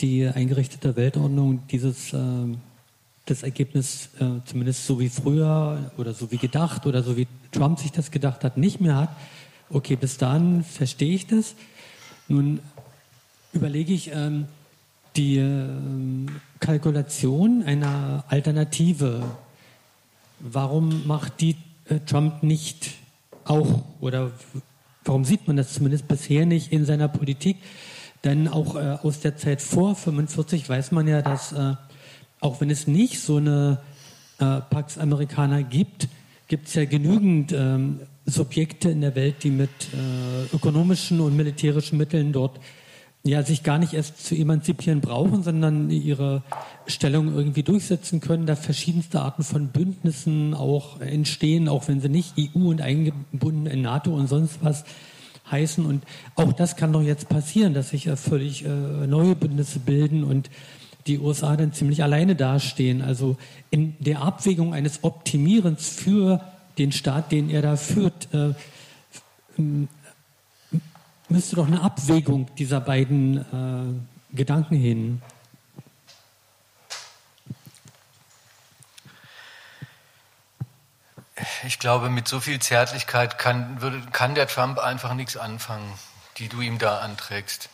[0.03, 2.19] Die eingerichtete Weltordnung dieses äh,
[3.27, 7.79] das Ergebnis äh, zumindest so wie früher oder so wie gedacht oder so wie Trump
[7.79, 9.17] sich das gedacht hat, nicht mehr hat.
[9.71, 11.55] Okay, bis dahin verstehe ich das.
[12.29, 12.61] Nun
[13.53, 14.47] überlege ich ähm,
[15.17, 16.27] die ähm,
[16.59, 19.23] Kalkulation einer Alternative.
[20.41, 21.57] Warum macht die
[21.89, 22.91] äh, Trump nicht
[23.45, 24.33] auch oder
[25.05, 27.57] warum sieht man das zumindest bisher nicht in seiner Politik?
[28.25, 31.75] Denn auch äh, aus der Zeit vor 45 weiß man ja, dass äh,
[32.41, 33.79] auch wenn es nicht so eine
[34.39, 36.09] äh, Pax Americana gibt,
[36.49, 41.99] gibt es ja genügend ähm, Subjekte in der Welt, die mit äh, ökonomischen und militärischen
[41.99, 42.61] Mitteln dort
[43.25, 46.43] ja sich gar nicht erst zu emanzipieren brauchen, sondern ihre
[46.87, 52.35] Stellung irgendwie durchsetzen können, da verschiedenste Arten von Bündnissen auch entstehen, auch wenn sie nicht
[52.39, 54.85] EU und eingebunden in NATO und sonst was
[55.53, 55.85] heißen.
[55.85, 56.05] Und
[56.35, 60.51] auch das kann doch jetzt passieren, dass sich ja völlig äh, neue Bündnisse bilden und
[61.07, 63.03] die USA dann ziemlich alleine dastehen.
[63.03, 63.37] Also
[63.71, 66.41] in der Abwägung eines Optimierens für
[66.79, 68.55] den Staat, den er da führt, äh,
[71.29, 75.23] müsste doch eine Abwägung dieser beiden äh, Gedanken hin.
[81.65, 85.99] Ich glaube, mit so viel Zärtlichkeit kann, würde, kann der Trump einfach nichts anfangen,
[86.39, 87.69] die du ihm da anträgst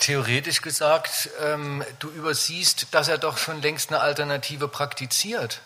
[0.00, 5.60] theoretisch gesagt, ähm, du übersiehst, dass er doch schon längst eine Alternative praktiziert.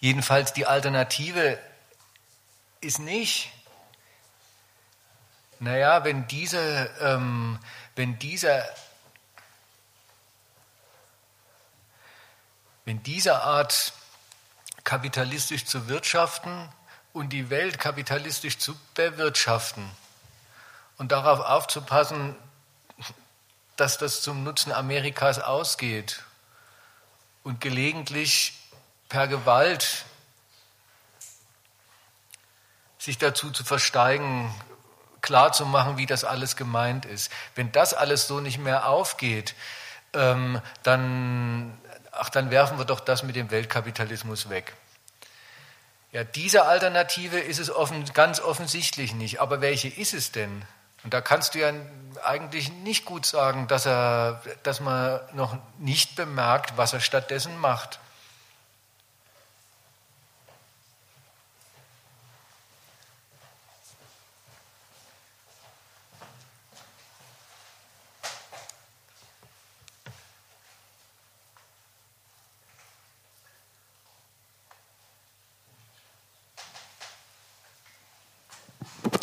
[0.00, 1.58] Jedenfalls die Alternative
[2.80, 3.50] ist nicht,
[5.64, 7.58] naja, wenn diese, ähm,
[7.96, 8.64] wenn dieser
[12.84, 13.94] wenn diese Art
[14.84, 16.68] kapitalistisch zu wirtschaften
[17.14, 19.90] und die Welt kapitalistisch zu bewirtschaften
[20.98, 22.36] und darauf aufzupassen,
[23.76, 26.22] dass das zum Nutzen Amerikas ausgeht
[27.42, 28.52] und gelegentlich
[29.08, 30.04] per Gewalt
[32.98, 34.54] sich dazu zu versteigen,
[35.24, 37.32] klarzumachen, wie das alles gemeint ist.
[37.56, 39.56] Wenn das alles so nicht mehr aufgeht,
[40.12, 41.76] ähm, dann
[42.16, 44.74] ach, dann werfen wir doch das mit dem Weltkapitalismus weg.
[46.12, 49.40] Ja, diese Alternative ist es offen, ganz offensichtlich nicht.
[49.40, 50.62] Aber welche ist es denn?
[51.02, 51.72] Und da kannst du ja
[52.22, 57.98] eigentlich nicht gut sagen, dass, er, dass man noch nicht bemerkt, was er stattdessen macht.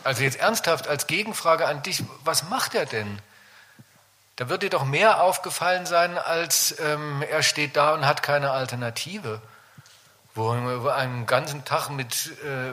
[0.04, 3.20] Also jetzt ernsthaft als Gegenfrage an dich, was macht er denn?
[4.36, 8.52] Da wird dir doch mehr aufgefallen sein, als ähm, er steht da und hat keine
[8.52, 9.42] Alternative.
[10.34, 12.72] Wo er einen ganzen Tag mit, äh,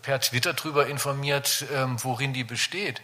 [0.00, 3.02] per Twitter darüber informiert, ähm, worin die besteht.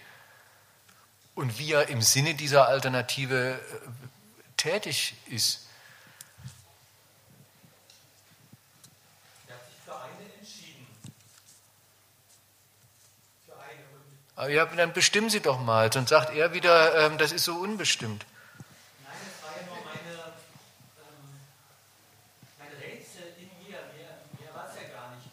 [1.35, 3.59] Und wie er im Sinne dieser Alternative äh,
[4.57, 5.68] tätig ist.
[14.47, 15.93] Ja, dann bestimmen Sie doch mal.
[15.93, 18.25] Sonst sagt er wieder, ähm, das ist so unbestimmt.
[19.03, 20.15] Nein, das war ja nur meine,
[21.03, 21.41] ähm,
[22.57, 23.79] mein Rätsel in mir.
[23.97, 25.29] Mehr, mehr war es ja gar nicht.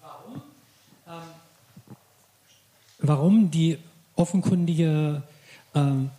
[0.00, 0.42] Warum?
[1.08, 1.28] Ähm,
[3.00, 3.82] warum die
[4.14, 5.22] offenkundige
[5.74, 6.10] ähm,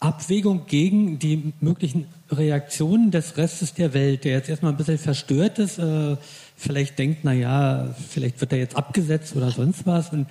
[0.00, 5.58] Abwägung gegen die möglichen Reaktionen des Restes der Welt, der jetzt erstmal ein bisschen verstört
[5.58, 6.16] ist, äh,
[6.56, 10.12] vielleicht denkt, na ja, vielleicht wird er jetzt abgesetzt oder sonst was.
[10.12, 10.28] Und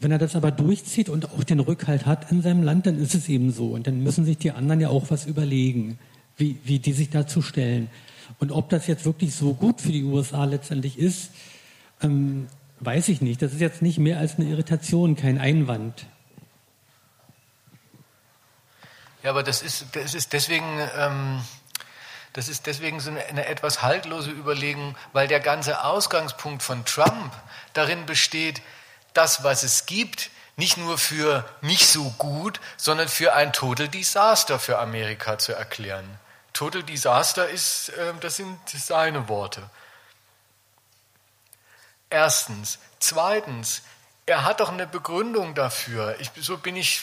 [0.00, 3.14] wenn er das aber durchzieht und auch den Rückhalt hat in seinem Land, dann ist
[3.14, 3.68] es eben so.
[3.68, 5.98] Und dann müssen sich die anderen ja auch was überlegen,
[6.36, 7.88] wie, wie die sich dazu stellen.
[8.38, 11.30] Und ob das jetzt wirklich so gut für die USA letztendlich ist,
[12.02, 12.46] ähm,
[12.80, 13.42] weiß ich nicht.
[13.42, 16.06] Das ist jetzt nicht mehr als eine Irritation, kein Einwand.
[19.24, 21.42] Ja, aber das ist, das ist deswegen, ähm,
[22.34, 27.32] das ist deswegen so eine, etwas haltlose Überlegung, weil der ganze Ausgangspunkt von Trump
[27.72, 28.60] darin besteht,
[29.14, 34.58] das, was es gibt, nicht nur für nicht so gut, sondern für ein Total Disaster
[34.58, 36.18] für Amerika zu erklären.
[36.52, 39.70] Total Disaster ist, äh, das sind seine Worte.
[42.10, 42.78] Erstens.
[43.00, 43.80] Zweitens,
[44.26, 46.16] er hat doch eine Begründung dafür.
[46.20, 47.02] Ich, so bin ich,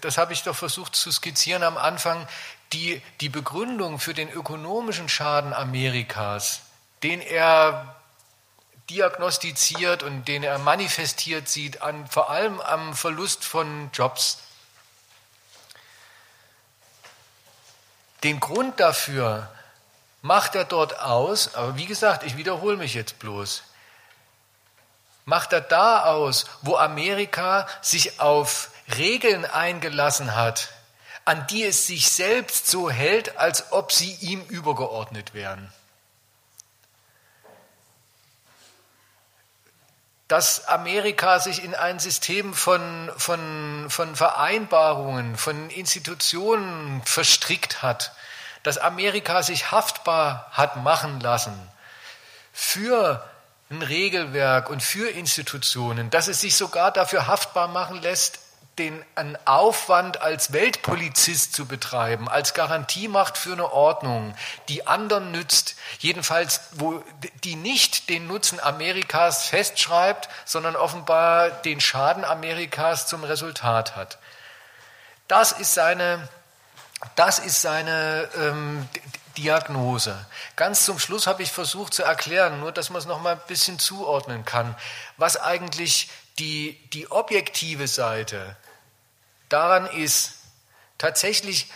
[0.00, 2.26] das habe ich doch versucht zu skizzieren am Anfang.
[2.72, 6.62] Die, die Begründung für den ökonomischen Schaden Amerikas,
[7.02, 7.96] den er
[8.90, 14.38] diagnostiziert und den er manifestiert sieht, an, vor allem am Verlust von Jobs.
[18.22, 19.50] Den Grund dafür
[20.22, 23.62] macht er dort aus, aber wie gesagt, ich wiederhole mich jetzt bloß,
[25.26, 30.70] macht er da aus, wo Amerika sich auf Regeln eingelassen hat,
[31.26, 35.70] an die es sich selbst so hält, als ob sie ihm übergeordnet wären.
[40.28, 48.12] dass Amerika sich in ein System von, von, von Vereinbarungen, von Institutionen verstrickt hat,
[48.64, 51.56] dass Amerika sich haftbar hat machen lassen
[52.52, 53.24] für
[53.70, 58.38] ein Regelwerk und für Institutionen, dass es sich sogar dafür haftbar machen lässt,
[58.78, 64.34] den einen Aufwand als Weltpolizist zu betreiben, als Garantiemacht für eine Ordnung,
[64.68, 67.02] die anderen nützt, jedenfalls wo
[67.42, 74.18] die nicht den Nutzen Amerikas festschreibt, sondern offenbar den Schaden Amerikas zum Resultat hat.
[75.26, 76.28] Das ist seine,
[77.14, 78.86] das ist seine ähm,
[79.36, 80.26] Diagnose.
[80.56, 83.46] Ganz zum Schluss habe ich versucht zu erklären, nur dass man es noch mal ein
[83.46, 84.74] bisschen zuordnen kann,
[85.16, 88.56] was eigentlich die, die objektive Seite
[89.48, 90.34] daran ist,
[90.98, 91.68] tatsächlich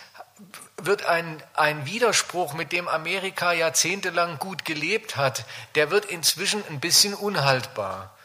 [0.77, 6.79] wird ein, ein Widerspruch, mit dem Amerika jahrzehntelang gut gelebt hat, der wird inzwischen ein
[6.79, 8.15] bisschen unhaltbar.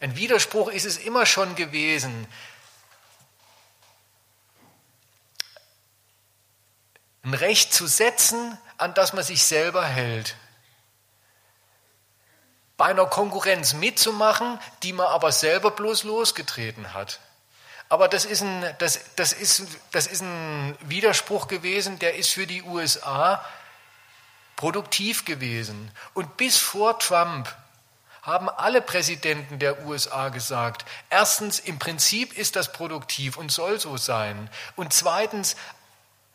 [0.00, 2.26] Ein Widerspruch ist es immer schon gewesen.
[7.24, 10.36] Ein Recht zu setzen, an das man sich selber hält.
[12.76, 17.20] Bei einer Konkurrenz mitzumachen, die man aber selber bloß losgetreten hat.
[17.88, 22.46] Aber das ist, ein, das, das, ist, das ist ein Widerspruch gewesen, der ist für
[22.46, 23.44] die USA
[24.56, 25.90] produktiv gewesen.
[26.12, 27.54] Und bis vor Trump
[28.22, 33.96] haben alle Präsidenten der USA gesagt, erstens, im Prinzip ist das produktiv und soll so
[33.98, 34.48] sein.
[34.76, 35.56] Und zweitens,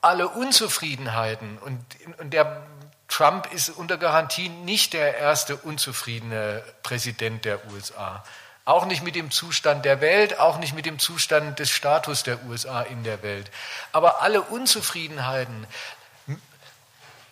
[0.02, 1.58] alle Unzufriedenheiten.
[1.58, 1.84] Und,
[2.20, 2.64] und der
[3.08, 8.24] Trump ist unter Garantie nicht der erste unzufriedene Präsident der USA.
[8.66, 12.44] Auch nicht mit dem Zustand der Welt, auch nicht mit dem Zustand des Status der
[12.46, 13.50] USA in der Welt.
[13.92, 15.66] Aber alle Unzufriedenheiten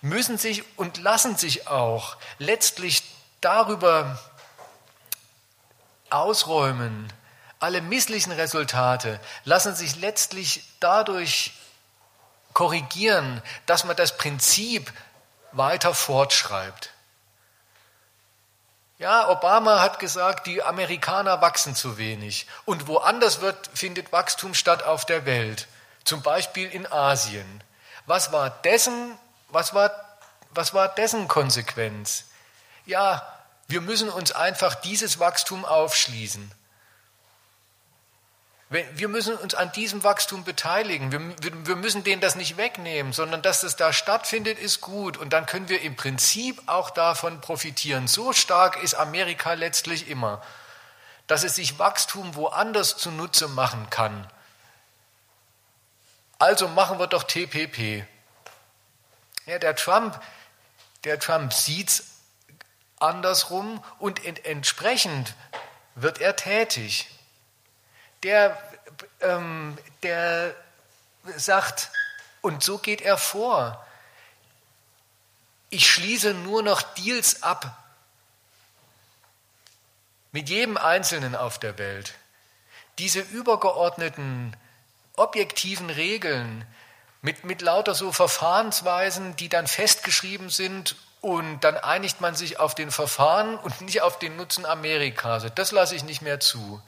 [0.02, 3.04] müssen sich und lassen sich auch letztlich
[3.42, 4.20] darüber
[6.10, 7.12] ausräumen.
[7.60, 11.54] Alle misslichen Resultate lassen sich letztlich dadurch
[12.58, 14.92] korrigieren, dass man das Prinzip
[15.52, 16.90] weiter fortschreibt.
[18.98, 22.48] Ja, Obama hat gesagt, die Amerikaner wachsen zu wenig.
[22.66, 25.68] Und woanders wird, findet Wachstum statt auf der Welt.
[26.04, 27.64] Zum Beispiel in Asien.
[28.08, 29.16] Was war dessen,
[29.50, 29.92] was war,
[30.50, 32.24] was war dessen Konsequenz?
[32.88, 33.22] Ja,
[33.68, 36.52] wir müssen uns einfach dieses Wachstum aufschließen.
[38.70, 41.14] Wir müssen uns an diesem Wachstum beteiligen.
[41.14, 45.16] Wir, wir, müssen denen das nicht wegnehmen, sondern dass es da stattfindet, ist gut.
[45.16, 48.10] Und dann können wir im Prinzip auch davon profitieren.
[48.10, 50.42] So stark ist Amerika letztlich immer,
[51.28, 54.30] dass es sich Wachstum woanders zunutze machen kann.
[56.38, 58.06] Also machen wir doch TPP.
[59.46, 60.22] Ja, der Trump,
[61.06, 62.04] der Trump sieht's
[63.00, 65.36] andersrum und entsprechend
[65.96, 67.08] wird er tätig
[68.24, 68.58] der,
[69.22, 70.56] ähm, der
[71.36, 71.92] sagt,
[72.42, 73.86] und so geht er vor,
[75.70, 77.84] ich schließe nur noch Deals ab
[80.32, 82.14] mit jedem Einzelnen auf der Welt.
[83.00, 84.56] Diese übergeordneten,
[85.16, 86.66] objektiven Regeln
[87.22, 92.76] mit, mit lauter so Verfahrensweisen, die dann festgeschrieben sind und dann einigt man sich auf
[92.76, 95.46] den Verfahren und nicht auf den Nutzen Amerikas.
[95.56, 96.82] Das lasse ich nicht mehr zu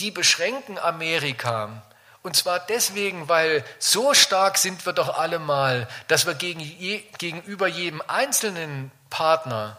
[0.00, 1.82] die beschränken Amerika.
[2.22, 7.02] Und zwar deswegen, weil so stark sind wir doch alle mal, dass wir gegen je,
[7.18, 9.76] gegenüber jedem einzelnen Partner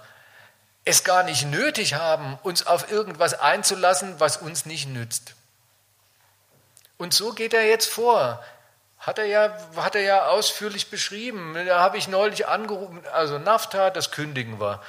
[0.86, 5.34] es gar nicht nötig haben, uns auf irgendwas einzulassen, was uns nicht nützt.
[6.98, 8.44] Und so geht er jetzt vor.
[9.00, 11.56] Hat er ja, hat er ja ausführlich beschrieben.
[11.66, 14.82] Da habe ich neulich angerufen, also NAFTA, das kündigen wir.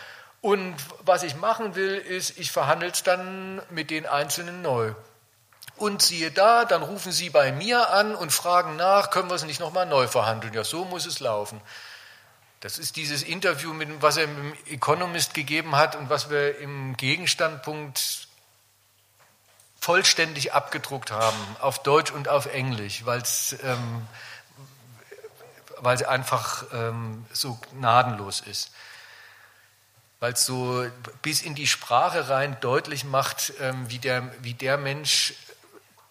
[0.42, 4.94] Und was ich machen will, ist, ich verhandle es dann mit den Einzelnen neu.
[5.76, 9.44] Und siehe da, dann rufen Sie bei mir an und fragen nach, können wir es
[9.44, 10.54] nicht nochmal neu verhandeln?
[10.54, 11.60] Ja, so muss es laufen.
[12.60, 16.96] Das ist dieses Interview, mit, was er im Economist gegeben hat und was wir im
[16.96, 18.26] Gegenstandpunkt
[19.78, 24.08] vollständig abgedruckt haben, auf Deutsch und auf Englisch, weil es ähm,
[25.84, 28.72] einfach ähm, so gnadenlos ist.
[30.18, 30.86] Weil es so
[31.20, 35.34] bis in die Sprache rein deutlich macht, ähm, wie, der, wie der Mensch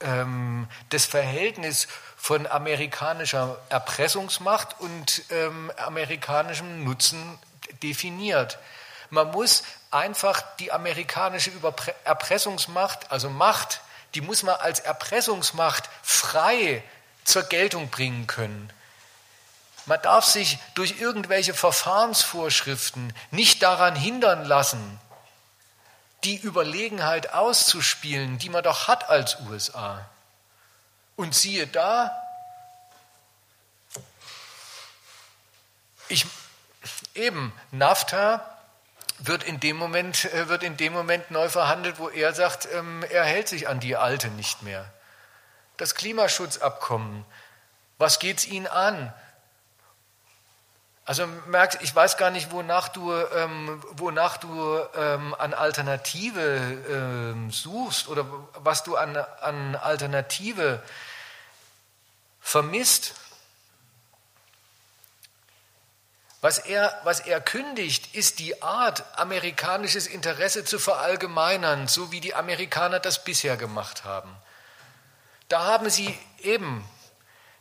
[0.01, 7.39] ähm, das Verhältnis von amerikanischer Erpressungsmacht und ähm, amerikanischem Nutzen
[7.83, 8.57] definiert.
[9.09, 13.81] Man muss einfach die amerikanische Überpre Erpressungsmacht, also Macht,
[14.13, 16.83] die muss man als Erpressungsmacht frei
[17.23, 18.71] zur Geltung bringen können.
[19.85, 24.99] Man darf sich durch irgendwelche Verfahrensvorschriften nicht daran hindern lassen,
[26.25, 30.09] die Überlegenheit auszuspielen, die man doch hat als USA.
[31.15, 32.21] Und siehe da,
[36.07, 36.25] ich,
[37.13, 38.45] eben, NAFTA
[39.19, 43.03] wird in, dem Moment, äh, wird in dem Moment neu verhandelt, wo er sagt, ähm,
[43.09, 44.91] er hält sich an die alte nicht mehr.
[45.77, 47.25] Das Klimaschutzabkommen,
[47.97, 49.13] was geht es Ihnen an?
[51.07, 56.41] Also merkst, ich weiß gar nicht, wonach du, ähm, wonach du ähm, an Alternative
[56.89, 58.25] ähm, suchst oder
[58.55, 60.81] was du an, an Alternative
[62.41, 63.13] vermisst.
[66.41, 72.33] Was er, was er kündigt, ist die Art, amerikanisches Interesse zu verallgemeinern, so wie die
[72.33, 74.35] Amerikaner das bisher gemacht haben.
[75.49, 76.83] Da haben sie eben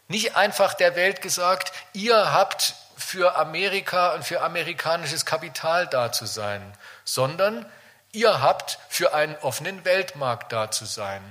[0.09, 2.75] nicht einfach der Welt gesagt, ihr habt
[3.05, 7.67] für Amerika und für amerikanisches Kapital da zu sein, sondern
[8.13, 11.23] ihr habt für einen offenen Weltmarkt da zu sein.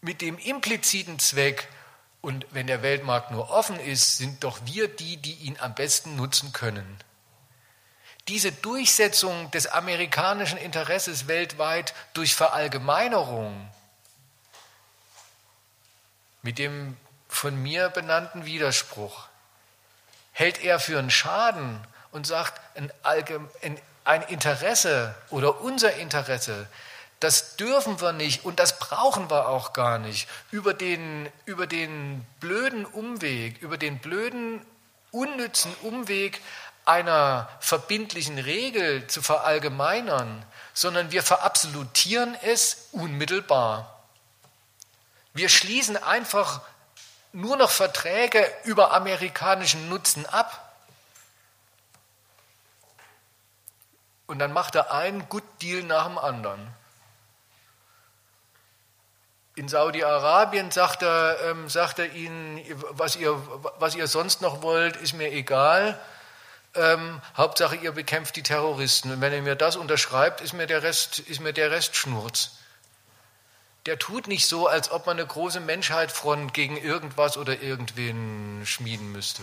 [0.00, 1.68] Mit dem impliziten Zweck,
[2.20, 6.16] und wenn der Weltmarkt nur offen ist, sind doch wir die, die ihn am besten
[6.16, 6.98] nutzen können.
[8.28, 13.68] Diese Durchsetzung des amerikanischen Interesses weltweit durch Verallgemeinerung
[16.42, 16.96] mit dem
[17.28, 19.28] von mir benannten Widerspruch
[20.32, 21.78] hält er für einen Schaden
[22.10, 22.60] und sagt,
[23.02, 26.66] ein, Interesse oder unser Interesse,
[27.20, 32.26] das dürfen wir nicht und das brauchen wir auch gar nicht, über den, über den
[32.40, 34.60] blöden Umweg, über den blöden,
[35.12, 36.40] unnützen Umweg
[36.84, 40.44] einer verbindlichen Regel zu verallgemeinern,
[40.74, 44.02] sondern wir verabsolutieren es unmittelbar.
[45.32, 46.60] Wir schließen einfach
[47.32, 50.76] nur noch Verträge über amerikanischen Nutzen ab.
[54.26, 56.74] Und dann macht er einen Good Deal nach dem anderen.
[59.54, 63.34] In Saudi-Arabien sagt er, ähm, sagt er ihnen, was ihr,
[63.78, 66.00] was ihr sonst noch wollt, ist mir egal.
[66.74, 69.10] Ähm, Hauptsache, ihr bekämpft die Terroristen.
[69.10, 72.52] Und wenn ihr mir das unterschreibt, ist mir der Rest, ist mir der Rest Schnurz
[73.86, 79.10] der tut nicht so, als ob man eine große Menschheitfront gegen irgendwas oder irgendwen schmieden
[79.10, 79.42] müsste.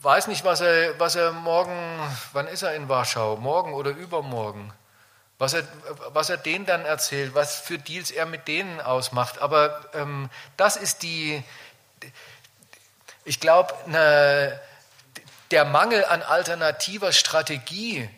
[0.00, 1.74] Weiß nicht, was er, was er morgen,
[2.32, 3.36] wann ist er in Warschau?
[3.36, 4.72] Morgen oder übermorgen?
[5.38, 5.64] Was er,
[6.12, 9.40] was er denen dann erzählt, was für Deals er mit denen ausmacht.
[9.40, 11.42] Aber ähm, das ist die,
[13.24, 14.60] ich glaube, eine
[15.50, 18.08] der Mangel an alternativer Strategie,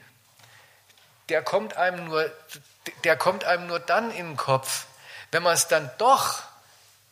[1.29, 2.31] der kommt einem nur,
[3.05, 4.87] der kommt einem nur dann in den Kopf,
[5.31, 6.43] wenn man es dann doch,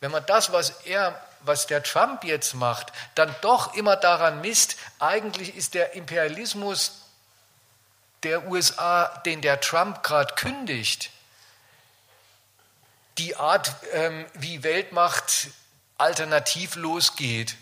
[0.01, 4.75] wenn man das, was er, was der Trump jetzt macht, dann doch immer daran misst,
[4.99, 7.05] eigentlich ist der Imperialismus
[8.23, 11.11] der USA, den der Trump gerade kündigt,
[13.17, 15.49] die Art, ähm, wie Weltmacht
[15.97, 17.55] alternativ losgeht.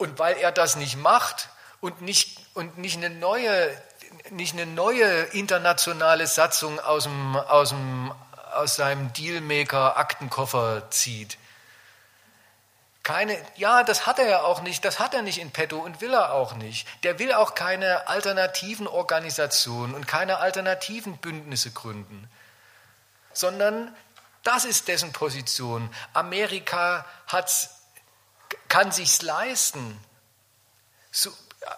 [0.00, 1.50] Und weil er das nicht macht
[1.82, 3.70] und nicht, und nicht, eine, neue,
[4.30, 8.10] nicht eine neue internationale Satzung aus, dem, aus, dem,
[8.54, 11.36] aus seinem Dealmaker-Aktenkoffer zieht,
[13.02, 16.00] keine, ja, das hat er ja auch nicht, das hat er nicht in petto und
[16.00, 16.88] will er auch nicht.
[17.02, 22.26] Der will auch keine alternativen Organisationen und keine alternativen Bündnisse gründen,
[23.34, 23.94] sondern
[24.44, 25.94] das ist dessen Position.
[26.14, 27.50] Amerika hat
[28.68, 29.98] kann sich's leisten.
[31.10, 31.32] So,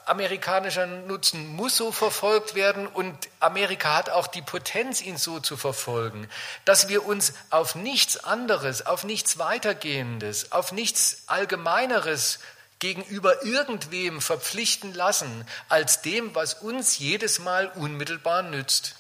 [0.07, 5.57] amerikanischer Nutzen muss so verfolgt werden und Amerika hat auch die Potenz, ihn so zu
[5.57, 6.29] verfolgen,
[6.65, 12.39] dass wir uns auf nichts anderes, auf nichts weitergehendes, auf nichts allgemeineres
[12.79, 18.97] gegenüber irgendwem verpflichten lassen, als dem, was uns jedes Mal unmittelbar nützt.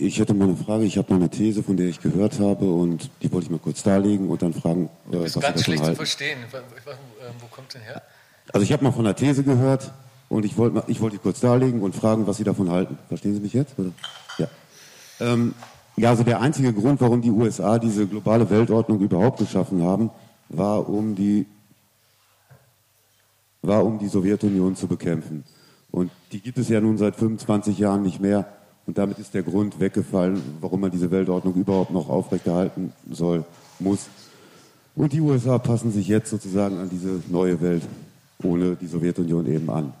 [0.00, 0.84] Ich hätte mal eine Frage.
[0.84, 3.58] Ich habe mal eine These, von der ich gehört habe und die wollte ich mal
[3.58, 6.38] kurz darlegen und dann fragen, du äh, bist was ganz schlecht zu verstehen.
[7.40, 8.02] Wo kommt denn her?
[8.52, 9.92] Also ich habe mal von einer These gehört
[10.28, 12.98] und ich wollte ich wollte die kurz darlegen und fragen, was Sie davon halten.
[13.08, 13.78] Verstehen Sie mich jetzt?
[13.78, 13.90] Oder?
[14.38, 14.48] Ja.
[15.20, 15.54] Ähm,
[15.96, 20.10] ja, also der einzige Grund, warum die USA diese globale Weltordnung überhaupt geschaffen haben,
[20.48, 21.46] war um die
[23.62, 25.44] war um die Sowjetunion zu bekämpfen.
[25.90, 28.46] Und die gibt es ja nun seit 25 Jahren nicht mehr.
[28.86, 33.44] Und damit ist der Grund weggefallen, warum man diese Weltordnung überhaupt noch aufrechterhalten soll,
[33.78, 34.08] muss.
[34.96, 37.82] Und die USA passen sich jetzt sozusagen an diese neue Welt
[38.42, 39.92] ohne die Sowjetunion eben an.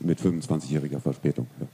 [0.00, 1.46] Mit 25-jähriger Verspätung.
[1.60, 1.66] Ja.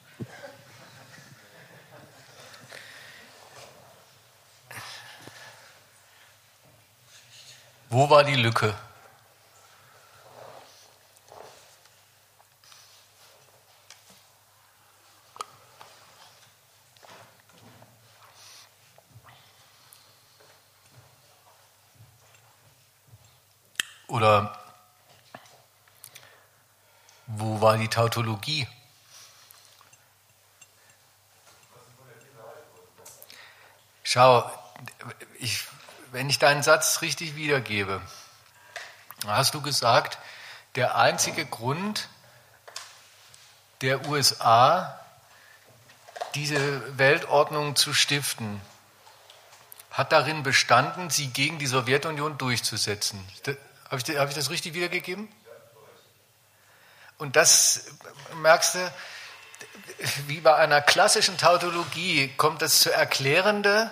[7.91, 8.75] Wo war die Lücke?
[24.17, 24.59] Oder
[27.27, 28.67] wo war die Tautologie?
[34.03, 34.51] Schau,
[35.39, 35.65] ich,
[36.13, 38.01] wenn ich deinen Satz richtig wiedergebe,
[39.27, 40.17] hast du gesagt,
[40.77, 42.09] der einzige Grund
[43.83, 44.99] der USA,
[46.35, 48.63] diese Weltordnung zu stiften,
[49.91, 53.23] hat darin bestanden, sie gegen die Sowjetunion durchzusetzen.
[53.91, 55.29] Habe ich, hab ich das richtig wiedergegeben?
[57.19, 57.87] Und das
[58.37, 58.93] merkst du,
[60.27, 63.91] wie bei einer klassischen Tautologie kommt das zu Erklärende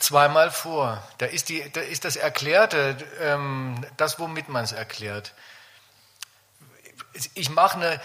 [0.00, 1.02] zweimal vor.
[1.18, 5.34] Da ist, die, da ist das Erklärte, ähm, das, womit man es erklärt.
[7.34, 8.00] Ich mache eine,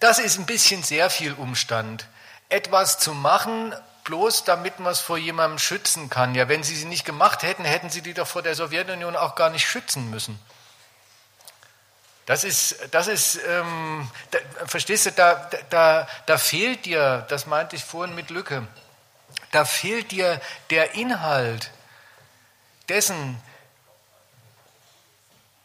[0.00, 2.08] das ist ein bisschen sehr viel Umstand.
[2.48, 6.34] Etwas zu machen, bloß damit man es vor jemandem schützen kann.
[6.34, 9.34] Ja, wenn sie sie nicht gemacht hätten, hätten sie die doch vor der Sowjetunion auch
[9.34, 10.38] gar nicht schützen müssen.
[12.26, 17.76] Das ist, das ist ähm, da, verstehst du, da, da, da fehlt dir, das meinte
[17.76, 18.66] ich vorhin mit Lücke,
[19.50, 20.40] da fehlt dir
[20.70, 21.70] der Inhalt
[22.88, 23.40] dessen,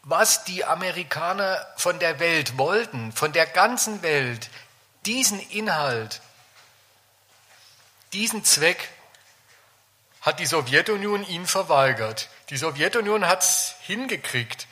[0.03, 4.49] was die Amerikaner von der Welt wollten, von der ganzen Welt,
[5.05, 6.21] diesen Inhalt
[8.13, 8.89] diesen Zweck
[10.21, 12.29] hat die Sowjetunion ihnen verweigert.
[12.49, 14.67] Die Sowjetunion hat es hingekriegt,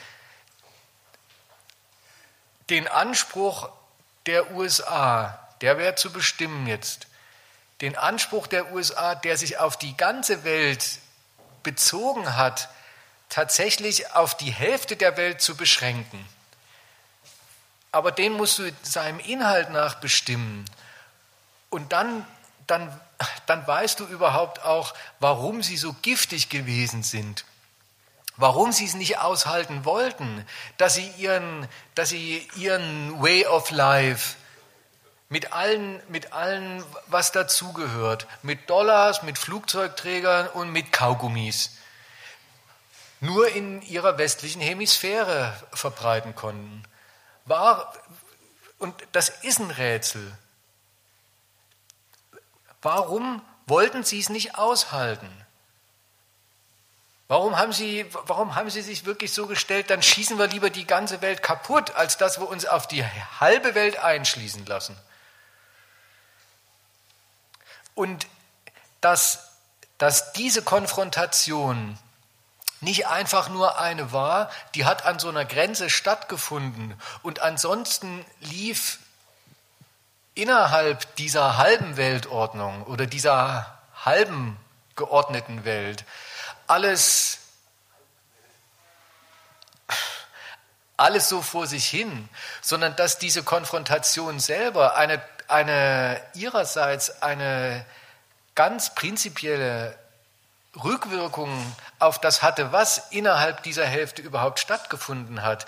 [2.70, 3.70] den Anspruch
[4.26, 7.08] der USA, der wäre zu bestimmen jetzt,
[7.82, 11.00] den Anspruch der USA, der sich auf die ganze Welt
[11.64, 12.70] bezogen hat,
[13.30, 16.28] tatsächlich auf die Hälfte der Welt zu beschränken.
[17.92, 20.66] Aber den musst du seinem Inhalt nach bestimmen.
[21.70, 22.26] Und dann
[22.68, 23.00] dann,
[23.46, 27.46] dann weißt du überhaupt auch, warum sie so giftig gewesen sind.
[28.36, 30.46] Warum sie es nicht aushalten wollten,
[30.78, 34.36] dass sie ihren, dass sie ihren Way of Life
[35.30, 41.72] mit allen, mit allen, was dazugehört, mit Dollars, mit Flugzeugträgern und mit Kaugummis,
[43.20, 46.84] nur in ihrer westlichen Hemisphäre verbreiten konnten.
[47.46, 47.92] War,
[48.78, 50.38] und das ist ein Rätsel.
[52.82, 55.30] Warum wollten sie es nicht aushalten?
[57.28, 60.88] Warum haben, sie, warum haben sie sich wirklich so gestellt, dann schießen wir lieber die
[60.88, 64.98] ganze Welt kaputt, als dass wir uns auf die halbe Welt einschließen lassen?
[67.96, 68.28] Und
[69.02, 69.50] dass,
[69.98, 71.98] dass diese Konfrontation
[72.80, 79.00] nicht einfach nur eine war, die hat an so einer Grenze stattgefunden und ansonsten lief
[80.38, 84.58] innerhalb dieser halben Weltordnung oder dieser halben
[84.96, 86.06] geordneten Welt
[86.68, 87.40] alles,
[90.98, 92.30] alles so vor sich hin,
[92.62, 97.86] sondern dass diese Konfrontation selber eine, eine ihrerseits eine
[98.56, 99.98] ganz prinzipielle
[100.84, 105.66] Rückwirkung auf das hatte, was innerhalb dieser Hälfte überhaupt stattgefunden hat.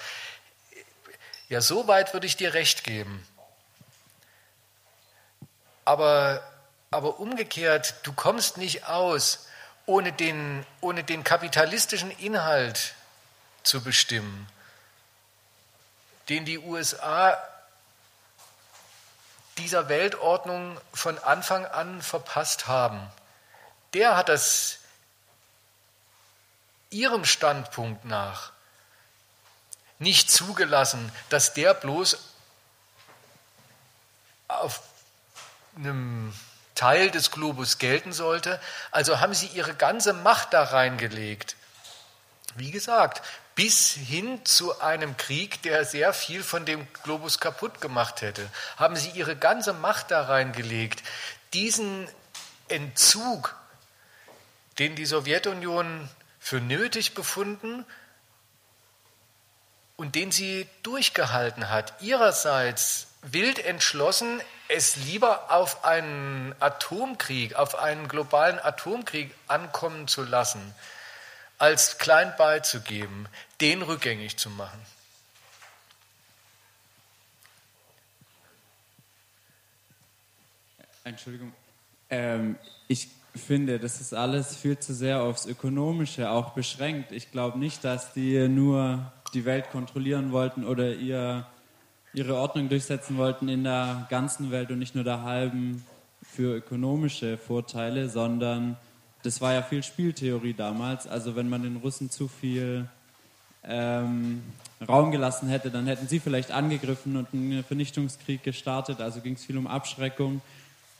[1.47, 3.25] Ja, so weit würde ich dir recht geben.
[5.89, 6.43] Aber,
[6.91, 9.47] aber umgekehrt, du kommst nicht aus,
[9.87, 12.93] ohne den, ohne den kapitalistischen Inhalt
[13.63, 14.47] zu bestimmen,
[16.29, 17.35] den die USA
[19.57, 23.01] dieser Weltordnung von Anfang an verpasst haben.
[23.95, 24.77] Der hat das
[26.91, 28.51] ihrem Standpunkt nach
[29.97, 32.19] nicht zugelassen, dass der bloß
[34.49, 34.83] auf
[35.79, 36.33] einem
[36.75, 38.59] Teil des Globus gelten sollte.
[38.91, 41.55] Also haben sie ihre ganze Macht da reingelegt.
[42.55, 43.21] Wie gesagt,
[43.55, 48.95] bis hin zu einem Krieg, der sehr viel von dem Globus kaputt gemacht hätte, haben
[48.95, 51.03] sie ihre ganze Macht da reingelegt,
[51.53, 52.07] diesen
[52.69, 53.55] Entzug,
[54.77, 57.85] den die Sowjetunion für nötig befunden
[59.97, 68.07] und den sie durchgehalten hat, ihrerseits wild entschlossen, es lieber auf einen Atomkrieg, auf einen
[68.07, 70.61] globalen Atomkrieg ankommen zu lassen,
[71.57, 73.27] als klein beizugeben,
[73.59, 74.79] den rückgängig zu machen.
[81.03, 81.51] Entschuldigung.
[82.11, 82.55] Ähm,
[82.87, 87.11] ich finde, das ist alles viel zu sehr aufs Ökonomische auch beschränkt.
[87.11, 91.47] Ich glaube nicht, dass die nur die Welt kontrollieren wollten oder ihr,
[92.13, 95.83] ihre Ordnung durchsetzen wollten in der ganzen Welt und nicht nur der halben
[96.23, 98.77] für ökonomische Vorteile, sondern
[99.23, 101.07] das war ja viel Spieltheorie damals.
[101.07, 102.87] Also wenn man den Russen zu viel
[103.63, 104.41] ähm,
[104.87, 109.01] Raum gelassen hätte, dann hätten sie vielleicht angegriffen und einen Vernichtungskrieg gestartet.
[109.01, 110.41] Also ging es viel um Abschreckung.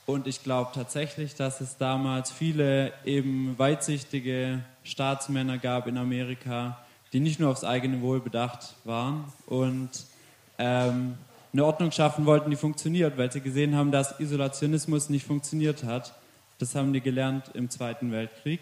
[0.06, 6.78] Und ich glaube tatsächlich, dass es damals viele eben weitsichtige Staatsmänner gab in Amerika,
[7.12, 9.90] die nicht nur aufs eigene Wohl bedacht waren und
[10.60, 11.16] ähm,
[11.52, 16.14] eine Ordnung schaffen wollten, die funktioniert, weil sie gesehen haben, dass Isolationismus nicht funktioniert hat.
[16.58, 18.60] Das haben die gelernt im Zweiten Weltkrieg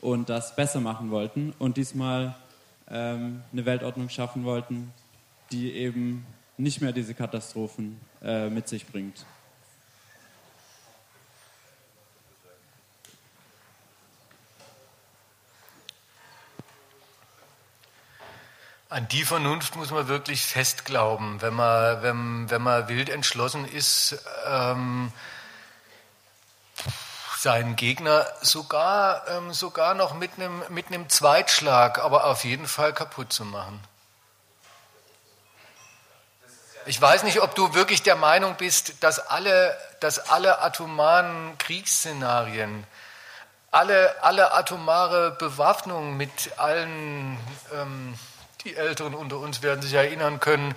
[0.00, 2.36] und das besser machen wollten und diesmal
[2.88, 4.92] ähm, eine Weltordnung schaffen wollten,
[5.50, 6.24] die eben
[6.56, 9.26] nicht mehr diese Katastrophen äh, mit sich bringt.
[18.90, 23.64] An die Vernunft muss man wirklich fest glauben, wenn man, wenn, wenn man wild entschlossen
[23.64, 25.12] ist, ähm,
[27.38, 32.92] seinen Gegner sogar, ähm, sogar noch mit einem, mit einem Zweitschlag, aber auf jeden Fall
[32.92, 33.80] kaputt zu machen.
[36.84, 42.84] Ich weiß nicht, ob du wirklich der Meinung bist, dass alle, dass alle atomaren Kriegsszenarien,
[43.70, 47.38] alle, alle atomare Bewaffnung mit allen
[47.72, 48.18] ähm,
[48.64, 50.74] die Älteren unter uns werden sich erinnern können,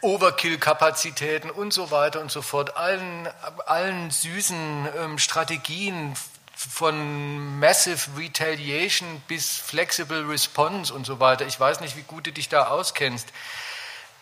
[0.00, 3.28] Overkill-Kapazitäten und so weiter und so fort, allen,
[3.66, 6.14] allen süßen ähm, Strategien
[6.56, 11.46] von Massive Retaliation bis Flexible Response und so weiter.
[11.46, 13.28] Ich weiß nicht, wie gut du dich da auskennst.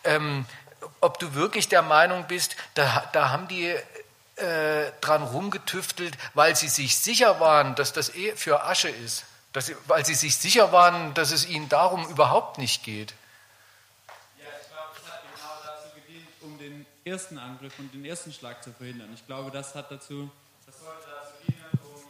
[0.04, 0.46] Ähm,
[1.00, 3.66] ob du wirklich der Meinung bist, da, da haben die
[4.36, 9.24] äh, dran rumgetüftelt, weil sie sich sicher waren, dass das eh für Asche ist.
[9.52, 13.14] Dass weil sie sich sicher waren, dass es ihnen darum überhaupt nicht geht.
[14.38, 18.32] Ja, ich glaube, es hat genau dazu gedient, um den ersten Angriff und den ersten
[18.32, 19.10] Schlag zu verhindern.
[19.14, 20.30] Ich glaube, das hat dazu,
[20.64, 22.00] das sollte dazu dienen, um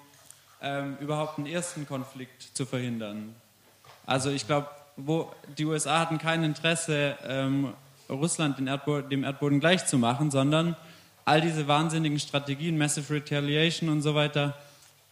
[0.60, 3.35] ähm, überhaupt einen ersten Konflikt zu verhindern.
[4.06, 4.69] Also ich glaube,
[5.59, 7.74] die USA hatten kein Interesse, ähm,
[8.09, 10.77] Russland Erdboden, dem Erdboden gleichzumachen, sondern
[11.24, 14.56] all diese wahnsinnigen Strategien, Massive Retaliation und so weiter,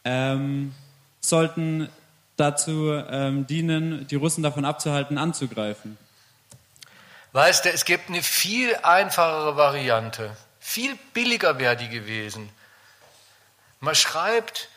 [0.04, 0.74] ähm,
[1.20, 1.88] sollten
[2.40, 5.98] dazu ähm, dienen, die Russen davon abzuhalten, anzugreifen?
[7.32, 10.36] Weißt du, es gibt eine viel einfachere Variante.
[10.58, 12.50] Viel billiger wäre die gewesen.
[13.78, 14.68] Man schreibt,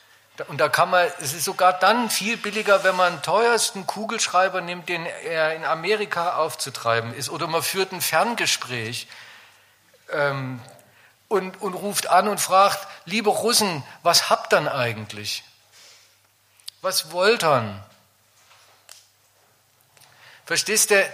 [0.48, 4.62] und da kann man, es ist sogar dann viel billiger, wenn man den teuersten Kugelschreiber
[4.62, 7.30] nimmt, den er in Amerika aufzutreiben ist.
[7.30, 9.08] Oder man führt ein Ferngespräch
[10.12, 10.60] ähm,
[11.28, 15.44] und, und ruft an und fragt, liebe Russen, was habt ihr eigentlich?
[16.84, 17.82] Was woltern?
[20.46, 21.10] Verstehst du,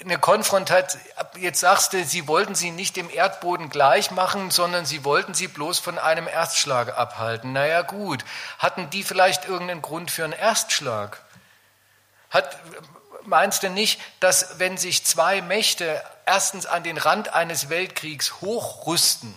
[0.00, 1.00] eine Konfrontation,
[1.38, 5.48] jetzt sagst du, sie wollten sie nicht dem Erdboden gleich machen, sondern sie wollten sie
[5.48, 7.54] bloß von einem Erstschlag abhalten.
[7.54, 8.22] Naja gut,
[8.58, 11.22] hatten die vielleicht irgendeinen Grund für einen Erstschlag?
[12.28, 12.58] Hat,
[13.22, 19.34] meinst du nicht, dass wenn sich zwei Mächte erstens an den Rand eines Weltkriegs hochrüsten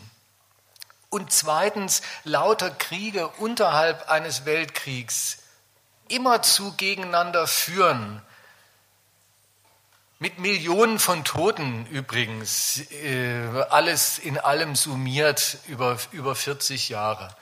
[1.10, 5.38] und zweitens lauter Kriege unterhalb eines Weltkriegs
[6.12, 8.22] immerzu gegeneinander führen,
[10.22, 17.36] Mit Millionen von Toten übrigens, äh, alles in allem summiert über, über 40 Jahre.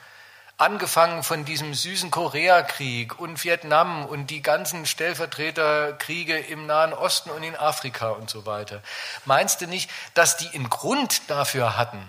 [0.56, 7.42] Angefangen von diesem süßen Koreakrieg und Vietnam und die ganzen Stellvertreterkriege im Nahen Osten und
[7.42, 8.82] in Afrika und so weiter.
[9.26, 12.02] Meinst du nicht, dass die einen Grund dafür hatten?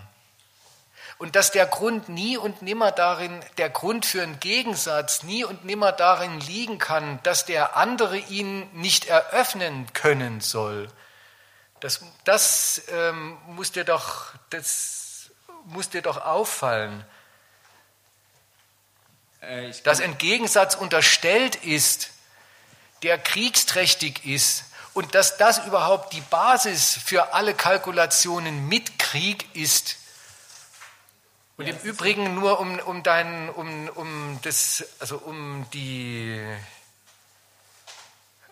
[1.22, 5.64] Und dass der Grund nie und nimmer darin, der Grund für einen Gegensatz nie und
[5.66, 10.88] nimmer darin liegen kann, dass der andere ihn nicht eröffnen können soll.
[11.80, 15.30] Das, das ähm, muss, dir doch, das
[15.66, 17.06] muss dir doch auffallen.
[19.42, 22.10] Äh, dass ein Gegensatz unterstellt ist,
[23.04, 24.64] der kriegsträchtig ist
[24.96, 30.01] und dass das überhaupt die Basis für alle Kalkulationen mit Krieg ist
[31.62, 36.44] und ja, im Übrigen nur um, um dein, um, um das, also um die,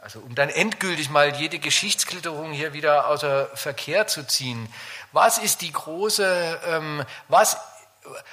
[0.02, 4.72] also um dann endgültig mal jede Geschichtsklitterung hier wieder außer Verkehr zu ziehen.
[5.12, 7.58] Was ist die große, ähm, was,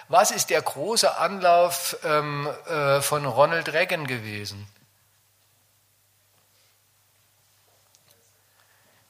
[0.09, 4.69] was ist der große Anlauf ähm, äh, von Ronald Reagan gewesen?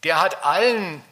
[0.05, 1.03] Der hat allen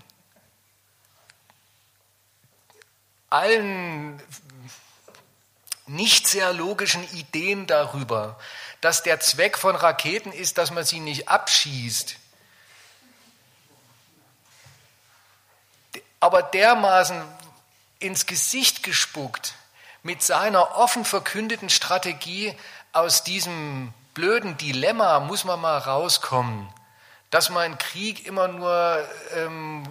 [3.34, 4.22] allen
[5.86, 8.38] nicht sehr logischen Ideen darüber,
[8.80, 12.16] dass der Zweck von Raketen ist, dass man sie nicht abschießt,
[16.20, 17.22] aber dermaßen
[17.98, 19.54] ins Gesicht gespuckt
[20.02, 22.54] mit seiner offen verkündeten Strategie
[22.92, 26.68] aus diesem blöden Dilemma muss man mal rauskommen,
[27.30, 29.86] dass man Krieg immer nur ähm,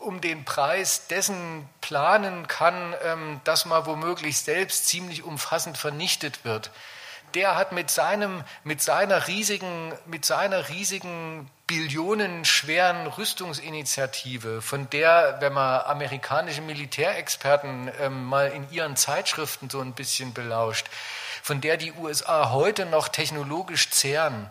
[0.00, 6.70] um den Preis dessen planen kann, ähm, dass man womöglich selbst ziemlich umfassend vernichtet wird.
[7.34, 15.52] Der hat mit, seinem, mit, seiner riesigen, mit seiner riesigen billionenschweren Rüstungsinitiative, von der, wenn
[15.52, 20.86] man amerikanische Militärexperten ähm, mal in ihren Zeitschriften so ein bisschen belauscht,
[21.42, 24.50] von der die USA heute noch technologisch zehren,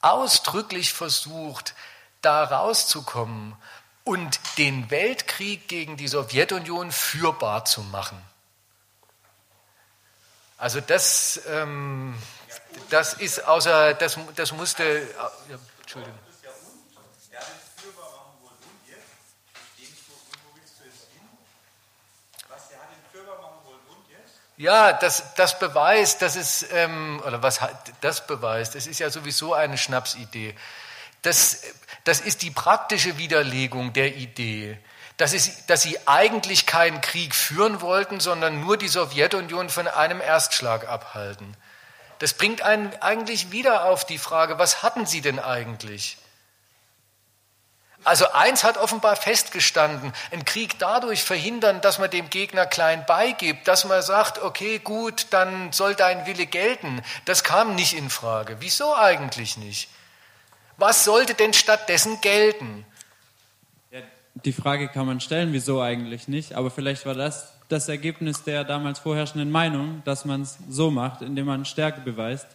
[0.00, 1.74] ausdrücklich versucht,
[2.22, 3.54] da rauszukommen
[4.04, 8.20] und den Weltkrieg gegen die Sowjetunion führbar zu machen.
[10.58, 12.16] Also das, ähm,
[12.90, 14.84] das ist außer, das, das musste,
[15.48, 16.18] ja, Entschuldigung.
[24.62, 27.58] Ja, das, das beweist, dass es, ähm, oder was
[28.00, 30.54] das beweist, es ist ja sowieso eine Schnapsidee.
[31.22, 31.62] Das,
[32.04, 34.78] das ist die praktische Widerlegung der Idee,
[35.16, 40.20] dass, es, dass sie eigentlich keinen Krieg führen wollten, sondern nur die Sowjetunion von einem
[40.20, 41.56] Erstschlag abhalten.
[42.18, 46.18] Das bringt einen eigentlich wieder auf die Frage, was hatten sie denn eigentlich?
[48.04, 53.68] Also eins hat offenbar festgestanden, einen Krieg dadurch verhindern, dass man dem Gegner klein beigibt,
[53.68, 57.00] dass man sagt, okay, gut, dann soll dein Wille gelten.
[57.26, 58.56] Das kam nicht in Frage.
[58.58, 59.88] Wieso eigentlich nicht?
[60.82, 62.84] Was sollte denn stattdessen gelten?
[63.92, 64.00] Ja,
[64.34, 68.64] die Frage kann man stellen, wieso eigentlich nicht, aber vielleicht war das das Ergebnis der
[68.64, 72.48] damals vorherrschenden Meinung, dass man es so macht, indem man Stärke beweist,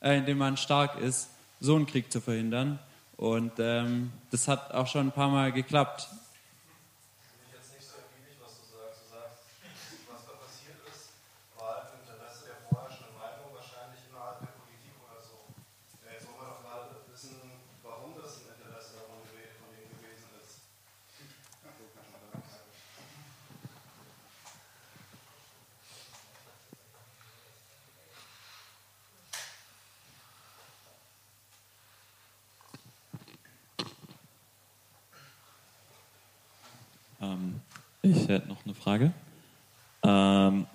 [0.00, 1.28] äh, indem man stark ist,
[1.60, 2.78] so einen Krieg zu verhindern.
[3.18, 6.08] Und ähm, das hat auch schon ein paar Mal geklappt.
[37.24, 37.60] Ähm,
[38.02, 39.12] ich hätte noch eine Frage.
[40.02, 40.66] Ähm,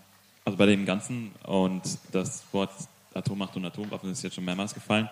[0.45, 2.71] also bei dem Ganzen und das Wort
[3.13, 5.09] Atommacht und Atomwaffen ist jetzt schon mehrmals gefallen,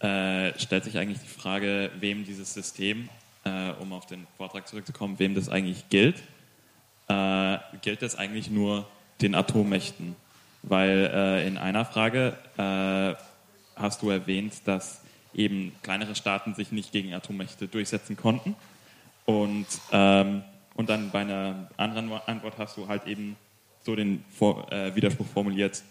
[0.00, 3.08] äh, stellt sich eigentlich die Frage, wem dieses System,
[3.44, 6.22] äh, um auf den Vortrag zurückzukommen, wem das eigentlich gilt.
[7.08, 8.86] Äh, gilt das eigentlich nur
[9.20, 10.16] den Atommächten?
[10.62, 13.14] Weil äh, in einer Frage äh,
[13.80, 15.00] hast du erwähnt, dass
[15.32, 18.56] eben kleinere Staaten sich nicht gegen Atommächte durchsetzen konnten.
[19.26, 20.42] Und ähm,
[20.76, 23.36] und dann bei einer anderen Antwort hast du halt eben
[23.82, 25.82] so den Vor äh, Widerspruch formuliert,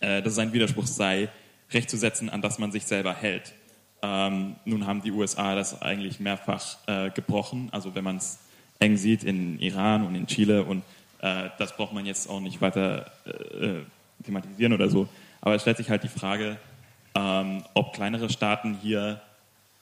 [0.00, 1.28] äh, dass es ein Widerspruch sei,
[1.72, 3.54] Recht zu setzen, an das man sich selber hält.
[4.02, 7.68] Ähm, nun haben die USA das eigentlich mehrfach äh, gebrochen.
[7.72, 8.38] Also wenn man es
[8.78, 10.82] eng sieht in Iran und in Chile und
[11.20, 13.84] äh, das braucht man jetzt auch nicht weiter äh, äh,
[14.24, 15.08] thematisieren oder so.
[15.42, 16.56] Aber es stellt sich halt die Frage,
[17.14, 19.20] ähm, ob kleinere Staaten hier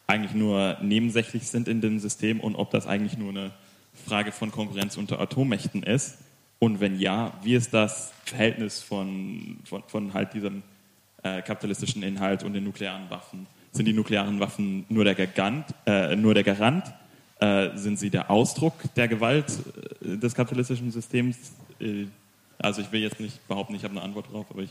[0.09, 3.53] eigentlich nur nebensächlich sind in dem System und ob das eigentlich nur eine
[4.07, 6.19] Frage von Konkurrenz unter Atommächten ist.
[6.59, 10.63] Und wenn ja, wie ist das Verhältnis von, von, von halt diesem
[11.23, 13.47] äh, kapitalistischen Inhalt und den nuklearen Waffen?
[13.73, 15.67] Sind die nuklearen Waffen nur der, Garant?
[15.87, 16.93] Äh, nur der Garant?
[17.41, 19.53] Äh, sind sie der Ausdruck der Gewalt
[20.03, 21.53] äh, des kapitalistischen Systems?
[21.81, 22.07] Äh,
[22.59, 24.71] also ich will jetzt nicht behaupten, ich habe eine Antwort drauf, aber ich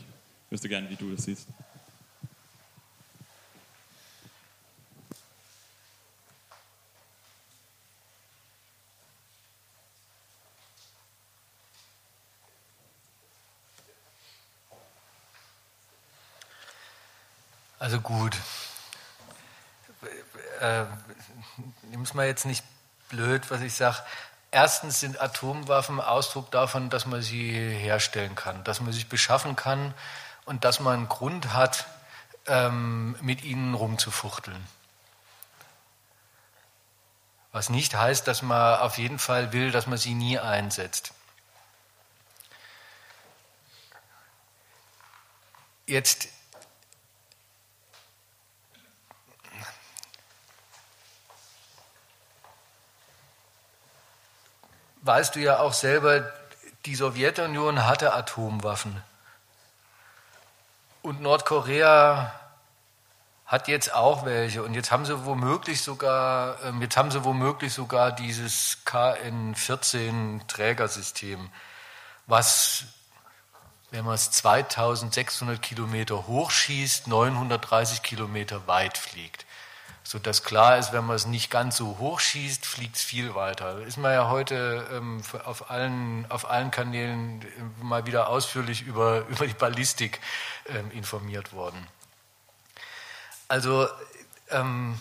[0.50, 1.48] wüsste gerne, wie du das siehst.
[17.88, 18.36] Also gut.
[20.60, 20.84] Äh,
[22.02, 22.62] es mal jetzt nicht
[23.08, 23.96] blöd, was ich sage.
[24.50, 29.94] Erstens sind Atomwaffen Ausdruck davon, dass man sie herstellen kann, dass man sich beschaffen kann
[30.44, 31.86] und dass man einen Grund hat,
[32.44, 34.62] ähm, mit ihnen rumzufuchteln.
[37.52, 41.14] Was nicht heißt, dass man auf jeden Fall will, dass man sie nie einsetzt.
[45.86, 46.28] Jetzt
[55.02, 56.32] weißt du ja auch selber,
[56.86, 59.02] die Sowjetunion hatte Atomwaffen.
[61.02, 62.32] Und Nordkorea
[63.46, 64.62] hat jetzt auch welche.
[64.62, 71.50] Und jetzt haben sie womöglich sogar, ähm, jetzt haben sie womöglich sogar dieses KN-14 Trägersystem,
[72.26, 72.84] was,
[73.90, 79.46] wenn man es 2600 Kilometer hochschießt, 930 Kilometer weit fliegt
[80.08, 83.82] sodass klar ist, wenn man es nicht ganz so hoch schießt, fliegt es viel weiter.
[83.82, 89.26] Ist man ja heute ähm, auf, allen, auf allen Kanälen äh, mal wieder ausführlich über,
[89.28, 90.18] über die Ballistik
[90.64, 91.86] ähm, informiert worden.
[93.48, 93.86] Also
[94.48, 94.98] ähm,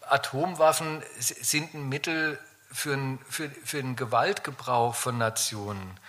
[0.00, 2.40] Atomwaffen sind ein Mittel
[2.72, 6.00] für, ein, für, für den Gewaltgebrauch von Nationen,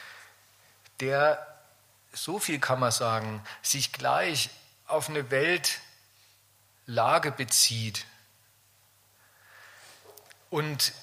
[1.01, 1.45] der,
[2.13, 4.49] so viel kann man sagen, sich gleich
[4.87, 5.81] auf eine Welt
[6.85, 8.05] Lage bezieht.
[10.49, 10.93] Und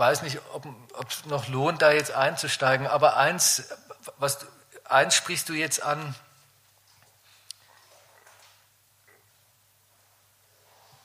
[0.00, 0.66] weiß nicht, ob
[1.08, 3.64] es noch lohnt, da jetzt einzusteigen, aber eins,
[4.16, 4.46] was,
[4.84, 6.14] eins sprichst du jetzt an,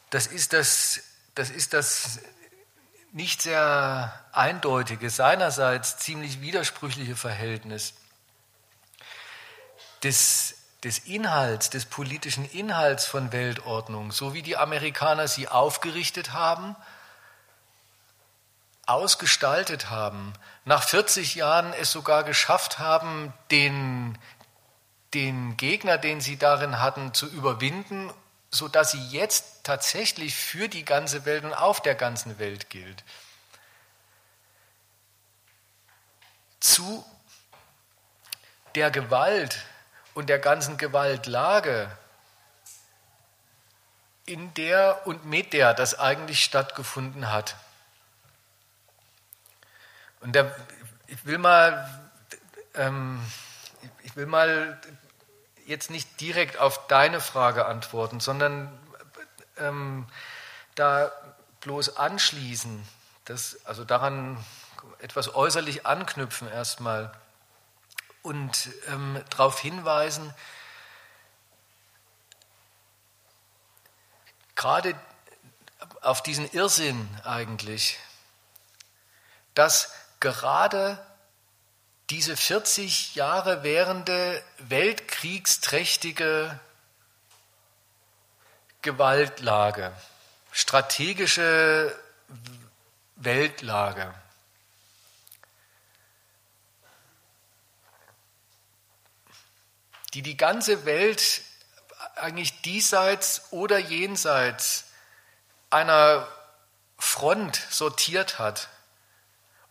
[0.09, 1.01] das ist das,
[1.35, 2.19] das ist das
[3.11, 7.93] nicht sehr eindeutige, seinerseits ziemlich widersprüchliche Verhältnis
[10.03, 10.55] des
[10.85, 16.75] des Inhalts, des politischen Inhalts von Weltordnung, so wie die Amerikaner sie aufgerichtet haben,
[18.85, 20.33] ausgestaltet haben,
[20.63, 24.15] nach 40 Jahren es sogar geschafft haben, den,
[25.15, 28.13] den Gegner, den sie darin hatten, zu überwinden,
[28.51, 33.03] sodass sie jetzt tatsächlich für die ganze Welt und auf der ganzen Welt gilt.
[36.59, 37.03] Zu
[38.75, 39.65] der Gewalt,
[40.15, 41.91] und der ganzen Gewaltlage,
[44.25, 47.55] in der und mit der das eigentlich stattgefunden hat.
[50.21, 50.55] Und der,
[51.05, 51.87] ich will mal,
[52.73, 53.23] ähm,
[54.01, 54.81] ich will mal
[55.67, 58.75] jetzt nicht direkt auf deine Frage antworten, sondern
[59.57, 60.07] ähm,
[60.73, 61.11] da
[61.61, 62.87] bloß anschließen,
[63.25, 64.43] das, also daran
[64.99, 67.11] etwas äußerlich anknüpfen erstmal
[68.25, 70.33] und ähm, darauf hinweisen,
[74.55, 74.95] gerade
[76.01, 77.99] auf diesen Irrsinn eigentlich,
[79.53, 80.97] dass gerade
[82.09, 86.59] diese 40 Jahre währende weltkriegsträchtige
[88.81, 89.91] Gewaltlage,
[90.51, 91.95] strategische
[93.15, 94.13] Weltlage,
[100.15, 101.41] die die ganze Welt
[102.15, 104.85] eigentlich diesseits oder jenseits
[105.69, 106.25] einer
[106.97, 108.69] Front sortiert hat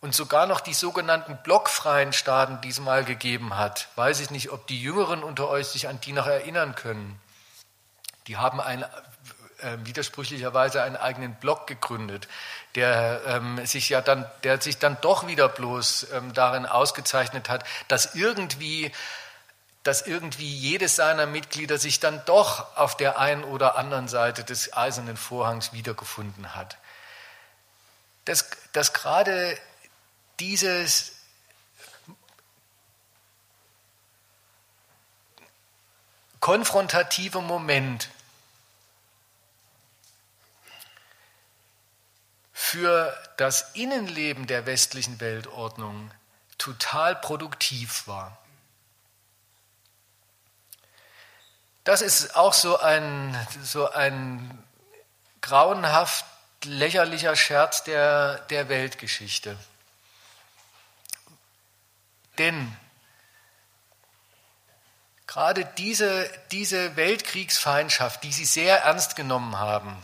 [0.01, 3.87] und sogar noch die sogenannten blockfreien Staaten diesmal gegeben hat.
[3.95, 7.19] Weiß ich nicht, ob die Jüngeren unter euch sich an die noch erinnern können.
[8.27, 12.27] Die haben ein, äh, widersprüchlicherweise einen eigenen Block gegründet,
[12.75, 17.63] der ähm, sich ja dann, der sich dann doch wieder bloß ähm, darin ausgezeichnet hat,
[17.87, 18.91] dass irgendwie
[19.85, 24.75] dass irgendwie jedes seiner Mitglieder sich dann doch auf der einen oder anderen Seite des
[24.75, 26.79] eisernen Vorhangs wiedergefunden hat.
[28.25, 29.55] Dass, dass gerade
[30.39, 31.11] dieses
[36.39, 38.09] konfrontative Moment
[42.53, 46.09] für das Innenleben der westlichen Weltordnung
[46.57, 48.39] total produktiv war.
[51.85, 54.63] Das ist auch so ein, so ein
[55.41, 56.25] grauenhaft
[56.63, 59.55] lächerlicher Scherz der, der Weltgeschichte.
[62.39, 62.75] Denn
[65.27, 69.95] gerade diese, diese Weltkriegsfeindschaft, die sie sehr ernst genommen haben,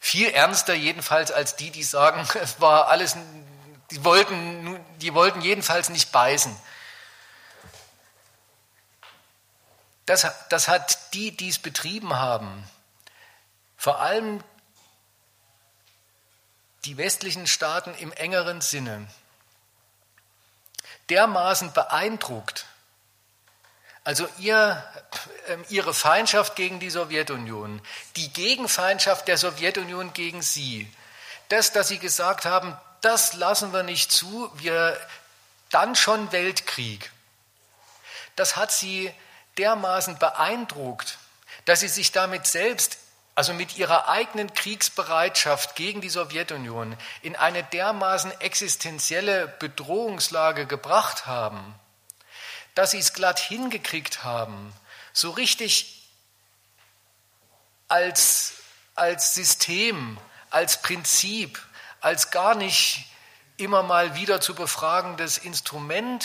[0.00, 3.18] viel ernster jedenfalls als die, die sagen, es war alles,
[3.90, 6.56] die wollten, die wollten jedenfalls nicht beißen.
[10.08, 12.64] Das, das hat die, die es betrieben haben,
[13.76, 14.42] vor allem
[16.86, 19.06] die westlichen Staaten im engeren Sinne,
[21.10, 22.64] dermaßen beeindruckt,
[24.02, 24.82] also ihr,
[25.48, 27.82] ähm, ihre Feindschaft gegen die Sowjetunion,
[28.16, 30.90] die Gegenfeindschaft der Sowjetunion gegen sie,
[31.50, 34.98] das, dass sie gesagt haben, das lassen wir nicht zu, wir
[35.68, 37.12] dann schon Weltkrieg,
[38.36, 39.12] das hat sie
[39.58, 41.18] dermaßen beeindruckt,
[41.64, 42.98] dass sie sich damit selbst,
[43.34, 51.74] also mit ihrer eigenen Kriegsbereitschaft gegen die Sowjetunion, in eine dermaßen existenzielle Bedrohungslage gebracht haben,
[52.74, 54.72] dass sie es glatt hingekriegt haben,
[55.12, 56.02] so richtig
[57.88, 58.54] als,
[58.94, 60.18] als System,
[60.50, 61.60] als Prinzip,
[62.00, 63.06] als gar nicht
[63.56, 66.24] immer mal wieder zu befragendes Instrument,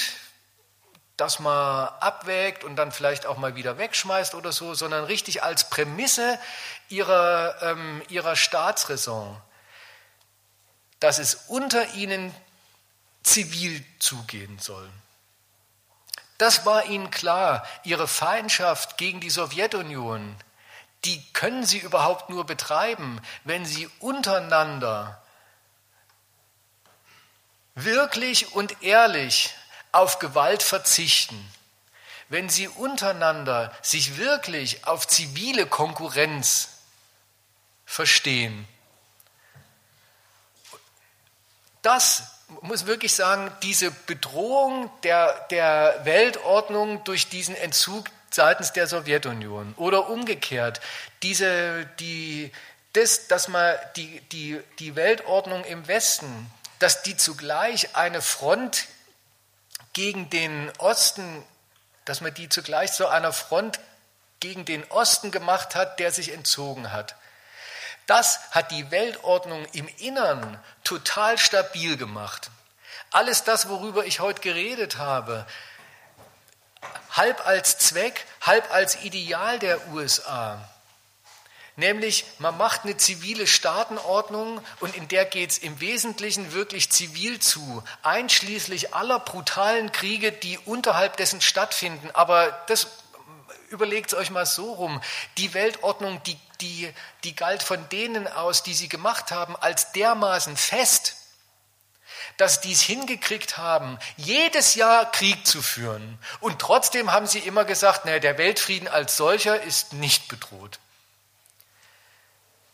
[1.24, 5.70] das man abwägt und dann vielleicht auch mal wieder wegschmeißt oder so, sondern richtig als
[5.70, 6.38] Prämisse
[6.90, 9.40] ihrer, ähm, ihrer Staatsräson,
[11.00, 12.36] dass es unter ihnen
[13.24, 14.90] zivil zugehen soll.
[16.40, 17.66] Das war ihnen klar.
[17.86, 20.36] Ihre Feindschaft gegen die Sowjetunion,
[21.06, 25.22] die können sie überhaupt nur betreiben, wenn sie untereinander
[27.76, 29.56] wirklich und ehrlich
[29.94, 31.50] auf Gewalt verzichten,
[32.28, 36.70] wenn sie untereinander sich wirklich auf zivile Konkurrenz
[37.86, 38.68] verstehen.
[41.84, 42.24] Das
[42.62, 50.10] muss wirklich sagen, diese Bedrohung der, der Weltordnung durch diesen Entzug seitens der Sowjetunion oder
[50.10, 50.82] umgekehrt,
[51.22, 52.52] diese, die,
[52.94, 58.88] das, dass man die, die, die Weltordnung im Westen, dass die zugleich eine Front
[59.94, 61.44] gegen den Osten,
[62.06, 63.80] dass man die zugleich zu einer Front
[64.40, 67.16] gegen den Osten gemacht hat, der sich entzogen hat.
[68.08, 72.50] Das hat die Weltordnung im Innern total stabil gemacht.
[73.12, 75.46] Alles das, worüber ich heute geredet habe,
[77.12, 80.70] halb als Zweck, halb als Ideal der USA.
[81.76, 87.40] Nämlich, man macht eine zivile Staatenordnung und in der geht es im Wesentlichen wirklich zivil
[87.40, 92.12] zu, einschließlich aller brutalen Kriege, die unterhalb dessen stattfinden.
[92.14, 92.88] Aber das
[93.70, 95.02] überlegt euch mal so rum.
[95.38, 96.94] Die Weltordnung, die, die,
[97.24, 101.16] die galt von denen aus, die sie gemacht haben, als dermaßen fest,
[102.38, 106.20] dass die es hingekriegt haben, jedes Jahr Krieg zu führen.
[106.40, 110.80] Und trotzdem haben sie immer gesagt, naja, der Weltfrieden als solcher ist nicht bedroht.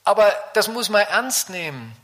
[0.09, 1.95] Aber das muss man ernst nehmen,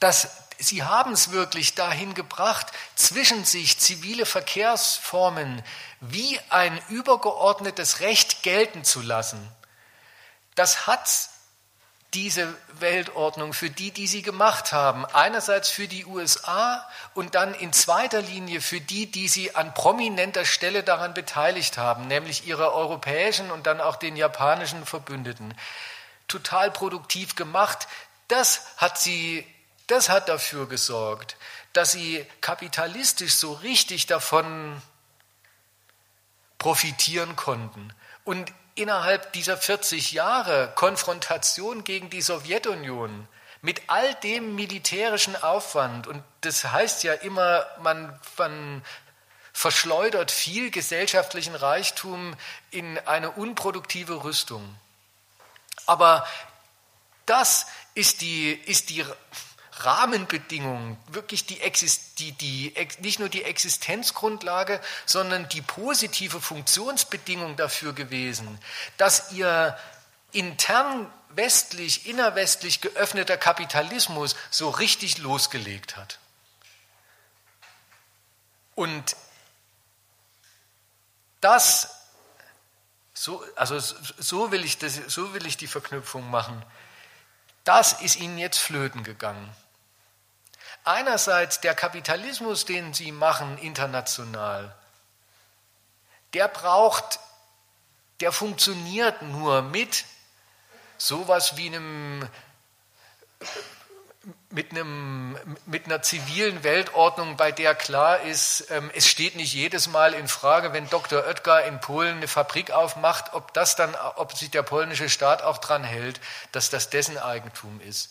[0.00, 2.66] dass sie haben es wirklich dahin gebracht,
[2.96, 5.62] zwischen sich zivile Verkehrsformen
[6.00, 9.38] wie ein übergeordnetes Recht gelten zu lassen.
[10.56, 11.08] Das hat
[12.12, 15.06] diese Weltordnung für die, die sie gemacht haben.
[15.06, 16.84] Einerseits für die USA
[17.14, 22.08] und dann in zweiter Linie für die, die sie an prominenter Stelle daran beteiligt haben,
[22.08, 25.54] nämlich ihre europäischen und dann auch den japanischen Verbündeten.
[26.28, 27.88] Total produktiv gemacht.
[28.28, 29.46] Das hat sie,
[29.86, 31.36] das hat dafür gesorgt,
[31.72, 34.80] dass sie kapitalistisch so richtig davon
[36.58, 37.92] profitieren konnten.
[38.24, 43.26] Und innerhalb dieser 40 Jahre Konfrontation gegen die Sowjetunion
[43.60, 48.84] mit all dem militärischen Aufwand, und das heißt ja immer, man, man
[49.52, 52.36] verschleudert viel gesellschaftlichen Reichtum
[52.70, 54.62] in eine unproduktive Rüstung.
[55.86, 56.26] Aber
[57.26, 59.04] das ist die, ist die
[59.80, 61.60] Rahmenbedingungen, wirklich die,
[62.18, 68.58] die, die, nicht nur die Existenzgrundlage, sondern die positive Funktionsbedingung dafür gewesen,
[68.96, 69.78] dass ihr
[70.32, 76.18] intern westlich, innerwestlich geöffneter Kapitalismus so richtig losgelegt hat.
[78.74, 79.16] Und
[81.40, 81.97] das
[83.20, 86.64] So, also so will, ich das, so will ich die Verknüpfung machen.
[87.64, 89.52] Das ist ihnen jetzt flöten gegangen.
[90.84, 94.72] Einerseits der Kapitalismus, den sie machen international,
[96.32, 97.18] der braucht,
[98.20, 100.04] der funktioniert nur mit
[100.96, 102.28] sowas wie einem
[104.50, 109.88] mit, einem, mit einer zivilen Weltordnung, bei der klar ist, ähm, es steht nicht jedes
[109.88, 111.26] Mal in Frage, wenn Dr.
[111.26, 115.58] Oetker in Polen eine Fabrik aufmacht, ob das dann, ob sich der polnische Staat auch
[115.58, 116.20] dran hält,
[116.52, 118.10] dass das dessen Eigentum ist.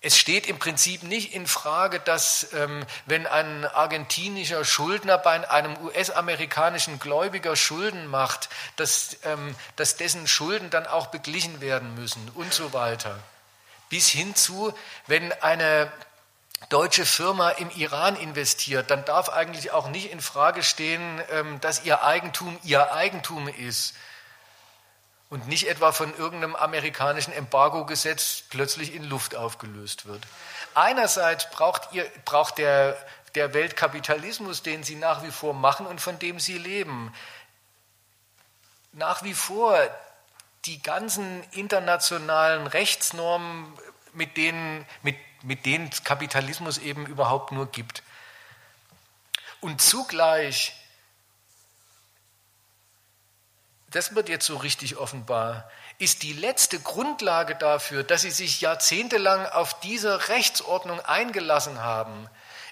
[0.00, 5.76] Es steht im Prinzip nicht in Frage, dass ähm, wenn ein argentinischer Schuldner bei einem
[5.82, 12.54] US-amerikanischen Gläubiger Schulden macht, dass, ähm, dass dessen Schulden dann auch beglichen werden müssen und
[12.54, 13.18] so weiter.
[13.88, 14.72] Bis hin zu,
[15.06, 15.90] wenn eine
[16.68, 21.84] deutsche Firma im Iran investiert, dann darf eigentlich auch nicht in Frage stehen, ähm, dass
[21.84, 23.94] ihr Eigentum ihr Eigentum ist
[25.28, 30.22] und nicht etwa von irgendeinem amerikanischen Embargo-Gesetz plötzlich in Luft aufgelöst wird.
[30.74, 32.96] Einerseits braucht, ihr, braucht der,
[33.34, 37.12] der Weltkapitalismus, den sie nach wie vor machen und von dem sie leben,
[38.92, 39.78] nach wie vor
[40.66, 43.72] die ganzen internationalen Rechtsnormen,
[44.12, 48.02] mit denen, mit, mit denen Kapitalismus eben überhaupt nur gibt.
[49.60, 50.74] Und zugleich,
[53.90, 59.46] das wird jetzt so richtig offenbar, ist die letzte Grundlage dafür, dass sie sich jahrzehntelang
[59.46, 62.28] auf diese Rechtsordnung eingelassen haben,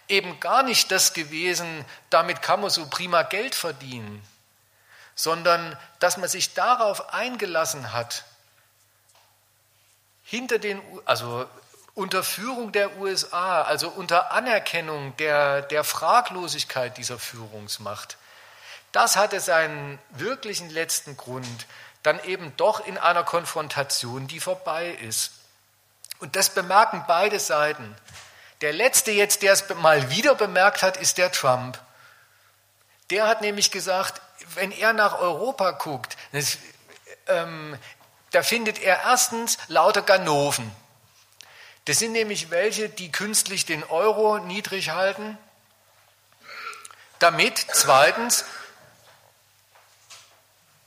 [0.09, 4.23] eben gar nicht das gewesen, damit kann man so prima Geld verdienen
[5.15, 8.24] sondern dass man sich darauf eingelassen hat,
[10.24, 11.47] hinter den, also
[11.95, 18.16] unter Führung der USA, also unter Anerkennung der, der Fraglosigkeit dieser Führungsmacht,
[18.93, 21.66] das hatte seinen wirklichen letzten Grund,
[22.03, 25.32] dann eben doch in einer Konfrontation, die vorbei ist.
[26.20, 27.95] Und das bemerken beide Seiten.
[28.61, 31.78] Der letzte jetzt, der es mal wieder bemerkt hat, ist der Trump.
[33.11, 34.23] Der hat nämlich gesagt,
[34.55, 36.59] wenn er nach Europa guckt, das,
[37.29, 37.79] ähm,
[38.31, 40.71] da findet er erstens lauter Ganoven.
[41.85, 45.37] Das sind nämlich welche, die künstlich den Euro niedrig halten,
[47.19, 48.45] damit zweitens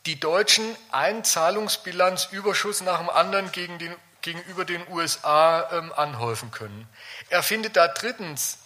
[0.07, 6.88] die Deutschen einen Zahlungsbilanzüberschuss nach dem anderen gegen den, gegenüber den USA ähm, anhäufen können.
[7.29, 8.57] Er findet da drittens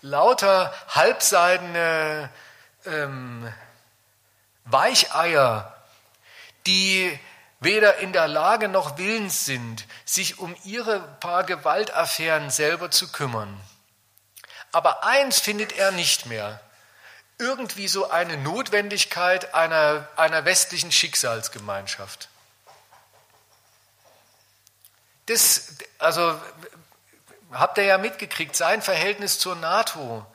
[0.00, 2.30] lauter halbseidene
[2.86, 3.52] ähm,
[4.64, 5.76] Weicheier,
[6.66, 7.18] die
[7.60, 13.60] weder in der Lage noch willens sind, sich um ihre paar Gewaltaffären selber zu kümmern.
[14.72, 16.60] Aber eins findet er nicht mehr,
[17.38, 22.28] irgendwie so eine Notwendigkeit einer, einer westlichen Schicksalsgemeinschaft.
[25.26, 26.40] Das, also
[27.52, 30.26] habt ihr ja mitgekriegt, sein Verhältnis zur NATO.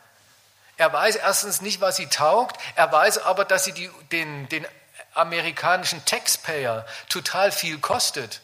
[0.77, 4.65] Er weiß erstens nicht, was sie taugt, er weiß aber, dass sie die, den, den
[5.13, 8.41] amerikanischen Taxpayer total viel kostet.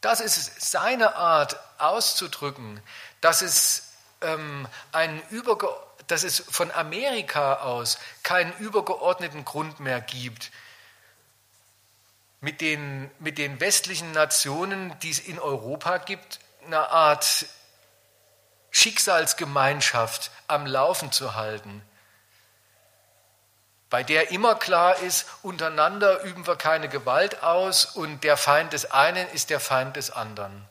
[0.00, 2.80] Das ist seine Art auszudrücken,
[3.20, 3.92] dass es,
[4.22, 5.68] ähm, einen Überge
[6.06, 10.50] dass es von Amerika aus keinen übergeordneten Grund mehr gibt,
[12.40, 17.46] mit den, mit den westlichen Nationen, die es in Europa gibt, eine Art
[18.70, 21.82] Schicksalsgemeinschaft am Laufen zu halten,
[23.90, 28.92] bei der immer klar ist, untereinander üben wir keine Gewalt aus und der Feind des
[28.92, 30.64] einen ist der Feind des anderen.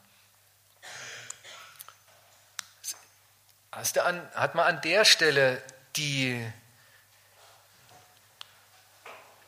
[3.72, 5.62] Hat man an der Stelle
[5.98, 6.50] die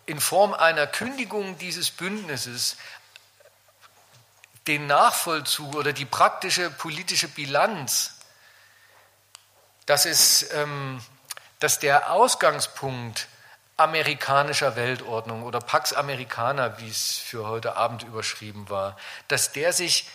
[0.06, 2.76] in Form einer Kündigung dieses Bündnisses
[4.68, 8.21] den Nachvollzug oder die praktische politische Bilanz
[9.86, 11.02] dass, es, ähm,
[11.60, 13.28] dass der Ausgangspunkt
[13.78, 18.98] amerikanischer Weltordnung oder Pax Americana, wie es für heute Abend überschrieben war,
[19.28, 20.08] dass der sich,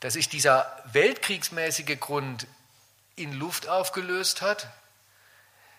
[0.00, 2.46] dass sich dieser weltkriegsmäßige Grund
[3.16, 4.68] in Luft aufgelöst hat,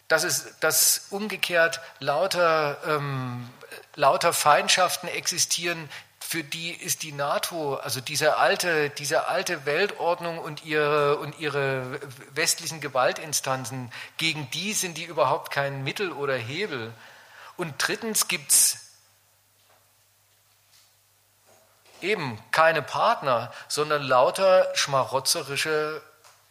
[0.08, 3.50] dass es dass umgekehrt lauter, ähm,
[3.96, 5.90] lauter Feindschaften existieren,
[6.30, 12.00] für die ist die NATO, also diese alte, diese alte Weltordnung und ihre, und ihre
[12.36, 16.94] westlichen Gewaltinstanzen, gegen die sind die überhaupt kein Mittel oder Hebel.
[17.58, 18.78] Und drittens gibt es
[22.00, 26.00] eben keine Partner, sondern lauter schmarotzerische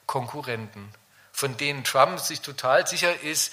[0.07, 0.93] Konkurrenten
[1.39, 3.53] von denen Trump sich total sicher ist,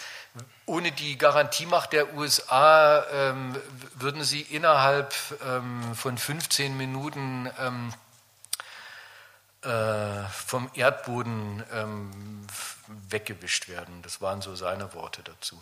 [0.66, 3.56] ohne die Garantiemacht der USA ähm,
[3.96, 5.14] würden sie innerhalb
[5.46, 7.94] ähm, von 15 Minuten ähm,
[9.62, 12.48] äh, vom Erdboden ähm,
[13.10, 14.02] weggewischt werden.
[14.02, 15.62] Das waren so seine Worte dazu.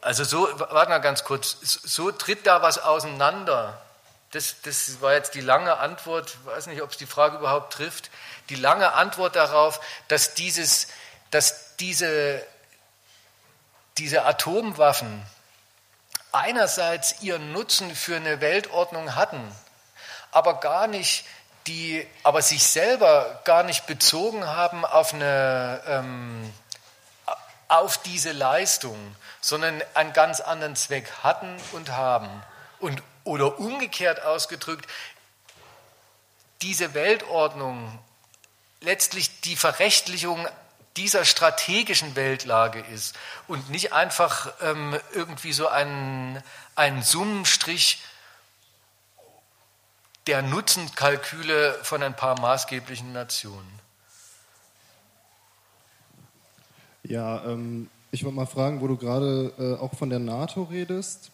[0.00, 3.80] Also so, warte mal ganz kurz, so tritt da was auseinander.
[4.32, 7.72] Das, das war jetzt die lange Antwort, ich weiß nicht, ob es die Frage überhaupt
[7.72, 8.10] trifft,
[8.48, 10.86] die lange Antwort darauf, dass, dieses,
[11.30, 12.46] dass diese,
[13.98, 15.22] diese Atomwaffen
[16.32, 19.40] einerseits ihren Nutzen für eine Weltordnung hatten,
[20.32, 21.24] aber gar nicht
[21.66, 26.52] die, aber sich selber gar nicht bezogen haben auf eine, ähm,
[27.68, 28.96] auf diese Leistung,
[29.40, 32.28] sondern einen ganz anderen Zweck hatten und haben.
[32.78, 34.88] Und, oder umgekehrt ausgedrückt,
[36.62, 37.98] diese Weltordnung
[38.80, 40.48] letztlich die Verrechtlichung
[41.00, 43.16] dieser strategischen Weltlage ist
[43.48, 46.42] und nicht einfach ähm, irgendwie so ein,
[46.74, 48.02] ein Summenstrich
[50.26, 53.80] der Nutzenkalküle von ein paar maßgeblichen Nationen.
[57.02, 61.30] Ja, ähm, ich wollte mal fragen, wo du gerade äh, auch von der NATO redest.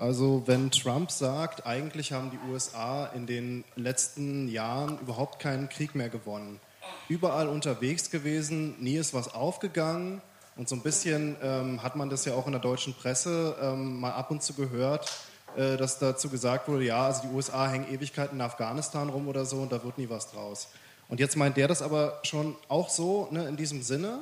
[0.00, 5.94] Also wenn Trump sagt, eigentlich haben die USA in den letzten Jahren überhaupt keinen Krieg
[5.94, 6.58] mehr gewonnen,
[7.08, 10.20] überall unterwegs gewesen, nie ist was aufgegangen
[10.56, 14.00] und so ein bisschen ähm, hat man das ja auch in der deutschen Presse ähm,
[14.00, 15.10] mal ab und zu gehört,
[15.56, 19.44] äh, dass dazu gesagt wurde, ja, also die USA hängen Ewigkeiten in Afghanistan rum oder
[19.44, 20.68] so und da wird nie was draus.
[21.08, 24.20] Und jetzt meint der das aber schon auch so ne, in diesem Sinne,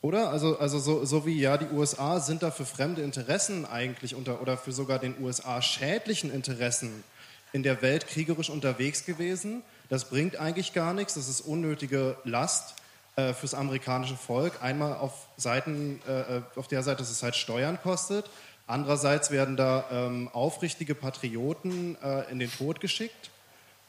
[0.00, 0.30] oder?
[0.30, 4.42] Also, also so, so wie ja, die USA sind da für fremde Interessen eigentlich unter,
[4.42, 7.04] oder für sogar den USA schädlichen Interessen
[7.52, 9.62] in der Welt kriegerisch unterwegs gewesen.
[9.88, 12.74] Das bringt eigentlich gar nichts, das ist unnötige Last
[13.16, 14.62] äh, fürs amerikanische Volk.
[14.62, 18.28] Einmal auf, Seiten, äh, äh, auf der Seite, dass es halt Steuern kostet.
[18.66, 23.30] Andererseits werden da ähm, aufrichtige Patrioten äh, in den Tod geschickt.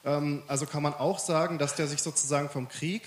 [0.03, 3.03] Ähm, also kann man auch sagen, dass der sich sozusagen vom Krieg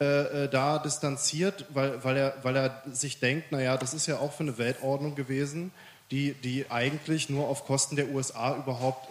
[0.00, 4.18] äh, äh, da distanziert, weil, weil, er, weil er sich denkt, naja, das ist ja
[4.18, 5.72] auch für eine Weltordnung gewesen,
[6.12, 9.10] die, die eigentlich nur auf Kosten der USA überhaupt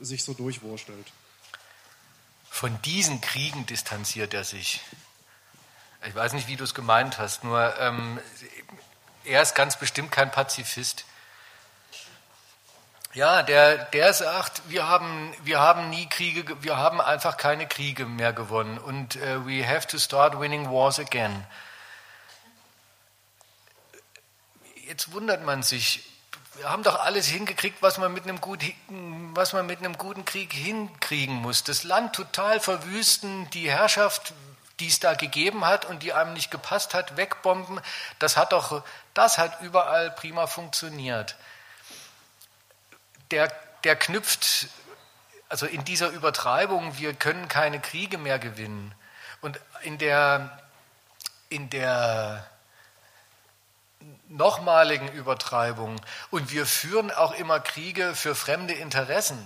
[0.00, 1.06] sich so durchwurschtelt.
[2.52, 4.82] Von diesen Kriegen distanziert er sich.
[6.06, 8.20] Ich weiß nicht, wie du es gemeint hast, nur ähm,
[9.24, 11.06] er ist ganz bestimmt kein Pazifist.
[13.14, 18.04] Ja, der, der sagt, wir haben, wir haben nie Kriege, wir haben einfach keine Kriege
[18.04, 21.46] mehr gewonnen und uh, we have to start winning wars again.
[24.86, 26.11] Jetzt wundert man sich,
[26.56, 28.62] wir haben doch alles hingekriegt, was man mit einem, gut,
[29.34, 31.64] was man mit einem guten Krieg hinkriegen muss.
[31.64, 34.34] Das Land total verwüsten, die Herrschaft,
[34.80, 37.80] die es da gegeben hat und die einem nicht gepasst hat, wegbomben,
[38.18, 38.82] das hat doch,
[39.14, 41.36] das hat überall prima funktioniert
[43.32, 43.52] der,
[43.84, 44.68] der knüpft,
[45.48, 48.94] also in dieser Übertreibung, wir können keine Kriege mehr gewinnen.
[49.40, 50.58] Und in der,
[51.48, 52.48] in der
[54.28, 56.00] nochmaligen Übertreibung,
[56.30, 59.44] und wir führen auch immer Kriege für fremde Interessen.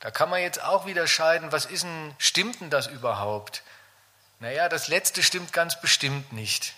[0.00, 3.62] Da kann man jetzt auch wieder scheiden, was ist denn, stimmt denn das überhaupt?
[4.40, 6.74] Naja, das letzte stimmt ganz bestimmt nicht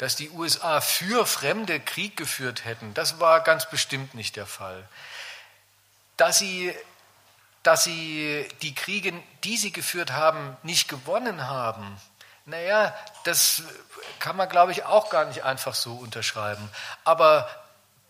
[0.00, 4.88] dass die USA für Fremde Krieg geführt hätten, das war ganz bestimmt nicht der Fall.
[6.16, 6.74] Dass sie,
[7.62, 9.12] dass sie die Kriege,
[9.44, 12.00] die sie geführt haben, nicht gewonnen haben,
[12.46, 12.94] naja,
[13.24, 13.62] das
[14.18, 16.70] kann man, glaube ich, auch gar nicht einfach so unterschreiben.
[17.04, 17.48] Aber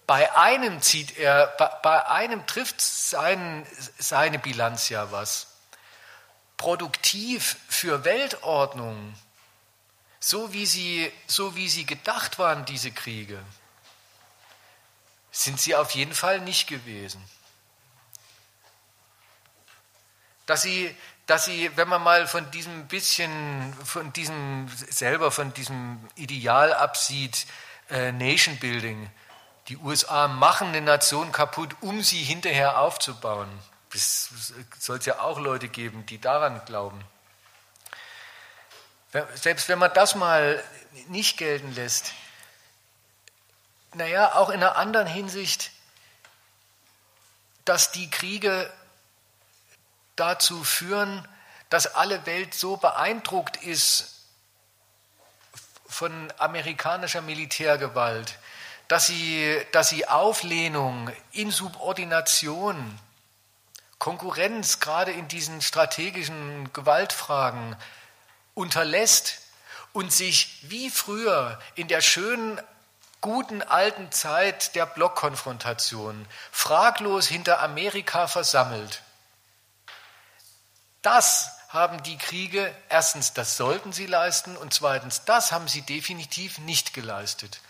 [0.07, 1.47] bei einem zieht er,
[1.83, 3.67] bei einem trifft sein,
[3.99, 5.47] seine Bilanz ja was.
[6.57, 9.15] Produktiv für Weltordnung
[10.21, 13.43] so wie sie, so wie sie gedacht waren, diese Kriege,
[15.33, 17.25] sind sie auf jeden Fall nicht gewesen.
[20.45, 20.95] Dass sie,
[21.31, 27.47] dass sie, wenn man mal von diesem bisschen, von diesem selber, von diesem Ideal absieht,
[27.89, 29.09] äh, Nation Building,
[29.69, 33.49] die USA machen eine Nation kaputt, um sie hinterher aufzubauen.
[33.95, 37.01] Es soll es ja auch Leute geben, die daran glauben.
[39.35, 40.61] Selbst wenn man das mal
[41.11, 42.13] nicht gelten lässt,
[43.95, 45.71] naja, auch in einer anderen Hinsicht,
[47.65, 48.69] dass die Kriege
[50.21, 51.27] dazu führen,
[51.71, 54.27] dass alle Welt so beeindruckt ist
[55.87, 58.39] von amerikanischer Militärgewalt,
[58.89, 62.99] dass sie, dass sie Auflehnung, Insubordination,
[63.99, 67.77] Konkurrenz gerade in diesen strategischen Gewaltfragen
[68.55, 69.41] unterlässt
[69.93, 72.61] und sich wie früher in der schönen,
[73.21, 79.03] guten alten Zeit der Blockkonfrontation fraglos hinter Amerika versammelt,
[81.03, 86.59] das haben die Kriege, erstens, das sollten sie leisten und zweitens, das haben sie definitiv
[86.59, 87.61] nicht geleistet.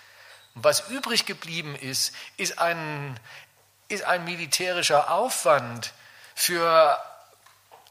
[0.55, 3.19] Und was übrig geblieben ist, ist ein,
[3.89, 5.93] ist ein militärischer Aufwand
[6.35, 6.99] für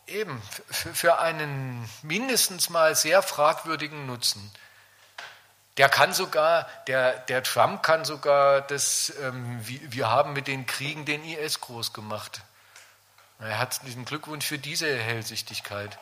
[0.09, 4.51] eben für, für einen mindestens mal sehr fragwürdigen Nutzen.
[5.77, 11.05] Der kann sogar, der, der Trump kann sogar das, ähm, wir haben mit den Kriegen
[11.05, 12.41] den IS groß gemacht.
[13.39, 15.97] Herzlichen Glückwunsch für diese Hellsichtigkeit.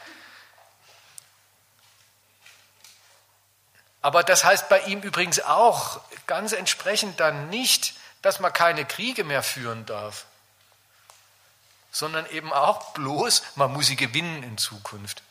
[4.02, 9.24] Aber das heißt bei ihm übrigens auch ganz entsprechend dann nicht, dass man keine Kriege
[9.24, 10.26] mehr führen darf,
[11.92, 15.22] sondern eben auch bloß, man muss sie gewinnen in Zukunft.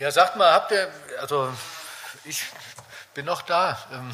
[0.00, 1.52] Ja, sagt mal, habt ihr, also
[2.24, 2.42] ich
[3.12, 3.78] bin noch da.
[3.92, 4.10] Ähm,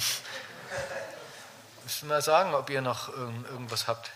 [1.85, 4.11] müsst mal sagen, ob ihr noch irgendwas habt.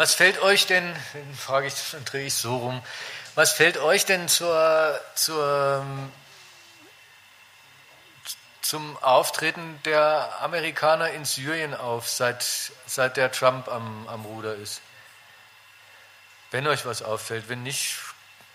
[0.00, 0.96] Was fällt euch denn,
[1.36, 1.74] frage ich,
[2.06, 2.82] drehe ich so rum,
[3.34, 5.84] was fällt euch denn zur, zur,
[8.62, 12.42] zum Auftreten der Amerikaner in Syrien auf, seit,
[12.86, 14.80] seit der Trump am, am Ruder ist?
[16.50, 17.98] Wenn euch was auffällt, wenn nicht,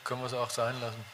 [0.04, 1.06] können wir es auch sein lassen.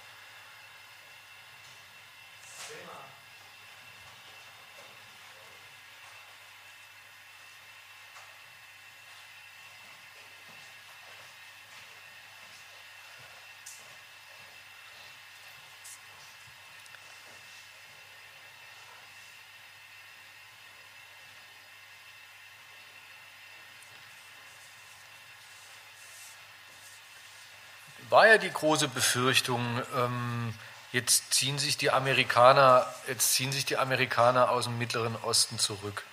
[28.12, 30.54] War ja die große Befürchtung, ähm,
[30.92, 36.04] jetzt ziehen sich die Amerikaner, jetzt ziehen sich die Amerikaner aus dem Mittleren Osten zurück.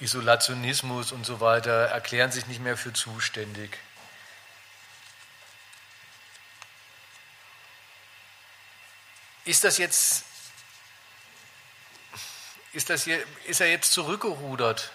[0.00, 3.78] Isolationismus und so weiter erklären sich nicht mehr für zuständig.
[9.46, 10.24] Ist das jetzt,
[12.72, 14.90] ist, das hier, ist er jetzt zurückgerudert?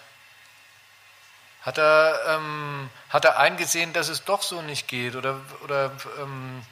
[1.62, 5.14] Hat er, ähm, hat er eingesehen, dass es doch so nicht geht?
[5.14, 6.62] Oder, oder ähm,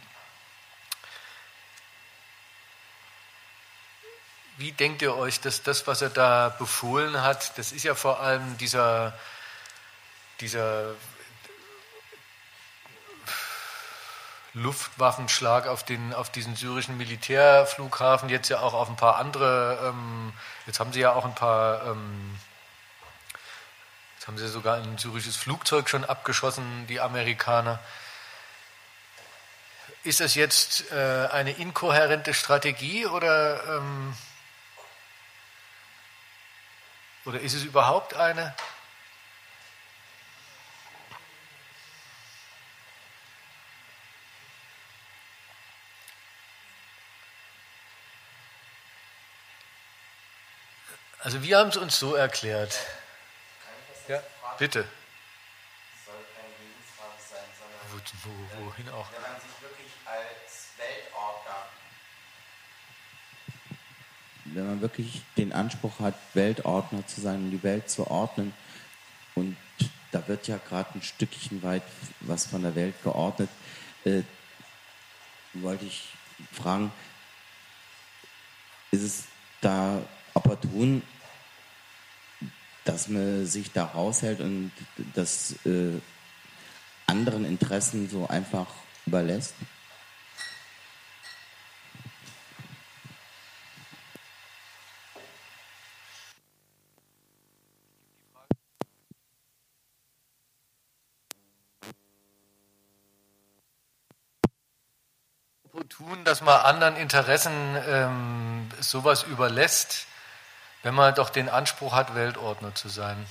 [4.56, 8.20] wie denkt ihr euch, dass das, was er da befohlen hat, das ist ja vor
[8.20, 9.12] allem dieser,
[10.40, 10.94] dieser
[14.54, 20.32] Luftwaffenschlag auf, den, auf diesen syrischen Militärflughafen, jetzt ja auch auf ein paar andere, ähm,
[20.66, 22.36] jetzt haben sie ja auch ein paar ähm,
[24.28, 27.80] haben sie sogar ein syrisches Flugzeug schon abgeschossen, die Amerikaner.
[30.04, 34.14] Ist das jetzt äh, eine inkohärente Strategie oder, ähm,
[37.24, 38.54] oder ist es überhaupt eine?
[51.20, 52.78] Also wir haben es uns so erklärt.
[54.58, 54.84] Bitte.
[56.04, 57.78] soll keine Lebensfrage sein, sondern
[58.24, 58.30] Wo,
[58.60, 59.06] wo, wohin auch?
[59.12, 61.66] wenn man sich wirklich als Weltordner,
[64.46, 68.52] wenn man wirklich den Anspruch hat, Weltordner zu sein und die Welt zu ordnen,
[69.36, 69.56] und
[70.10, 71.84] da wird ja gerade ein Stückchen weit
[72.20, 73.50] was von der Welt geordnet,
[74.04, 74.22] äh,
[75.54, 76.08] wollte ich
[76.52, 76.90] fragen,
[78.90, 79.24] ist es
[79.60, 80.02] da
[80.34, 81.02] opportun,
[82.88, 84.72] dass man sich da raushält und
[85.14, 86.00] das äh,
[87.06, 88.66] anderen Interessen so einfach
[89.06, 89.54] überlässt?
[105.64, 107.52] Opportun, dass man anderen Interessen
[107.86, 110.06] ähm, sowas überlässt,
[110.82, 113.26] wenn man doch den Anspruch hat, Weltordner zu sein.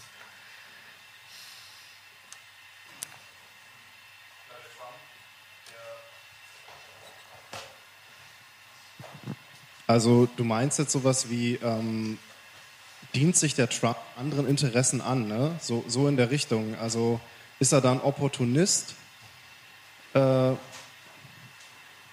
[9.87, 12.19] Also du meinst jetzt sowas wie, ähm,
[13.15, 15.55] dient sich der Trump anderen Interessen an, ne?
[15.61, 16.77] so, so in der Richtung.
[16.77, 17.21] Also
[17.59, 18.95] ist er dann Opportunist?
[20.13, 20.19] Äh,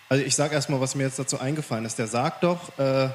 [0.08, 1.98] also ich sage erstmal, was mir jetzt dazu eingefallen ist.
[1.98, 3.08] Der sagt doch, äh,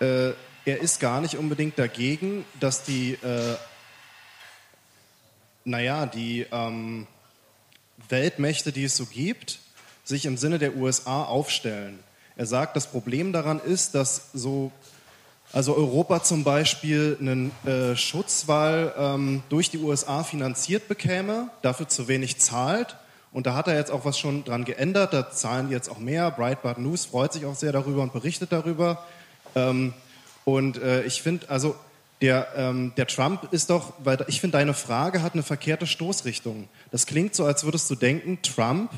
[0.00, 3.56] äh, er ist gar nicht unbedingt dagegen, dass die, äh,
[5.64, 7.06] naja, die ähm,
[8.08, 9.58] Weltmächte, die es so gibt,
[10.04, 11.98] sich im Sinne der USA aufstellen.
[12.36, 14.72] Er sagt, das Problem daran ist, dass so,
[15.52, 22.08] also Europa zum Beispiel einen äh, Schutzwall ähm, durch die USA finanziert bekäme, dafür zu
[22.08, 22.96] wenig zahlt.
[23.32, 25.12] Und da hat er jetzt auch was schon dran geändert.
[25.12, 26.30] Da zahlen die jetzt auch mehr.
[26.30, 29.04] Breitbart News freut sich auch sehr darüber und berichtet darüber.
[29.54, 29.94] Ähm,
[30.44, 31.76] und äh, ich finde, also
[32.20, 36.68] der, ähm, der Trump ist doch, weil ich finde, deine Frage hat eine verkehrte Stoßrichtung.
[36.90, 38.90] Das klingt so, als würdest du denken, Trump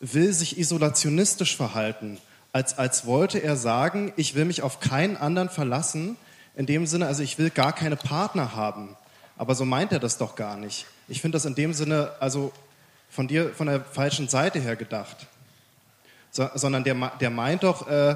[0.00, 2.18] will sich isolationistisch verhalten
[2.54, 6.16] als, als wollte er sagen, ich will mich auf keinen anderen verlassen.
[6.54, 8.96] In dem Sinne, also ich will gar keine Partner haben.
[9.36, 10.86] Aber so meint er das doch gar nicht.
[11.08, 12.52] Ich finde das in dem Sinne, also
[13.10, 15.26] von dir, von der falschen Seite her gedacht.
[16.30, 18.14] So, sondern der, der meint doch, äh,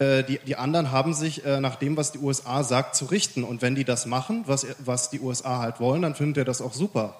[0.00, 3.44] äh, die, die anderen haben sich äh, nach dem, was die USA sagt, zu richten.
[3.44, 6.62] Und wenn die das machen, was, was die USA halt wollen, dann findet er das
[6.62, 7.16] auch super.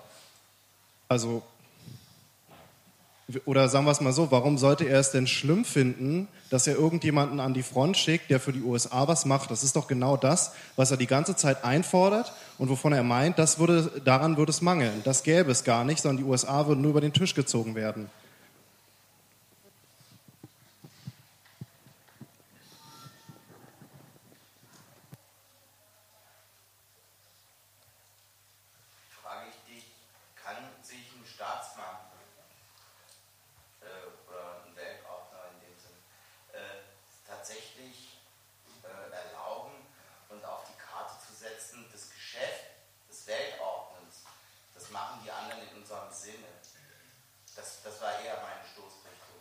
[1.08, 1.42] Also
[3.44, 6.74] oder sagen wir es mal so, warum sollte er es denn schlimm finden, dass er
[6.74, 9.52] irgendjemanden an die Front schickt, der für die USA was macht?
[9.52, 13.38] Das ist doch genau das, was er die ganze Zeit einfordert und wovon er meint,
[13.38, 15.02] das würde, daran würde es mangeln.
[15.04, 18.10] Das gäbe es gar nicht, sondern die USA würden nur über den Tisch gezogen werden.
[29.30, 29.84] frage ich dich,
[30.34, 32.10] kann sich ein Staatsmann
[33.80, 33.86] äh,
[34.28, 35.98] oder ein Weltordner in dem Sinn
[36.52, 36.82] äh,
[37.26, 38.18] tatsächlich
[38.82, 39.76] äh, erlauben
[40.30, 42.74] und auf die Karte zu setzen, das Geschäft
[43.08, 44.26] des Weltordnens,
[44.74, 46.50] das machen die anderen in unserem Sinne.
[47.54, 49.40] Das, das war eher meine Stoßrichtung.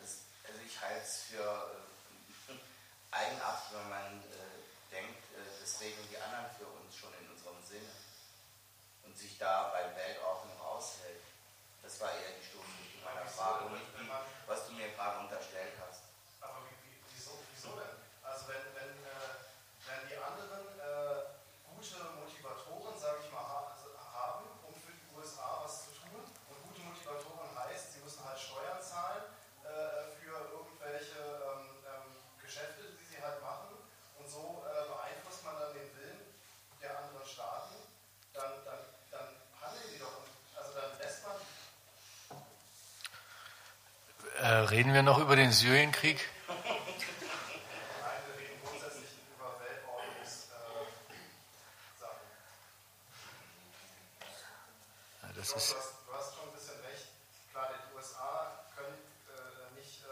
[0.00, 1.86] Das, also ich halte es für äh,
[3.10, 7.60] eigenartig, wenn man äh, denkt, äh, das regeln die anderen für uns schon in unserem
[7.62, 7.92] Sinne
[9.04, 11.20] und sich da beim Weltordnung raushält.
[11.84, 14.08] Das war eher die Stoßrichtung meiner Frage und nicht die,
[14.48, 16.08] was du mir gerade unterstellt hast.
[16.40, 16.64] Aber
[17.12, 18.00] wieso, wieso denn?
[18.24, 19.36] Also wenn, wenn, äh,
[19.84, 21.36] wenn die anderen äh,
[21.68, 23.44] gute Motivatoren, sage ich mal,
[23.76, 28.24] also haben, um für die USA was zu tun, und gute Motivatoren heißt, sie müssen
[28.24, 29.36] halt Steuern zahlen
[29.68, 32.08] äh, für irgendwelche ähm, ähm,
[32.40, 33.84] Geschäfte, die sie halt machen,
[34.16, 36.24] und so äh, beeinflusst man dann den Willen
[36.80, 37.76] der anderen Staaten,
[38.36, 39.28] dann, dann, dann
[39.60, 40.20] handeln die doch,
[40.56, 41.36] also dann lässt man
[44.36, 46.18] Äh, reden wir noch über den Syrienkrieg?
[55.22, 57.06] Ja, das ist, Du hast, du hast schon ein bisschen recht.
[57.52, 58.96] Klar, die USA können
[59.76, 60.02] nicht,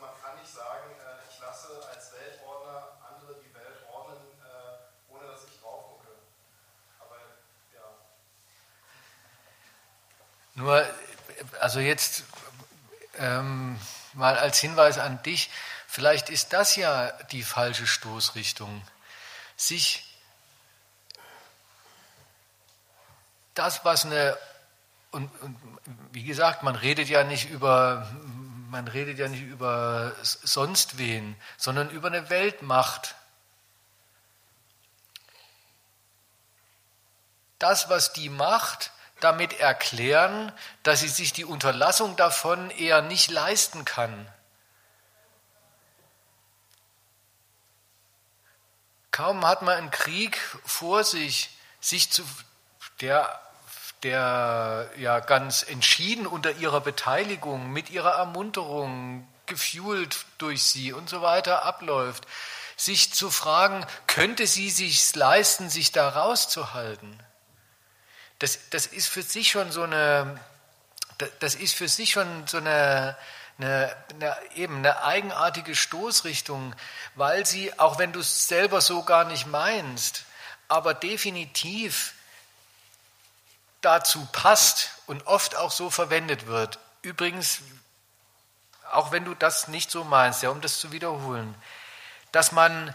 [0.00, 0.94] man kann nicht sagen,
[1.30, 4.18] ich lasse als Weltordner andere die Welt ordnen,
[5.08, 6.08] ohne dass ich drauf gucke.
[7.00, 7.16] Aber
[7.74, 7.82] ja.
[10.54, 10.86] Nur,
[11.60, 12.24] also jetzt
[13.18, 13.78] ähm,
[14.14, 15.50] mal als Hinweis an dich,
[15.86, 18.82] vielleicht ist das ja die falsche Stoßrichtung,
[19.56, 20.04] sich
[23.54, 24.36] das, was eine,
[25.10, 25.58] und, und
[26.12, 28.08] wie gesagt, man redet ja nicht über,
[28.70, 33.16] man redet ja nicht über sonst wen, sondern über eine Weltmacht.
[37.58, 43.84] Das, was die macht, damit erklären, dass sie sich die Unterlassung davon eher nicht leisten
[43.84, 44.30] kann.
[49.10, 52.22] Kaum hat man einen Krieg vor sich, sich zu,
[53.00, 53.40] der,
[54.04, 61.20] der ja ganz entschieden unter ihrer Beteiligung, mit ihrer Ermunterung, gefühlt durch sie und so
[61.20, 62.28] weiter abläuft,
[62.76, 67.20] sich zu fragen, könnte sie sich leisten, sich da rauszuhalten?
[68.38, 70.38] Das, das ist für sich schon so eine,
[71.40, 73.16] das ist für sich schon so eine,
[73.58, 76.74] eine, eine, eben eine eigenartige Stoßrichtung,
[77.16, 80.24] weil sie, auch wenn du es selber so gar nicht meinst,
[80.68, 82.14] aber definitiv
[83.80, 86.78] dazu passt und oft auch so verwendet wird.
[87.02, 87.60] Übrigens,
[88.92, 91.54] auch wenn du das nicht so meinst, ja, um das zu wiederholen,
[92.32, 92.94] dass man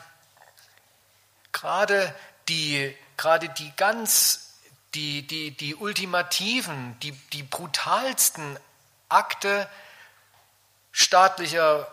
[1.52, 2.14] gerade
[2.48, 4.53] die, gerade die ganz,
[4.96, 8.60] die, die, die ultimativen, die, die brutalsten
[9.10, 9.68] Akte
[10.92, 11.88] staatlicher,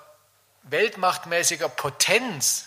[0.64, 2.66] weltmachtmäßiger Potenz,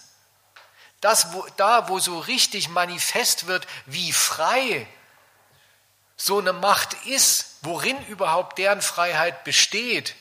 [1.01, 4.87] das, wo, da, wo so richtig manifest wird, wie frei
[6.15, 10.15] so eine Macht ist, worin überhaupt deren Freiheit besteht,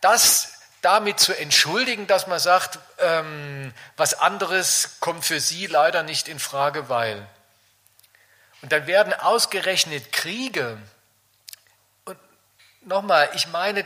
[0.00, 6.28] das damit zu entschuldigen, dass man sagt, ähm, was anderes kommt für sie leider nicht
[6.28, 7.26] in Frage, weil.
[8.62, 10.78] Und dann werden ausgerechnet Kriege,
[12.04, 12.16] und
[12.84, 13.84] nochmal, ich meine,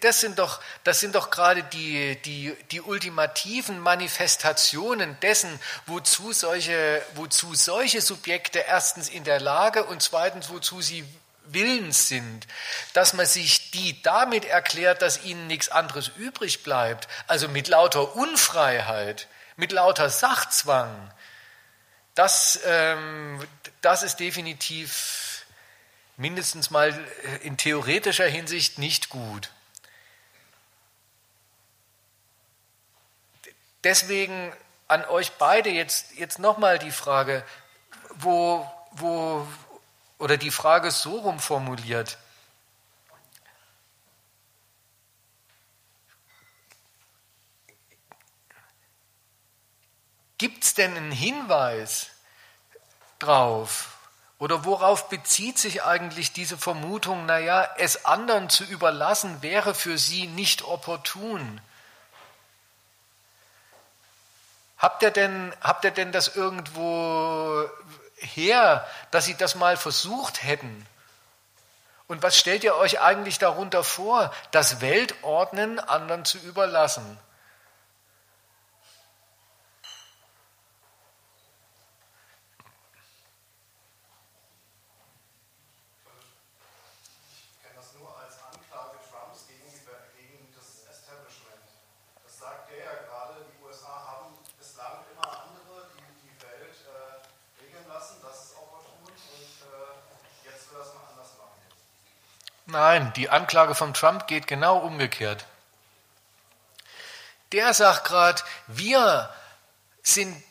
[0.00, 7.02] das sind doch, das sind doch gerade die, die, die ultimativen Manifestationen dessen, wozu solche,
[7.14, 11.04] wozu solche Subjekte erstens in der Lage und zweitens, wozu sie
[11.48, 12.46] willens sind,
[12.92, 18.16] dass man sich die damit erklärt, dass ihnen nichts anderes übrig bleibt, also mit lauter
[18.16, 21.12] Unfreiheit, mit lauter Sachzwang,
[22.16, 23.46] das, ähm,
[23.80, 25.46] das ist definitiv
[26.16, 26.92] mindestens mal
[27.42, 29.50] in theoretischer Hinsicht nicht gut.
[33.84, 34.52] Deswegen
[34.88, 37.44] an euch beide jetzt, jetzt nochmal die Frage,
[38.14, 39.46] wo, wo,
[40.18, 42.18] oder die Frage so rum formuliert.
[50.38, 52.10] Gibt es denn einen Hinweis
[53.26, 53.88] drauf?
[54.38, 60.26] Oder worauf bezieht sich eigentlich diese Vermutung, naja, es anderen zu überlassen wäre für sie
[60.26, 61.60] nicht opportun?
[64.78, 67.64] Habt ihr denn, habt ihr denn das irgendwo
[68.18, 70.86] her, dass sie das mal versucht hätten?
[72.08, 77.18] Und was stellt ihr euch eigentlich darunter vor, das Weltordnen anderen zu überlassen?
[102.76, 105.46] Nein, die Anklage von Trump geht genau umgekehrt.
[107.52, 109.34] Der sagt gerade, wir
[110.02, 110.44] sind,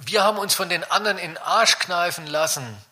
[0.00, 2.82] wir haben uns von den anderen in den Arsch kneifen lassen.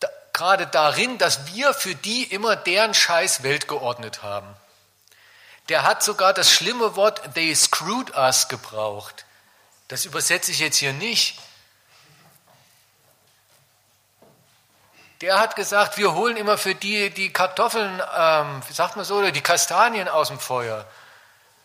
[0.00, 4.52] Da, gerade darin, dass wir für die immer deren Scheiß Welt geordnet haben.
[5.68, 9.26] Der hat sogar das schlimme Wort they screwed us gebraucht.
[9.86, 11.38] Das übersetze ich jetzt hier nicht.
[15.22, 19.16] Der hat gesagt, wir holen immer für die die Kartoffeln, ähm, wie sagt man so,
[19.16, 20.84] oder die Kastanien aus dem Feuer.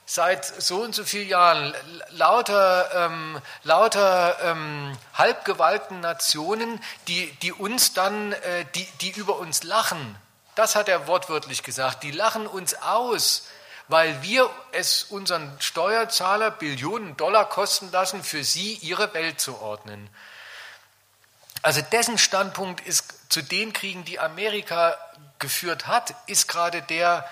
[0.06, 1.74] Seit so und so vielen Jahren
[2.12, 9.64] lauter, ähm, lauter ähm, halbgewalten Nationen, die, die uns dann, äh, die, die über uns
[9.64, 10.16] lachen.
[10.54, 12.04] Das hat er wortwörtlich gesagt.
[12.04, 13.48] Die lachen uns aus,
[13.88, 20.10] weil wir es unseren Steuerzahler Billionen Dollar kosten lassen, für sie ihre Welt zu ordnen.
[21.64, 24.98] Also dessen Standpunkt ist zu den Kriegen, die Amerika
[25.40, 27.30] geführt hat, ist gerade der,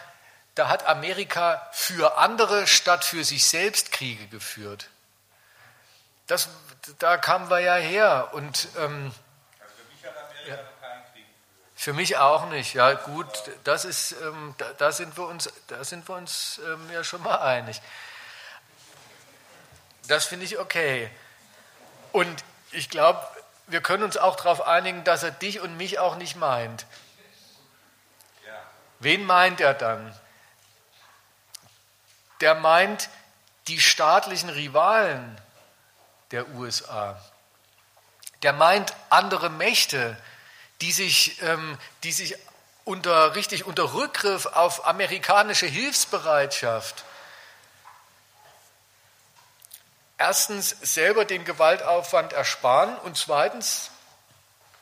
[0.55, 4.89] da hat Amerika für andere statt für sich selbst Kriege geführt.
[6.27, 6.49] Das,
[6.99, 8.29] da kamen wir ja her.
[8.33, 9.11] Und, ähm,
[9.57, 11.75] für mich hat Amerika keinen Krieg geführt.
[11.75, 12.73] Für mich auch nicht.
[12.73, 13.27] Ja, gut,
[13.63, 17.21] das ist, ähm, da, da, sind wir uns, da sind wir uns ähm, ja schon
[17.21, 17.81] mal einig.
[20.07, 21.09] Das finde ich okay.
[22.11, 23.25] Und ich glaube,
[23.67, 26.85] wir können uns auch darauf einigen, dass er dich und mich auch nicht meint.
[28.99, 30.17] Wen meint er dann?
[32.41, 33.09] Der meint
[33.67, 35.39] die staatlichen Rivalen
[36.31, 37.19] der USA.
[38.43, 40.17] Der meint andere Mächte,
[40.81, 42.35] die sich, ähm, die sich
[42.83, 47.03] unter, richtig unter Rückgriff auf amerikanische Hilfsbereitschaft
[50.17, 53.91] erstens selber den Gewaltaufwand ersparen und zweitens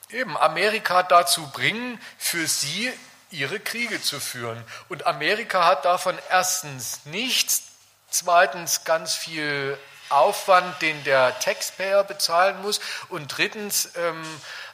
[0.10, 2.92] eben Amerika dazu bringen, für sie
[3.32, 4.64] ihre Kriege zu führen.
[4.90, 7.64] Und Amerika hat davon erstens nichts,
[8.10, 9.78] zweitens ganz viel
[10.10, 12.80] Aufwand, den der Taxpayer bezahlen muss
[13.10, 14.24] und drittens ähm,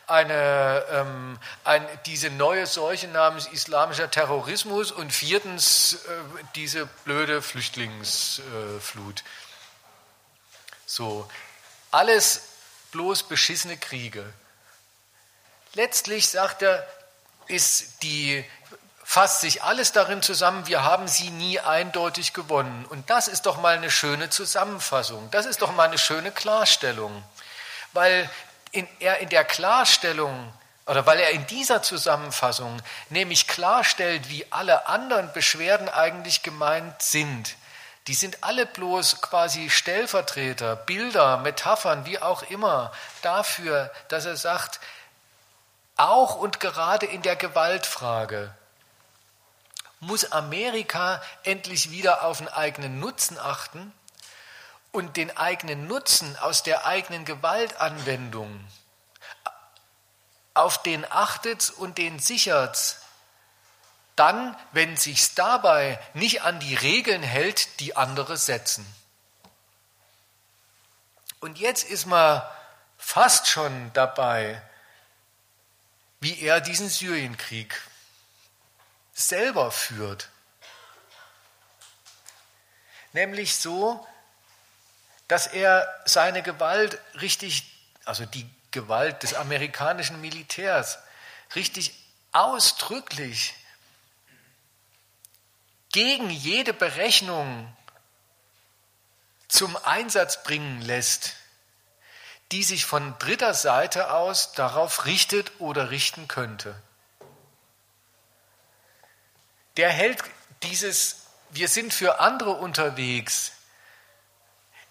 [0.08, 9.20] eine, ähm, ein, diese neue Seuche namens islamischer Terrorismus und viertens äh, diese blöde Flüchtlingsflut.
[9.20, 9.24] Äh,
[10.90, 11.30] so,
[11.92, 12.42] alles
[12.92, 14.26] bloß beschissene Kriege.
[15.76, 16.84] Letztlich, sagt er,
[17.46, 18.44] ist die,
[19.04, 22.88] fasst sich alles darin zusammen, wir haben sie nie eindeutig gewonnen.
[22.88, 27.24] Und das ist doch mal eine schöne Zusammenfassung, das ist doch mal eine schöne Klarstellung.
[27.94, 28.28] Weil
[28.72, 30.52] in, er in der Klarstellung
[30.88, 37.56] oder weil er in dieser Zusammenfassung nämlich klarstellt, wie alle anderen Beschwerden eigentlich gemeint sind.
[38.10, 44.80] Die sind alle bloß quasi Stellvertreter, Bilder, Metaphern, wie auch immer, dafür, dass er sagt,
[45.96, 48.52] auch und gerade in der Gewaltfrage
[50.00, 53.94] muss Amerika endlich wieder auf den eigenen Nutzen achten
[54.92, 58.66] und den eigenen Nutzen aus der eigenen Gewaltanwendung,
[60.56, 62.98] auf den achtet und den sichert,
[64.20, 68.86] dann, wenn sich's dabei nicht an die Regeln hält, die andere setzen.
[71.40, 72.42] Und jetzt ist man
[72.98, 74.62] fast schon dabei,
[76.20, 77.82] wie er diesen Syrienkrieg
[79.14, 80.28] selber führt.
[83.14, 84.06] Nämlich so,
[85.30, 87.72] dass er seine Gewalt richtig,
[88.04, 91.00] also die Gewalt des amerikanischen Militärs,
[91.56, 91.94] richtig
[92.34, 93.56] ausdrücklich
[95.92, 97.74] gegen jede Berechnung
[99.48, 101.36] zum Einsatz bringen lässt
[102.52, 106.76] die sich von dritter Seite aus darauf richtet oder richten könnte.
[109.78, 110.24] Der hält
[110.64, 113.54] dieses Wir sind für andere unterwegs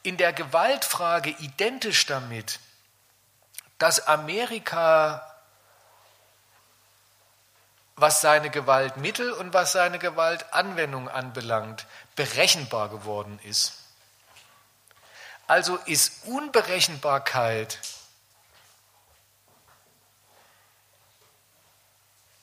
[0.02, 2.60] in der Gewaltfrage identisch damit,
[3.78, 5.27] dass Amerika,
[8.00, 11.86] was seine Gewaltmittel und was seine Gewaltanwendung anbelangt,
[12.16, 13.74] berechenbar geworden ist.
[15.46, 17.78] Also ist Unberechenbarkeit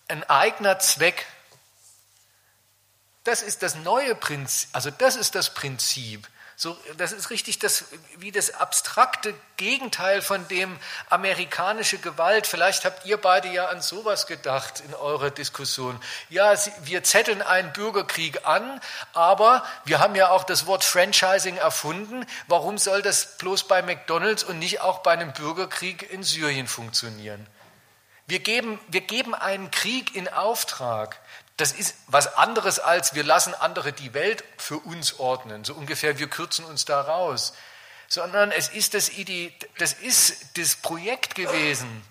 [0.08, 1.26] ein eigener Zweck.
[3.24, 6.28] Das ist das neue Prinzip, also das ist das Prinzip.
[6.58, 7.84] So, das ist richtig das,
[8.18, 12.48] wie das abstrakte Gegenteil von dem amerikanische Gewalt.
[12.48, 16.00] Vielleicht habt ihr beide ja an sowas gedacht in eurer Diskussion.
[16.30, 16.54] Ja,
[16.84, 18.80] wir zetteln einen Bürgerkrieg an,
[19.12, 22.26] aber wir haben ja auch das Wort Franchising erfunden.
[22.48, 27.46] Warum soll das bloß bei McDonald's und nicht auch bei einem Bürgerkrieg in Syrien funktionieren?
[28.28, 31.20] Wir geben, wir geben einen Krieg in Auftrag.
[31.58, 36.20] Das ist was anderes als wir lassen andere die Welt für uns ordnen, so ungefähr
[36.20, 37.54] wir kürzen uns da raus,
[38.08, 42.04] sondern es ist das, Idee, das, ist das Projekt gewesen,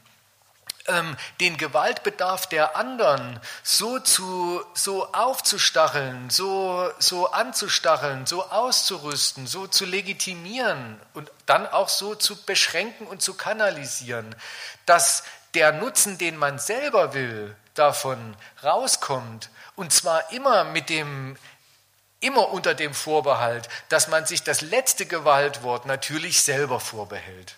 [0.87, 9.67] ähm, den Gewaltbedarf der anderen so, zu, so aufzustacheln, so, so anzustacheln, so auszurüsten, so
[9.67, 14.35] zu legitimieren und dann auch so zu beschränken und zu kanalisieren,
[14.87, 15.23] dass
[15.55, 21.37] der Nutzen, den man selber will, davon rauskommt, und zwar immer mit dem
[22.21, 27.57] immer unter dem Vorbehalt, dass man sich das letzte Gewaltwort natürlich selber vorbehält.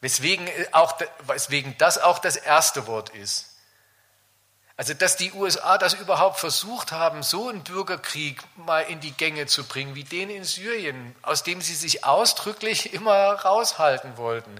[0.00, 3.46] Weswegen, auch, weswegen das auch das erste Wort ist.
[4.78, 9.44] Also, dass die USA das überhaupt versucht haben, so einen Bürgerkrieg mal in die Gänge
[9.44, 14.58] zu bringen, wie den in Syrien, aus dem sie sich ausdrücklich immer raushalten wollten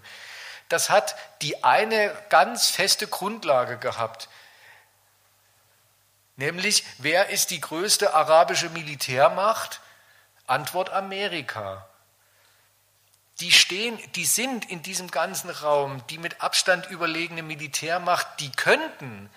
[0.71, 4.29] das hat die eine ganz feste Grundlage gehabt.
[6.37, 9.81] Nämlich, wer ist die größte arabische Militärmacht?
[10.47, 11.87] Antwort Amerika.
[13.41, 19.29] Die stehen, die sind in diesem ganzen Raum die mit Abstand überlegene Militärmacht, die könnten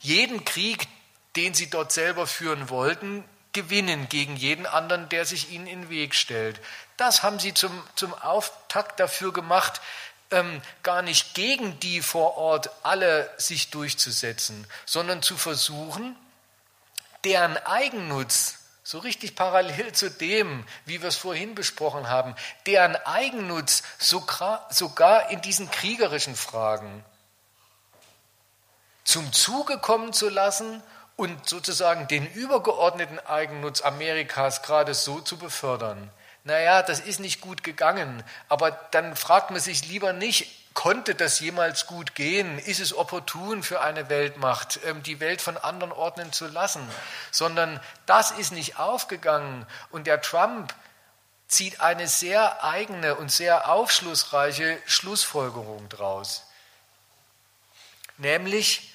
[0.00, 0.88] jeden Krieg,
[1.36, 5.90] den sie dort selber führen wollten, gewinnen gegen jeden anderen, der sich ihnen in den
[5.90, 6.60] Weg stellt.
[6.96, 9.80] Das haben sie zum, zum Auftakt dafür gemacht,
[10.30, 16.16] ähm, gar nicht gegen die vor Ort alle sich durchzusetzen, sondern zu versuchen,
[17.24, 22.34] deren Eigennutz so richtig parallel zu dem, wie wir es vorhin besprochen haben,
[22.66, 27.04] deren Eigennutz sogar in diesen kriegerischen Fragen
[29.04, 30.82] zum Zuge kommen zu lassen
[31.16, 36.10] und sozusagen den übergeordneten Eigennutz Amerikas gerade so zu befördern.
[36.44, 41.40] Naja, das ist nicht gut gegangen, aber dann fragt man sich lieber nicht, konnte das
[41.40, 42.58] jemals gut gehen?
[42.58, 46.88] Ist es opportun für eine Weltmacht, ähm, die Welt von anderen ordnen zu lassen?
[47.30, 49.66] Sondern das ist nicht aufgegangen.
[49.90, 50.74] Und der Trump
[51.48, 56.46] zieht eine sehr eigene und sehr aufschlussreiche Schlussfolgerung daraus.
[58.16, 58.94] Nämlich,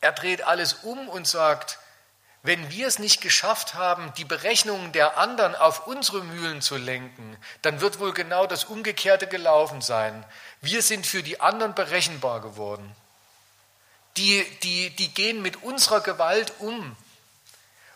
[0.00, 1.78] er dreht alles um und sagt,
[2.46, 7.36] wenn wir es nicht geschafft haben, die Berechnungen der anderen auf unsere Mühlen zu lenken,
[7.62, 10.24] dann wird wohl genau das Umgekehrte gelaufen sein.
[10.60, 12.94] Wir sind für die anderen berechenbar geworden.
[14.16, 16.96] Die, die, die gehen mit unserer Gewalt um.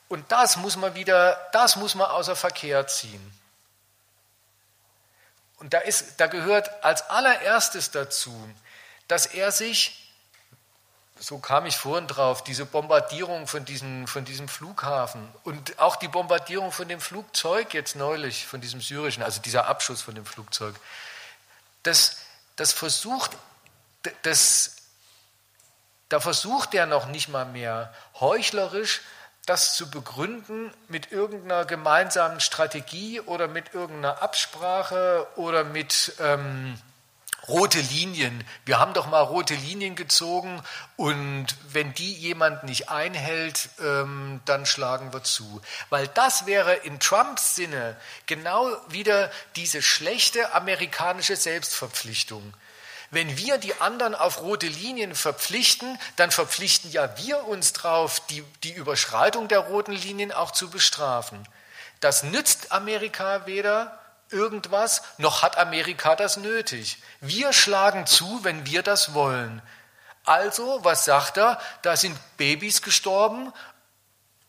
[0.09, 3.33] Und das muss man wieder, das muss man außer Verkehr ziehen.
[5.59, 8.35] Und da, ist, da gehört als allererstes dazu,
[9.07, 10.10] dass er sich
[11.21, 16.09] so kam ich vorhin drauf, diese Bombardierung von, diesen, von diesem Flughafen und auch die
[16.09, 20.75] Bombardierung von dem Flugzeug jetzt neulich, von diesem syrischen, also dieser Abschuss von dem Flugzeug,
[21.83, 22.17] das,
[22.57, 23.37] das versucht,
[24.23, 24.77] das,
[26.09, 29.03] da versucht er noch nicht mal mehr heuchlerisch
[29.47, 36.13] das zu begründen mit irgendeiner gemeinsamen Strategie oder mit irgendeiner Absprache oder mit...
[36.21, 36.81] Ähm,
[37.51, 38.45] rote Linien.
[38.65, 40.63] Wir haben doch mal rote Linien gezogen
[40.97, 45.61] und wenn die jemand nicht einhält, ähm, dann schlagen wir zu.
[45.91, 47.97] Weil das wäre in Trumps Sinne
[48.27, 52.55] genau wieder diese schlechte amerikanische Selbstverpflichtung.
[53.11, 58.45] Wenn wir die anderen auf rote Linien verpflichten, dann verpflichten ja wir uns darauf, die,
[58.63, 61.47] die Überschreitung der roten Linien auch zu bestrafen.
[61.99, 64.00] Das nützt Amerika weder
[64.33, 66.99] irgendwas, noch hat Amerika das nötig.
[67.21, 69.63] Wir schlagen zu, wenn wir das wollen.
[70.25, 71.61] Also, was sagt er?
[71.83, 73.53] Da sind Babys gestorben,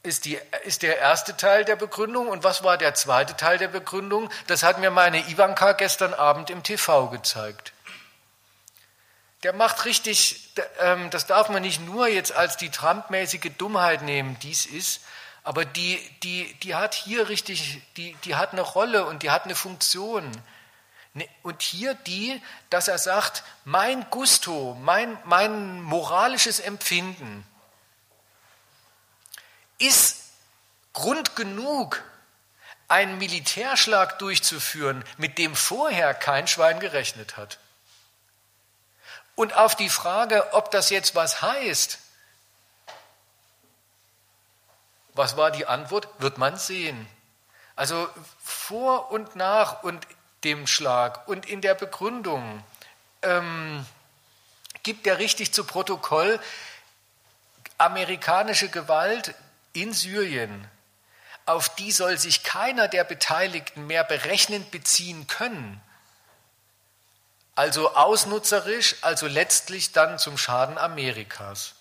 [0.04, 2.28] ist, die, ist der erste Teil der Begründung.
[2.28, 4.30] Und was war der zweite Teil der Begründung?
[4.48, 7.74] Das hat mir meine Ivanka gestern Abend im TV gezeigt.
[9.44, 14.38] Der macht richtig, ähm, das darf man nicht nur jetzt als die Trump-mäßige Dummheit nehmen,
[14.42, 15.02] dies ist,
[15.44, 19.46] aber die, die, die hat hier richtig, die, die hat eine Rolle und die hat
[19.46, 20.30] eine Funktion.
[21.14, 27.46] Ne, und hier die, dass er sagt, mein Gusto, mein, mein moralisches Empfinden
[29.78, 30.18] ist
[30.94, 32.04] Grund genug,
[32.88, 37.58] einen Militärschlag durchzuführen, mit dem vorher kein Schwein gerechnet hat.
[39.36, 42.00] Und auf die Frage, ob das jetzt was heißt,
[45.14, 46.08] Was war die Antwort?
[46.20, 47.08] Wird man sehen.
[47.76, 48.08] Also
[48.44, 50.06] vor und nach und
[50.44, 52.64] dem Schlag und in der Begründung
[53.22, 53.86] ähm,
[54.84, 56.40] gibt er richtig zu Protokoll,
[57.78, 59.34] amerikanische Gewalt
[59.74, 60.68] in Syrien,
[61.46, 65.82] auf die soll sich keiner der Beteiligten mehr berechnend beziehen können.
[67.56, 71.74] Also ausnutzerisch, also letztlich dann zum Schaden Amerikas.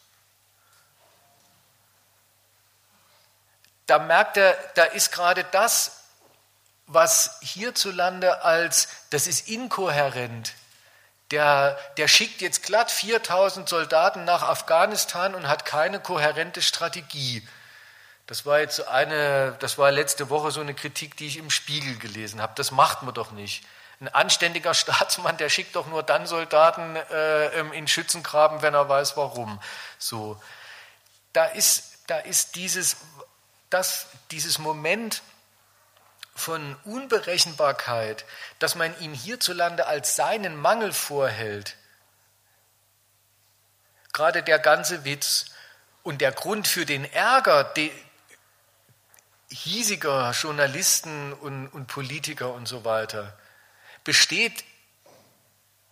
[3.91, 6.05] Da merkt er, da ist gerade das,
[6.87, 10.55] was hierzulande als, das ist inkohärent.
[11.33, 17.47] Der, der schickt jetzt glatt 4000 Soldaten nach Afghanistan und hat keine kohärente Strategie.
[18.27, 21.99] Das war jetzt eine, das war letzte Woche so eine Kritik, die ich im Spiegel
[21.99, 22.53] gelesen habe.
[22.55, 23.65] Das macht man doch nicht.
[24.01, 29.17] Ein anständiger Staatsmann, der schickt doch nur dann Soldaten äh, in Schützengraben, wenn er weiß,
[29.17, 29.61] warum.
[29.99, 30.41] So,
[31.33, 32.97] da ist, da ist dieses,
[33.71, 35.23] dass dieses Moment
[36.35, 38.25] von Unberechenbarkeit,
[38.59, 41.77] dass man ihm hierzulande als seinen Mangel vorhält,
[44.13, 45.47] gerade der ganze Witz
[46.03, 47.73] und der Grund für den Ärger
[49.49, 53.37] hiesiger Journalisten und, und Politiker und so weiter,
[54.05, 54.65] besteht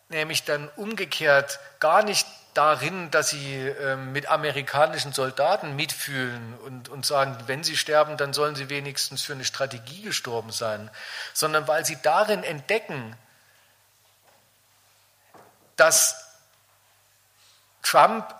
[0.09, 2.27] nämlich dann umgekehrt gar nicht
[2.59, 8.33] darin, dass sie ähm, mit amerikanischen Soldaten mitfühlen und, und sagen, wenn sie sterben, dann
[8.33, 10.91] sollen sie wenigstens für eine Strategie gestorben sein,
[11.33, 13.17] sondern weil sie darin entdecken,
[15.77, 16.37] dass
[17.85, 18.35] Trump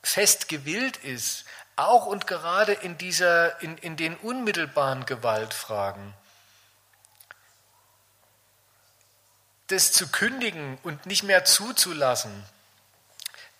[0.00, 6.14] fest gewillt ist, auch und gerade in, dieser, in, in den unmittelbaren Gewaltfragen,
[9.66, 12.44] das zu kündigen und nicht mehr zuzulassen,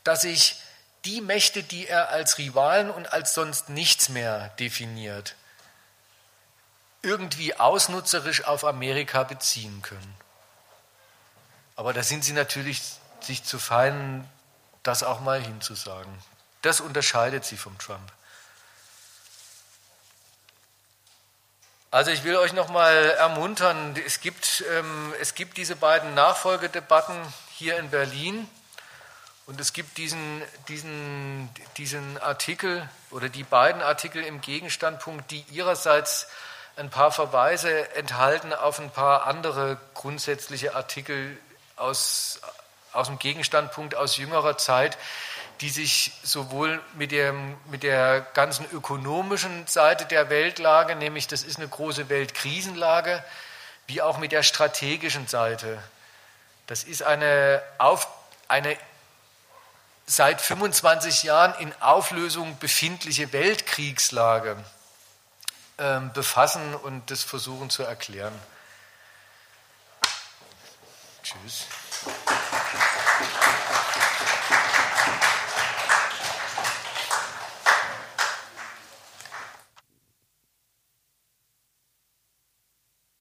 [0.04, 0.56] dass sich
[1.04, 5.34] die Mächte, die er als Rivalen und als sonst nichts mehr definiert,
[7.02, 10.14] irgendwie ausnutzerisch auf Amerika beziehen können.
[11.76, 12.82] Aber da sind sie natürlich
[13.20, 14.28] sich zu fein,
[14.82, 16.12] das auch mal hinzusagen.
[16.62, 18.12] Das unterscheidet sie vom Trump.
[21.90, 27.16] Also ich will euch noch mal ermuntern, es gibt, ähm, es gibt diese beiden Nachfolgedebatten
[27.56, 28.48] hier in Berlin
[29.50, 36.28] und es gibt diesen, diesen, diesen Artikel oder die beiden Artikel im Gegenstandpunkt, die ihrerseits
[36.76, 41.36] ein paar Verweise enthalten auf ein paar andere grundsätzliche Artikel
[41.74, 42.40] aus,
[42.92, 44.96] aus dem Gegenstandpunkt aus jüngerer Zeit,
[45.60, 51.58] die sich sowohl mit, dem, mit der ganzen ökonomischen Seite der Weltlage, nämlich das ist
[51.58, 53.24] eine große Weltkrisenlage,
[53.88, 55.82] wie auch mit der strategischen Seite.
[56.68, 58.06] Das ist eine, auf,
[58.46, 58.76] eine
[60.10, 64.56] seit 25 Jahren in Auflösung befindliche Weltkriegslage
[65.76, 68.34] äh, befassen und das versuchen zu erklären.
[71.22, 71.66] Tschüss.